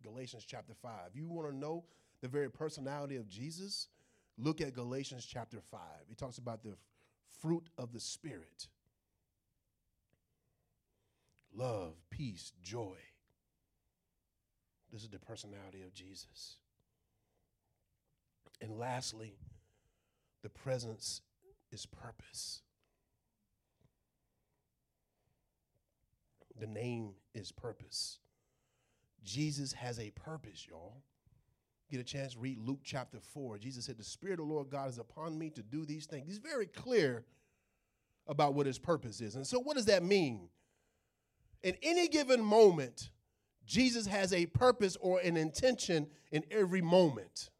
Galatians 0.02 0.44
chapter 0.46 0.72
5. 0.74 0.90
You 1.14 1.28
want 1.28 1.50
to 1.50 1.56
know 1.56 1.84
the 2.22 2.28
very 2.28 2.50
personality 2.50 3.16
of 3.16 3.28
Jesus? 3.28 3.88
Look 4.38 4.60
at 4.60 4.74
Galatians 4.74 5.26
chapter 5.26 5.58
5. 5.70 5.80
He 6.08 6.14
talks 6.14 6.38
about 6.38 6.62
the 6.62 6.76
fruit 7.40 7.68
of 7.78 7.92
the 7.92 8.00
Spirit 8.00 8.68
love, 11.56 11.94
peace, 12.10 12.52
joy. 12.62 12.96
This 14.92 15.02
is 15.02 15.08
the 15.08 15.20
personality 15.20 15.82
of 15.82 15.92
Jesus. 15.94 16.56
And 18.60 18.76
lastly, 18.76 19.34
the 20.42 20.48
presence 20.48 21.20
is 21.70 21.86
purpose. 21.86 22.63
The 26.58 26.66
name 26.66 27.14
is 27.34 27.52
purpose. 27.52 28.18
Jesus 29.24 29.72
has 29.72 29.98
a 29.98 30.10
purpose, 30.10 30.66
y'all. 30.68 31.02
Get 31.90 32.00
a 32.00 32.04
chance 32.04 32.36
read 32.36 32.58
Luke 32.58 32.80
chapter 32.82 33.18
4. 33.20 33.58
Jesus 33.58 33.84
said, 33.84 33.98
The 33.98 34.04
Spirit 34.04 34.40
of 34.40 34.48
the 34.48 34.52
Lord 34.52 34.70
God 34.70 34.88
is 34.88 34.98
upon 34.98 35.38
me 35.38 35.50
to 35.50 35.62
do 35.62 35.84
these 35.84 36.06
things. 36.06 36.26
He's 36.26 36.38
very 36.38 36.66
clear 36.66 37.24
about 38.26 38.54
what 38.54 38.66
his 38.66 38.78
purpose 38.78 39.20
is. 39.20 39.36
And 39.36 39.46
so, 39.46 39.60
what 39.60 39.76
does 39.76 39.86
that 39.86 40.02
mean? 40.02 40.48
In 41.62 41.76
any 41.82 42.08
given 42.08 42.42
moment, 42.42 43.10
Jesus 43.66 44.06
has 44.06 44.32
a 44.32 44.46
purpose 44.46 44.96
or 45.00 45.20
an 45.20 45.36
intention 45.36 46.06
in 46.30 46.44
every 46.50 46.82
moment. 46.82 47.50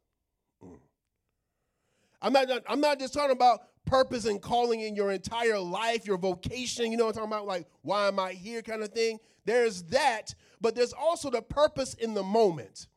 I'm 2.25 2.33
not, 2.33 2.47
I'm 2.67 2.81
not 2.81 2.97
just 2.97 3.13
talking 3.13 3.35
about 3.35 3.67
purpose 3.85 4.25
and 4.25 4.41
calling 4.41 4.81
in 4.81 4.95
your 4.95 5.11
entire 5.11 5.59
life, 5.59 6.07
your 6.07 6.17
vocation, 6.17 6.91
you 6.91 6.97
know 6.97 7.05
what 7.05 7.15
I'm 7.15 7.21
talking 7.21 7.31
about? 7.31 7.45
Like, 7.45 7.67
why 7.83 8.07
am 8.07 8.19
I 8.19 8.31
here 8.31 8.63
kind 8.63 8.81
of 8.81 8.89
thing. 8.89 9.19
There's 9.45 9.83
that, 9.83 10.33
but 10.59 10.73
there's 10.73 10.91
also 10.91 11.29
the 11.29 11.43
purpose 11.43 11.93
in 11.93 12.15
the 12.15 12.23
moment. 12.23 12.87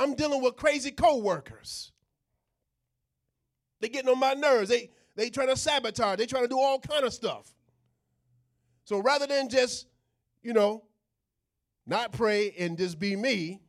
I'm 0.00 0.14
dealing 0.14 0.42
with 0.42 0.56
crazy 0.56 0.90
coworkers. 0.90 1.92
They 3.80 3.88
getting 3.88 4.10
on 4.10 4.18
my 4.18 4.34
nerves. 4.34 4.68
They 4.68 4.90
they 5.14 5.30
trying 5.30 5.48
to 5.48 5.56
sabotage. 5.56 6.18
They 6.18 6.26
trying 6.26 6.44
to 6.44 6.48
do 6.48 6.58
all 6.58 6.80
kind 6.80 7.04
of 7.04 7.12
stuff. 7.12 7.54
So 8.84 8.98
rather 8.98 9.28
than 9.28 9.48
just, 9.48 9.86
you 10.42 10.52
know, 10.52 10.82
not 11.86 12.10
pray 12.10 12.52
and 12.58 12.76
just 12.76 12.98
be 12.98 13.14
me, 13.14 13.60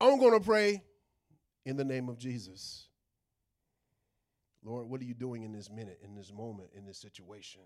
I'm 0.00 0.18
going 0.18 0.32
to 0.32 0.44
pray 0.44 0.82
in 1.66 1.76
the 1.76 1.84
name 1.84 2.08
of 2.08 2.18
Jesus. 2.18 2.86
Lord, 4.64 4.88
what 4.88 5.00
are 5.00 5.04
you 5.04 5.14
doing 5.14 5.42
in 5.42 5.52
this 5.52 5.70
minute, 5.70 6.00
in 6.02 6.14
this 6.14 6.32
moment, 6.32 6.70
in 6.74 6.86
this 6.86 6.98
situation? 6.98 7.62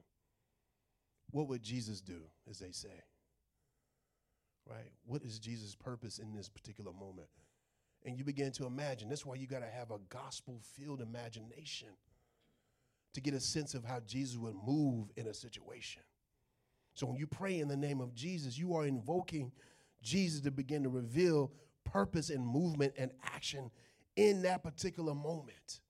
What 1.31 1.49
would 1.49 1.63
Jesus 1.63 2.01
do, 2.01 2.23
as 2.49 2.59
they 2.59 2.71
say? 2.71 3.03
Right? 4.69 4.91
What 5.05 5.23
is 5.23 5.39
Jesus' 5.39 5.75
purpose 5.75 6.19
in 6.19 6.35
this 6.35 6.49
particular 6.49 6.93
moment? 6.93 7.29
And 8.05 8.19
you 8.19 8.25
begin 8.25 8.53
to 8.53 8.67
imagine. 8.67 9.09
That's 9.09 9.27
why 9.27 9.37
you 9.37 9.47
got 9.47 9.61
to 9.61 9.71
have 9.71 9.91
a 9.91 9.99
gospel 10.09 10.61
filled 10.77 11.01
imagination 11.01 11.89
to 13.15 13.21
get 13.21 13.35
a 13.35 13.41
sense 13.41 13.75
of 13.75 13.85
how 13.85 14.01
Jesus 14.01 14.37
would 14.37 14.57
move 14.67 15.11
in 15.17 15.29
a 15.29 15.35
situation. 15.35 16.03
So 16.95 17.07
when 17.07 17.17
you 17.17 17.27
pray 17.27 17.59
in 17.59 17.69
the 17.69 17.77
name 17.77 18.01
of 18.01 18.15
Jesus, 18.15 18.59
you 18.59 18.75
are 18.75 18.87
invoking 18.87 19.53
Jesus 20.03 20.41
to 20.43 20.51
begin 20.51 20.83
to 20.83 20.89
reveal 20.89 21.51
purpose 21.85 22.31
and 22.31 22.47
movement 22.47 22.95
and 22.97 23.11
action 23.23 23.71
in 24.17 24.43
that 24.43 24.63
particular 24.63 25.15
moment. 25.15 25.81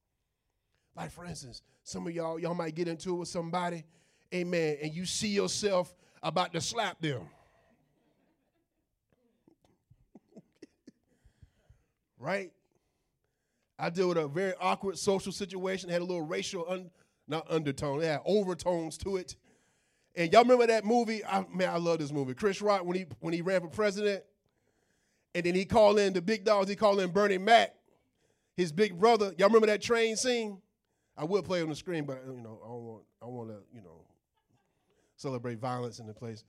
Like, 0.96 1.10
for 1.10 1.24
instance, 1.24 1.62
some 1.82 2.06
of 2.06 2.14
y'all, 2.14 2.38
y'all 2.38 2.54
might 2.54 2.74
get 2.74 2.88
into 2.88 3.10
it 3.10 3.18
with 3.18 3.28
somebody, 3.28 3.84
amen, 4.32 4.78
and 4.82 4.92
you 4.92 5.04
see 5.06 5.28
yourself 5.28 5.94
about 6.22 6.52
to 6.52 6.60
slap 6.60 7.00
them. 7.00 7.22
right? 12.18 12.52
I 13.78 13.90
deal 13.90 14.08
with 14.08 14.18
a 14.18 14.28
very 14.28 14.54
awkward 14.60 14.98
social 14.98 15.32
situation, 15.32 15.90
had 15.90 16.00
a 16.00 16.04
little 16.04 16.22
racial, 16.22 16.64
un, 16.68 16.90
not 17.26 17.50
undertone, 17.50 18.02
had 18.02 18.20
overtones 18.24 18.96
to 18.98 19.16
it. 19.16 19.36
And 20.14 20.32
y'all 20.32 20.42
remember 20.42 20.68
that 20.68 20.84
movie? 20.84 21.24
I, 21.24 21.44
man, 21.52 21.70
I 21.70 21.78
love 21.78 21.98
this 21.98 22.12
movie. 22.12 22.34
Chris 22.34 22.62
Rock 22.62 22.84
when 22.84 22.96
he 22.96 23.06
when 23.18 23.34
he 23.34 23.42
ran 23.42 23.60
for 23.62 23.68
president, 23.68 24.22
and 25.34 25.44
then 25.44 25.54
he 25.54 25.64
called 25.64 25.98
in 25.98 26.12
the 26.12 26.22
big 26.22 26.44
dogs. 26.44 26.68
He 26.68 26.76
called 26.76 27.00
in 27.00 27.10
Bernie 27.10 27.38
Mac, 27.38 27.74
his 28.56 28.72
big 28.72 28.98
brother. 28.98 29.34
Y'all 29.38 29.48
remember 29.48 29.66
that 29.66 29.82
train 29.82 30.16
scene? 30.16 30.58
I 31.16 31.24
would 31.24 31.44
play 31.44 31.62
on 31.62 31.68
the 31.68 31.74
screen, 31.74 32.04
but 32.04 32.22
you 32.26 32.40
know, 32.40 32.60
I 32.64 32.68
don't 32.68 32.82
want 32.82 33.02
I 33.22 33.26
want 33.26 33.48
to 33.50 33.56
you 33.72 33.82
know 33.82 34.04
celebrate 35.16 35.58
violence 35.58 35.98
in 35.98 36.06
the 36.06 36.14
place. 36.14 36.44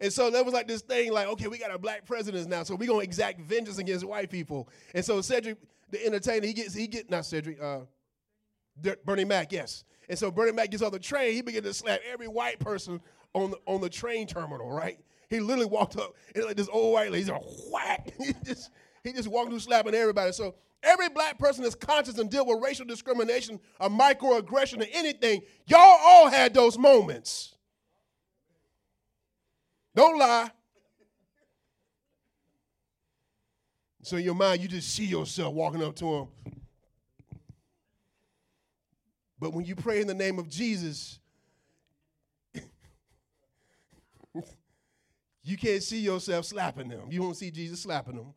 And 0.00 0.12
so 0.12 0.30
there 0.30 0.42
was 0.42 0.54
like 0.54 0.66
this 0.66 0.80
thing, 0.80 1.12
like, 1.12 1.26
okay, 1.28 1.46
we 1.46 1.58
got 1.58 1.74
a 1.74 1.78
black 1.78 2.06
president 2.06 2.48
now, 2.48 2.62
so 2.62 2.74
we're 2.74 2.88
gonna 2.88 3.00
exact 3.00 3.40
vengeance 3.40 3.78
against 3.78 4.04
white 4.04 4.30
people. 4.30 4.68
And 4.94 5.04
so 5.04 5.20
Cedric, 5.20 5.58
the 5.90 6.04
entertainer, 6.04 6.46
he 6.46 6.52
gets 6.52 6.74
he 6.74 6.86
get 6.86 7.10
not 7.10 7.26
Cedric, 7.26 7.60
uh, 7.62 7.80
Bernie 9.04 9.24
Mac, 9.24 9.52
yes. 9.52 9.84
And 10.08 10.18
so 10.18 10.30
Bernie 10.30 10.52
Mac 10.52 10.70
gets 10.70 10.82
on 10.82 10.90
the 10.90 10.98
train. 10.98 11.34
He 11.34 11.42
began 11.42 11.62
to 11.62 11.74
slap 11.74 12.00
every 12.10 12.28
white 12.28 12.58
person 12.58 13.00
on 13.34 13.52
the, 13.52 13.58
on 13.66 13.80
the 13.80 13.90
train 13.90 14.26
terminal, 14.26 14.70
right? 14.70 14.98
He 15.30 15.40
literally 15.40 15.70
walked 15.70 15.96
up 15.96 16.14
and 16.34 16.44
like 16.44 16.56
this 16.56 16.68
old 16.70 16.92
white 16.92 17.10
lady, 17.10 17.24
he's 17.24 17.28
a 17.28 17.40
whack. 17.72 18.12
he 18.18 18.34
just 18.44 18.70
he 19.02 19.12
just 19.12 19.28
walked 19.28 19.50
through 19.50 19.60
slapping 19.60 19.94
everybody. 19.94 20.32
So 20.32 20.56
every 20.82 21.08
black 21.08 21.38
person 21.38 21.62
that's 21.62 21.74
conscious 21.74 22.18
and 22.18 22.28
deal 22.28 22.44
with 22.44 22.62
racial 22.62 22.84
discrimination 22.84 23.60
or 23.78 23.88
microaggression 23.88 24.82
or 24.82 24.88
anything, 24.92 25.42
y'all 25.66 25.78
all 25.80 26.28
had 26.28 26.52
those 26.52 26.76
moments. 26.76 27.54
Don't 29.94 30.18
lie. 30.18 30.50
So 34.02 34.16
in 34.16 34.24
your 34.24 34.34
mind, 34.34 34.60
you 34.62 34.68
just 34.68 34.94
see 34.94 35.04
yourself 35.04 35.54
walking 35.54 35.82
up 35.82 35.94
to 35.96 36.06
him 36.06 36.28
but 39.40 39.54
when 39.54 39.64
you 39.64 39.74
pray 39.74 40.02
in 40.02 40.06
the 40.06 40.14
name 40.14 40.38
of 40.38 40.48
Jesus, 40.48 41.18
you 45.42 45.56
can't 45.56 45.82
see 45.82 46.00
yourself 46.00 46.44
slapping 46.44 46.88
them. 46.88 47.08
You 47.10 47.22
won't 47.22 47.36
see 47.36 47.50
Jesus 47.50 47.82
slapping 47.82 48.16
them. 48.16 48.34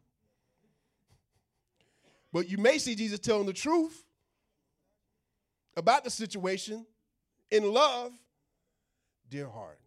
But 2.31 2.49
you 2.49 2.57
may 2.57 2.77
see 2.77 2.95
Jesus 2.95 3.19
telling 3.19 3.45
the 3.45 3.53
truth 3.53 4.03
about 5.75 6.03
the 6.03 6.09
situation 6.09 6.85
in 7.51 7.71
love, 7.71 8.11
dear 9.29 9.47
heart. 9.47 9.79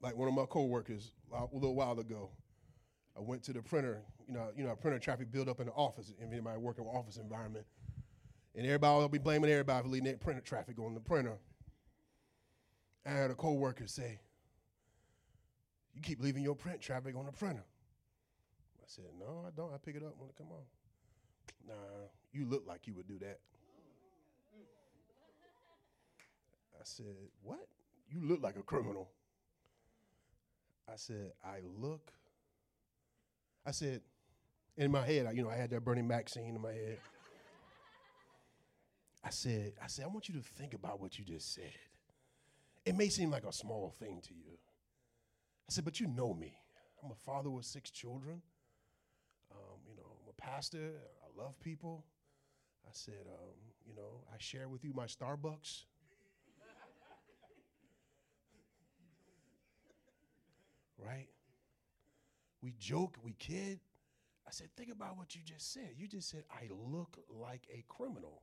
Like 0.00 0.16
one 0.16 0.26
of 0.26 0.34
my 0.34 0.46
coworkers 0.46 1.12
a 1.32 1.44
little 1.52 1.76
while 1.76 1.98
ago, 2.00 2.30
I 3.16 3.20
went 3.20 3.44
to 3.44 3.52
the 3.52 3.62
printer 3.62 4.02
you 4.32 4.34
know, 4.34 4.48
you 4.56 4.64
know, 4.64 4.74
printer 4.74 4.98
traffic 4.98 5.30
build 5.30 5.48
up 5.48 5.60
in 5.60 5.66
the 5.66 5.72
office, 5.72 6.12
if 6.18 6.32
anybody 6.32 6.58
working 6.58 6.84
in 6.84 6.90
office 6.90 7.16
environment. 7.16 7.66
And 8.54 8.66
everybody 8.66 9.00
will 9.00 9.08
be 9.08 9.18
blaming 9.18 9.50
everybody 9.50 9.82
for 9.82 9.88
leaving 9.88 10.08
that 10.08 10.20
printer 10.20 10.40
traffic 10.40 10.78
on 10.78 10.94
the 10.94 11.00
printer. 11.00 11.38
I 13.06 13.10
had 13.10 13.30
a 13.30 13.34
coworker 13.34 13.86
say, 13.86 14.20
You 15.94 16.02
keep 16.02 16.20
leaving 16.20 16.42
your 16.42 16.54
print 16.54 16.80
traffic 16.80 17.16
on 17.16 17.26
the 17.26 17.32
printer. 17.32 17.64
I 18.78 18.84
said, 18.86 19.06
No, 19.18 19.44
I 19.46 19.50
don't. 19.56 19.72
I 19.72 19.78
pick 19.78 19.96
it 19.96 20.02
up 20.02 20.14
when 20.18 20.28
it 20.28 20.36
come 20.36 20.48
on. 20.50 20.62
Nah, 21.66 21.74
you 22.32 22.46
look 22.46 22.64
like 22.66 22.86
you 22.86 22.94
would 22.94 23.08
do 23.08 23.18
that. 23.18 23.38
I 26.74 26.84
said, 26.84 27.16
What? 27.42 27.66
You 28.10 28.20
look 28.22 28.42
like 28.42 28.56
a 28.56 28.62
criminal. 28.62 29.08
I 30.90 30.96
said, 30.96 31.32
I 31.44 31.60
look. 31.78 32.12
I 33.64 33.70
said, 33.70 34.00
in 34.76 34.90
my 34.90 35.06
head, 35.06 35.26
I, 35.26 35.30
you 35.32 35.42
know, 35.42 35.50
I 35.50 35.56
had 35.56 35.70
that 35.70 35.84
Bernie 35.84 36.02
Mac 36.02 36.28
scene 36.28 36.54
in 36.54 36.60
my 36.60 36.72
head. 36.72 36.98
I 39.24 39.30
said, 39.30 39.74
I 39.82 39.86
said, 39.86 40.04
I 40.04 40.08
want 40.08 40.28
you 40.28 40.34
to 40.34 40.40
think 40.40 40.74
about 40.74 41.00
what 41.00 41.18
you 41.18 41.24
just 41.24 41.54
said. 41.54 41.72
It 42.84 42.96
may 42.96 43.08
seem 43.08 43.30
like 43.30 43.44
a 43.44 43.52
small 43.52 43.94
thing 43.98 44.20
to 44.22 44.34
you. 44.34 44.58
I 45.68 45.72
said, 45.72 45.84
but 45.84 46.00
you 46.00 46.08
know 46.08 46.34
me. 46.34 46.56
I'm 47.02 47.10
a 47.10 47.14
father 47.14 47.50
with 47.50 47.64
six 47.64 47.90
children. 47.90 48.42
Um, 49.50 49.78
you 49.88 49.96
know, 49.96 50.16
I'm 50.22 50.28
a 50.28 50.40
pastor. 50.40 50.92
I 51.22 51.42
love 51.42 51.58
people. 51.60 52.04
I 52.86 52.90
said, 52.92 53.26
um, 53.26 53.54
you 53.86 53.94
know, 53.94 54.24
I 54.32 54.36
share 54.38 54.68
with 54.68 54.84
you 54.84 54.92
my 54.94 55.06
Starbucks. 55.06 55.84
right? 60.98 61.28
We 62.62 62.74
joke, 62.78 63.16
we 63.22 63.32
kid. 63.34 63.80
I 64.46 64.50
said, 64.50 64.68
think 64.76 64.90
about 64.90 65.16
what 65.16 65.34
you 65.34 65.40
just 65.44 65.72
said. 65.72 65.90
You 65.96 66.06
just 66.06 66.28
said, 66.28 66.44
I 66.50 66.68
look 66.70 67.18
like 67.28 67.66
a 67.72 67.84
criminal. 67.88 68.42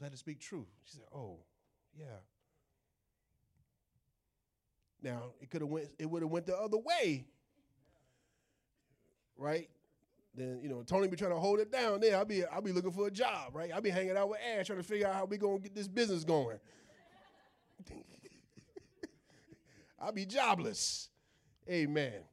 Let 0.00 0.12
it 0.12 0.18
speak 0.18 0.40
truth. 0.40 0.68
She 0.84 0.96
said, 0.96 1.06
Oh, 1.14 1.38
yeah. 1.98 2.20
Now 5.02 5.32
it 5.40 5.50
could 5.50 5.60
have 5.60 5.70
went 5.70 5.88
it 5.98 6.08
would 6.08 6.22
have 6.22 6.30
went 6.30 6.46
the 6.46 6.56
other 6.56 6.78
way. 6.78 7.26
Right? 9.36 9.68
Then 10.34 10.60
you 10.62 10.68
know, 10.68 10.82
Tony 10.82 11.06
be 11.08 11.16
trying 11.16 11.30
to 11.32 11.38
hold 11.38 11.60
it 11.60 11.70
down 11.70 12.00
there. 12.00 12.16
I'll 12.16 12.24
be 12.24 12.44
I'll 12.44 12.62
be 12.62 12.72
looking 12.72 12.90
for 12.90 13.06
a 13.06 13.10
job, 13.10 13.54
right? 13.54 13.70
I'll 13.72 13.80
be 13.82 13.90
hanging 13.90 14.16
out 14.16 14.30
with 14.30 14.40
Ash 14.40 14.66
trying 14.66 14.78
to 14.78 14.82
figure 14.82 15.06
out 15.06 15.14
how 15.14 15.24
we 15.26 15.36
gonna 15.36 15.58
get 15.58 15.74
this 15.74 15.88
business 15.88 16.24
going. 16.24 16.58
I'll 20.00 20.12
be 20.12 20.26
jobless. 20.26 21.08
Amen. 21.68 22.24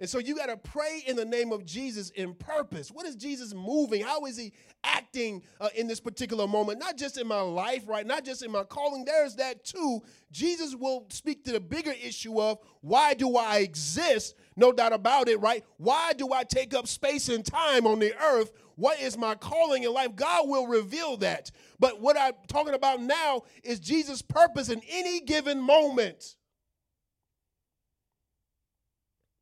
And 0.00 0.08
so 0.08 0.18
you 0.18 0.34
got 0.34 0.46
to 0.46 0.56
pray 0.56 1.04
in 1.06 1.14
the 1.14 1.26
name 1.26 1.52
of 1.52 1.66
Jesus 1.66 2.08
in 2.10 2.34
purpose. 2.34 2.90
What 2.90 3.04
is 3.04 3.14
Jesus 3.14 3.52
moving? 3.52 4.02
How 4.02 4.24
is 4.24 4.38
he 4.38 4.54
acting 4.82 5.42
uh, 5.60 5.68
in 5.74 5.86
this 5.86 6.00
particular 6.00 6.48
moment? 6.48 6.78
Not 6.78 6.96
just 6.96 7.18
in 7.18 7.26
my 7.28 7.42
life, 7.42 7.84
right? 7.86 8.06
Not 8.06 8.24
just 8.24 8.42
in 8.42 8.50
my 8.50 8.64
calling. 8.64 9.04
There's 9.04 9.36
that 9.36 9.62
too. 9.62 10.00
Jesus 10.32 10.74
will 10.74 11.06
speak 11.10 11.44
to 11.44 11.52
the 11.52 11.60
bigger 11.60 11.92
issue 11.92 12.40
of 12.40 12.58
why 12.80 13.12
do 13.12 13.36
I 13.36 13.58
exist? 13.58 14.36
No 14.56 14.72
doubt 14.72 14.94
about 14.94 15.28
it, 15.28 15.38
right? 15.38 15.64
Why 15.76 16.14
do 16.14 16.32
I 16.32 16.44
take 16.44 16.72
up 16.72 16.88
space 16.88 17.28
and 17.28 17.44
time 17.44 17.86
on 17.86 17.98
the 17.98 18.14
earth? 18.16 18.52
What 18.76 18.98
is 19.02 19.18
my 19.18 19.34
calling 19.34 19.82
in 19.82 19.92
life? 19.92 20.16
God 20.16 20.48
will 20.48 20.66
reveal 20.66 21.18
that. 21.18 21.50
But 21.78 22.00
what 22.00 22.16
I'm 22.18 22.32
talking 22.48 22.72
about 22.72 23.02
now 23.02 23.42
is 23.62 23.78
Jesus' 23.78 24.22
purpose 24.22 24.70
in 24.70 24.80
any 24.88 25.20
given 25.20 25.60
moment. 25.60 26.36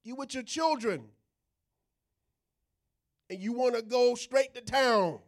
You 0.09 0.15
with 0.15 0.33
your 0.33 0.43
children, 0.43 1.05
and 3.29 3.39
you 3.39 3.53
want 3.53 3.75
to 3.75 3.83
go 3.83 4.15
straight 4.15 4.55
to 4.55 4.63
town, 4.63 5.19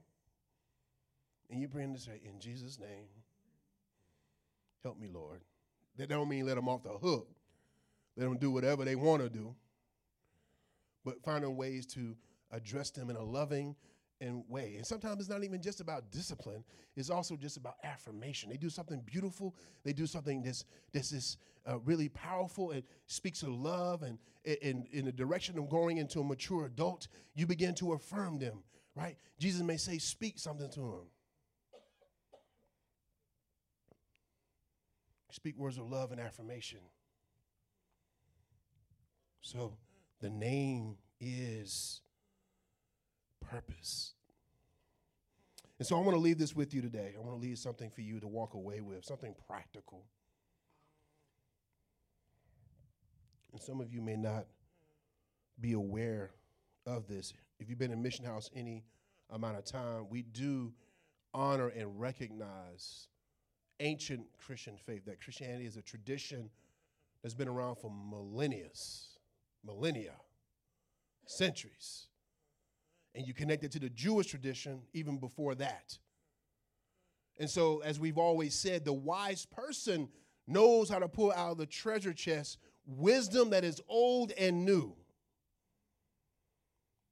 and 1.50 1.60
you 1.60 1.68
bring 1.68 1.92
to 1.92 2.00
say, 2.00 2.18
"In 2.24 2.40
Jesus' 2.40 2.78
name, 2.78 3.08
help 4.82 4.98
me, 4.98 5.08
Lord." 5.08 5.42
That 5.96 6.08
don't 6.08 6.30
mean 6.30 6.46
let 6.46 6.54
them 6.54 6.66
off 6.66 6.82
the 6.82 6.96
hook. 6.96 7.28
Let 8.16 8.24
them 8.24 8.38
do 8.38 8.50
whatever 8.50 8.86
they 8.86 8.96
want 8.96 9.22
to 9.22 9.28
do, 9.28 9.54
but 11.04 11.22
finding 11.22 11.56
ways 11.56 11.84
to 11.88 12.16
address 12.50 12.90
them 12.90 13.10
in 13.10 13.16
a 13.16 13.22
loving 13.22 13.76
and 14.22 14.44
way. 14.48 14.76
And 14.76 14.86
sometimes 14.86 15.20
it's 15.20 15.28
not 15.28 15.44
even 15.44 15.60
just 15.60 15.80
about 15.80 16.10
discipline, 16.10 16.64
it's 16.96 17.10
also 17.10 17.36
just 17.36 17.58
about 17.58 17.74
affirmation. 17.84 18.48
They 18.48 18.56
do 18.56 18.70
something 18.70 19.00
beautiful, 19.00 19.54
they 19.82 19.92
do 19.92 20.06
something 20.06 20.42
that's, 20.42 20.64
that's 20.90 21.10
this, 21.10 21.36
uh, 21.66 21.78
really 21.80 22.08
powerful 22.08 22.70
and 22.70 22.82
speaks 23.06 23.42
of 23.42 23.50
love 23.50 24.02
and 24.02 24.18
in, 24.44 24.86
in 24.92 25.04
the 25.04 25.12
direction 25.12 25.58
of 25.58 25.68
growing 25.68 25.98
into 25.98 26.20
a 26.20 26.24
mature 26.24 26.66
adult, 26.66 27.08
you 27.34 27.46
begin 27.46 27.74
to 27.74 27.92
affirm 27.92 28.38
them, 28.38 28.62
right? 28.94 29.16
Jesus 29.38 29.62
may 29.62 29.76
say, 29.76 29.98
speak 29.98 30.38
something 30.38 30.70
to 30.70 30.80
them. 30.80 31.06
Speak 35.30 35.56
words 35.56 35.78
of 35.78 35.88
love 35.88 36.10
and 36.10 36.20
affirmation. 36.20 36.80
So 39.42 39.74
the 40.20 40.30
name 40.30 40.96
is 41.20 42.00
purpose. 43.40 44.14
And 45.78 45.86
so 45.86 45.96
I 45.96 46.00
want 46.00 46.14
to 46.14 46.20
leave 46.20 46.38
this 46.38 46.54
with 46.54 46.74
you 46.74 46.82
today. 46.82 47.14
I 47.16 47.20
want 47.20 47.40
to 47.40 47.40
leave 47.40 47.58
something 47.58 47.90
for 47.90 48.02
you 48.02 48.20
to 48.20 48.28
walk 48.28 48.54
away 48.54 48.80
with, 48.80 49.04
something 49.04 49.34
practical. 49.46 50.04
And 53.52 53.60
some 53.60 53.80
of 53.80 53.92
you 53.92 54.00
may 54.00 54.16
not 54.16 54.46
be 55.60 55.72
aware 55.72 56.30
of 56.86 57.06
this. 57.06 57.32
If 57.58 57.68
you've 57.68 57.78
been 57.78 57.92
in 57.92 58.02
Mission 58.02 58.24
House 58.24 58.50
any 58.54 58.84
amount 59.30 59.58
of 59.58 59.64
time, 59.64 60.06
we 60.08 60.22
do 60.22 60.72
honor 61.34 61.68
and 61.68 62.00
recognize 62.00 63.08
ancient 63.80 64.26
Christian 64.44 64.76
faith, 64.76 65.04
that 65.06 65.20
Christianity 65.22 65.66
is 65.66 65.76
a 65.76 65.82
tradition 65.82 66.50
that's 67.22 67.34
been 67.34 67.48
around 67.48 67.76
for 67.76 67.90
millennia, 67.90 68.68
millennia, 69.64 70.12
centuries 71.26 72.08
and 73.14 73.26
you 73.26 73.34
connect 73.34 73.64
it 73.64 73.72
to 73.72 73.78
the 73.78 73.90
Jewish 73.90 74.28
tradition 74.28 74.82
even 74.92 75.18
before 75.18 75.54
that. 75.56 75.98
And 77.38 77.48
so, 77.48 77.80
as 77.80 77.98
we've 77.98 78.18
always 78.18 78.54
said, 78.54 78.84
the 78.84 78.92
wise 78.92 79.46
person 79.46 80.08
knows 80.46 80.88
how 80.88 80.98
to 80.98 81.08
pull 81.08 81.32
out 81.32 81.52
of 81.52 81.58
the 81.58 81.66
treasure 81.66 82.12
chest 82.12 82.58
wisdom 82.90 83.50
that 83.50 83.64
is 83.64 83.80
old 83.88 84.32
and 84.32 84.64
new. 84.64 84.94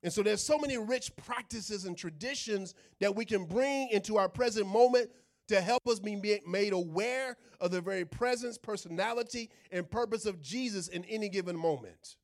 And 0.03 0.13
so 0.13 0.23
there's 0.23 0.43
so 0.43 0.59
many 0.59 0.79
rich 0.79 1.15
practices 1.17 1.85
and 1.85 1.97
traditions 1.97 2.75
that 3.01 3.15
we 3.15 3.25
can 3.25 3.45
bring 3.45 3.89
into 3.91 4.17
our 4.17 4.29
present 4.29 4.67
moment 4.67 5.11
to 5.49 5.61
help 5.61 5.89
us 5.89 5.99
be 5.99 6.41
made 6.47 6.73
aware 6.73 7.37
of 7.61 7.71
the 7.71 7.81
very 7.81 8.05
presence, 8.05 8.59
personality, 8.59 9.51
and 9.73 9.91
purpose 9.91 10.27
of 10.27 10.41
Jesus 10.41 10.89
in 10.89 11.05
any 11.07 11.29
given 11.29 11.57
moment. 11.57 12.17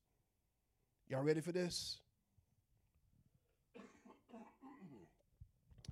Y'all 1.09 1.23
ready 1.23 1.41
for 1.41 1.51
this? 1.51 1.99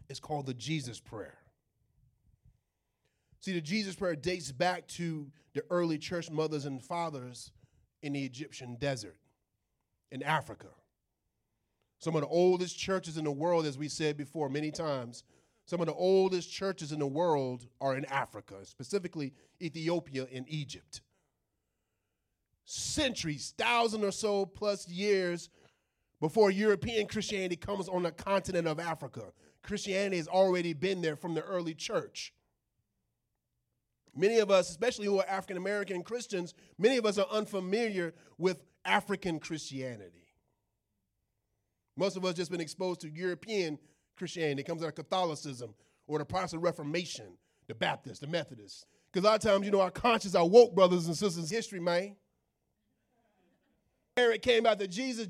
It's 0.10 0.20
called 0.20 0.46
the 0.46 0.54
Jesus 0.54 1.00
Prayer. 1.00 1.43
See, 3.44 3.52
the 3.52 3.60
Jesus 3.60 3.94
Prayer 3.94 4.16
dates 4.16 4.54
back 4.54 4.88
to 4.88 5.30
the 5.54 5.66
early 5.70 5.98
church 5.98 6.32
mothers 6.32 6.64
and 6.64 6.82
fathers 6.82 7.52
in 8.02 8.14
the 8.14 8.24
Egyptian 8.24 8.78
desert 8.80 9.18
in 10.12 10.24
Africa. 10.24 10.70
Some 12.00 12.16
of 12.16 12.22
the 12.22 12.28
oldest 12.30 12.80
churches 12.80 13.18
in 13.18 13.26
the 13.26 13.32
world, 13.32 13.66
as 13.66 13.78
we 13.78 13.90
said 13.90 14.16
before 14.16 14.48
many 14.48 14.72
times, 14.72 15.26
some 15.66 15.82
of 15.82 15.88
the 15.88 15.94
oldest 15.94 16.54
churches 16.54 16.94
in 16.94 17.00
the 17.00 17.06
world 17.08 17.68
are 17.82 17.98
in 17.98 18.06
Africa, 18.06 18.56
specifically 18.64 19.34
Ethiopia 19.62 20.26
and 20.34 20.46
Egypt. 20.48 21.02
Centuries, 22.64 23.54
thousand 23.58 24.06
or 24.06 24.12
so 24.12 24.46
plus 24.46 24.88
years 24.88 25.50
before 26.22 26.50
European 26.50 27.08
Christianity 27.08 27.58
comes 27.58 27.90
on 27.90 28.04
the 28.04 28.12
continent 28.12 28.70
of 28.70 28.80
Africa. 28.80 29.34
Christianity 29.64 30.16
has 30.16 30.30
already 30.30 30.72
been 30.72 31.02
there 31.02 31.18
from 31.18 31.34
the 31.34 31.42
early 31.42 31.74
church. 31.74 32.32
Many 34.16 34.40
of 34.40 34.52
us, 34.52 34.70
especially 34.70 35.06
who 35.06 35.20
are 35.20 35.28
African 35.28 35.58
American 35.58 36.04
Christians, 36.04 36.54
many 36.78 36.98
of 36.98 37.06
us 37.06 37.18
are 37.18 37.28
unfamiliar 37.32 38.14
with 38.38 38.64
African 38.86 39.40
Christianity. 39.40 40.28
Most 41.96 42.18
of 42.18 42.26
us 42.26 42.36
just 42.36 42.52
been 42.52 42.62
exposed 42.62 43.02
to 43.02 43.10
European 43.10 43.80
Christianity. 44.18 44.62
It 44.62 44.66
comes 44.66 44.84
out 44.84 44.90
of 44.90 44.96
Catholicism 44.96 45.74
or 46.08 46.20
the 46.20 46.26
Protestant 46.26 46.64
Reformation, 46.64 47.38
the 47.68 47.76
Baptists, 47.76 48.20
the 48.20 48.28
Methodists. 48.28 48.86
Because 49.12 49.26
a 49.26 49.28
lot 49.30 49.46
of 49.46 49.52
times, 49.52 49.66
you 49.66 49.72
know, 49.72 49.82
our 49.82 49.92
conscience, 49.92 50.36
our 50.36 50.48
woke 50.48 50.76
brothers 50.76 51.08
and 51.08 51.16
sisters 51.16 51.50
history, 51.50 51.80
man. 51.80 52.16
Eric 54.18 54.42
came 54.42 54.66
out 54.66 54.80
to 54.80 54.88
Jesus. 54.88 55.28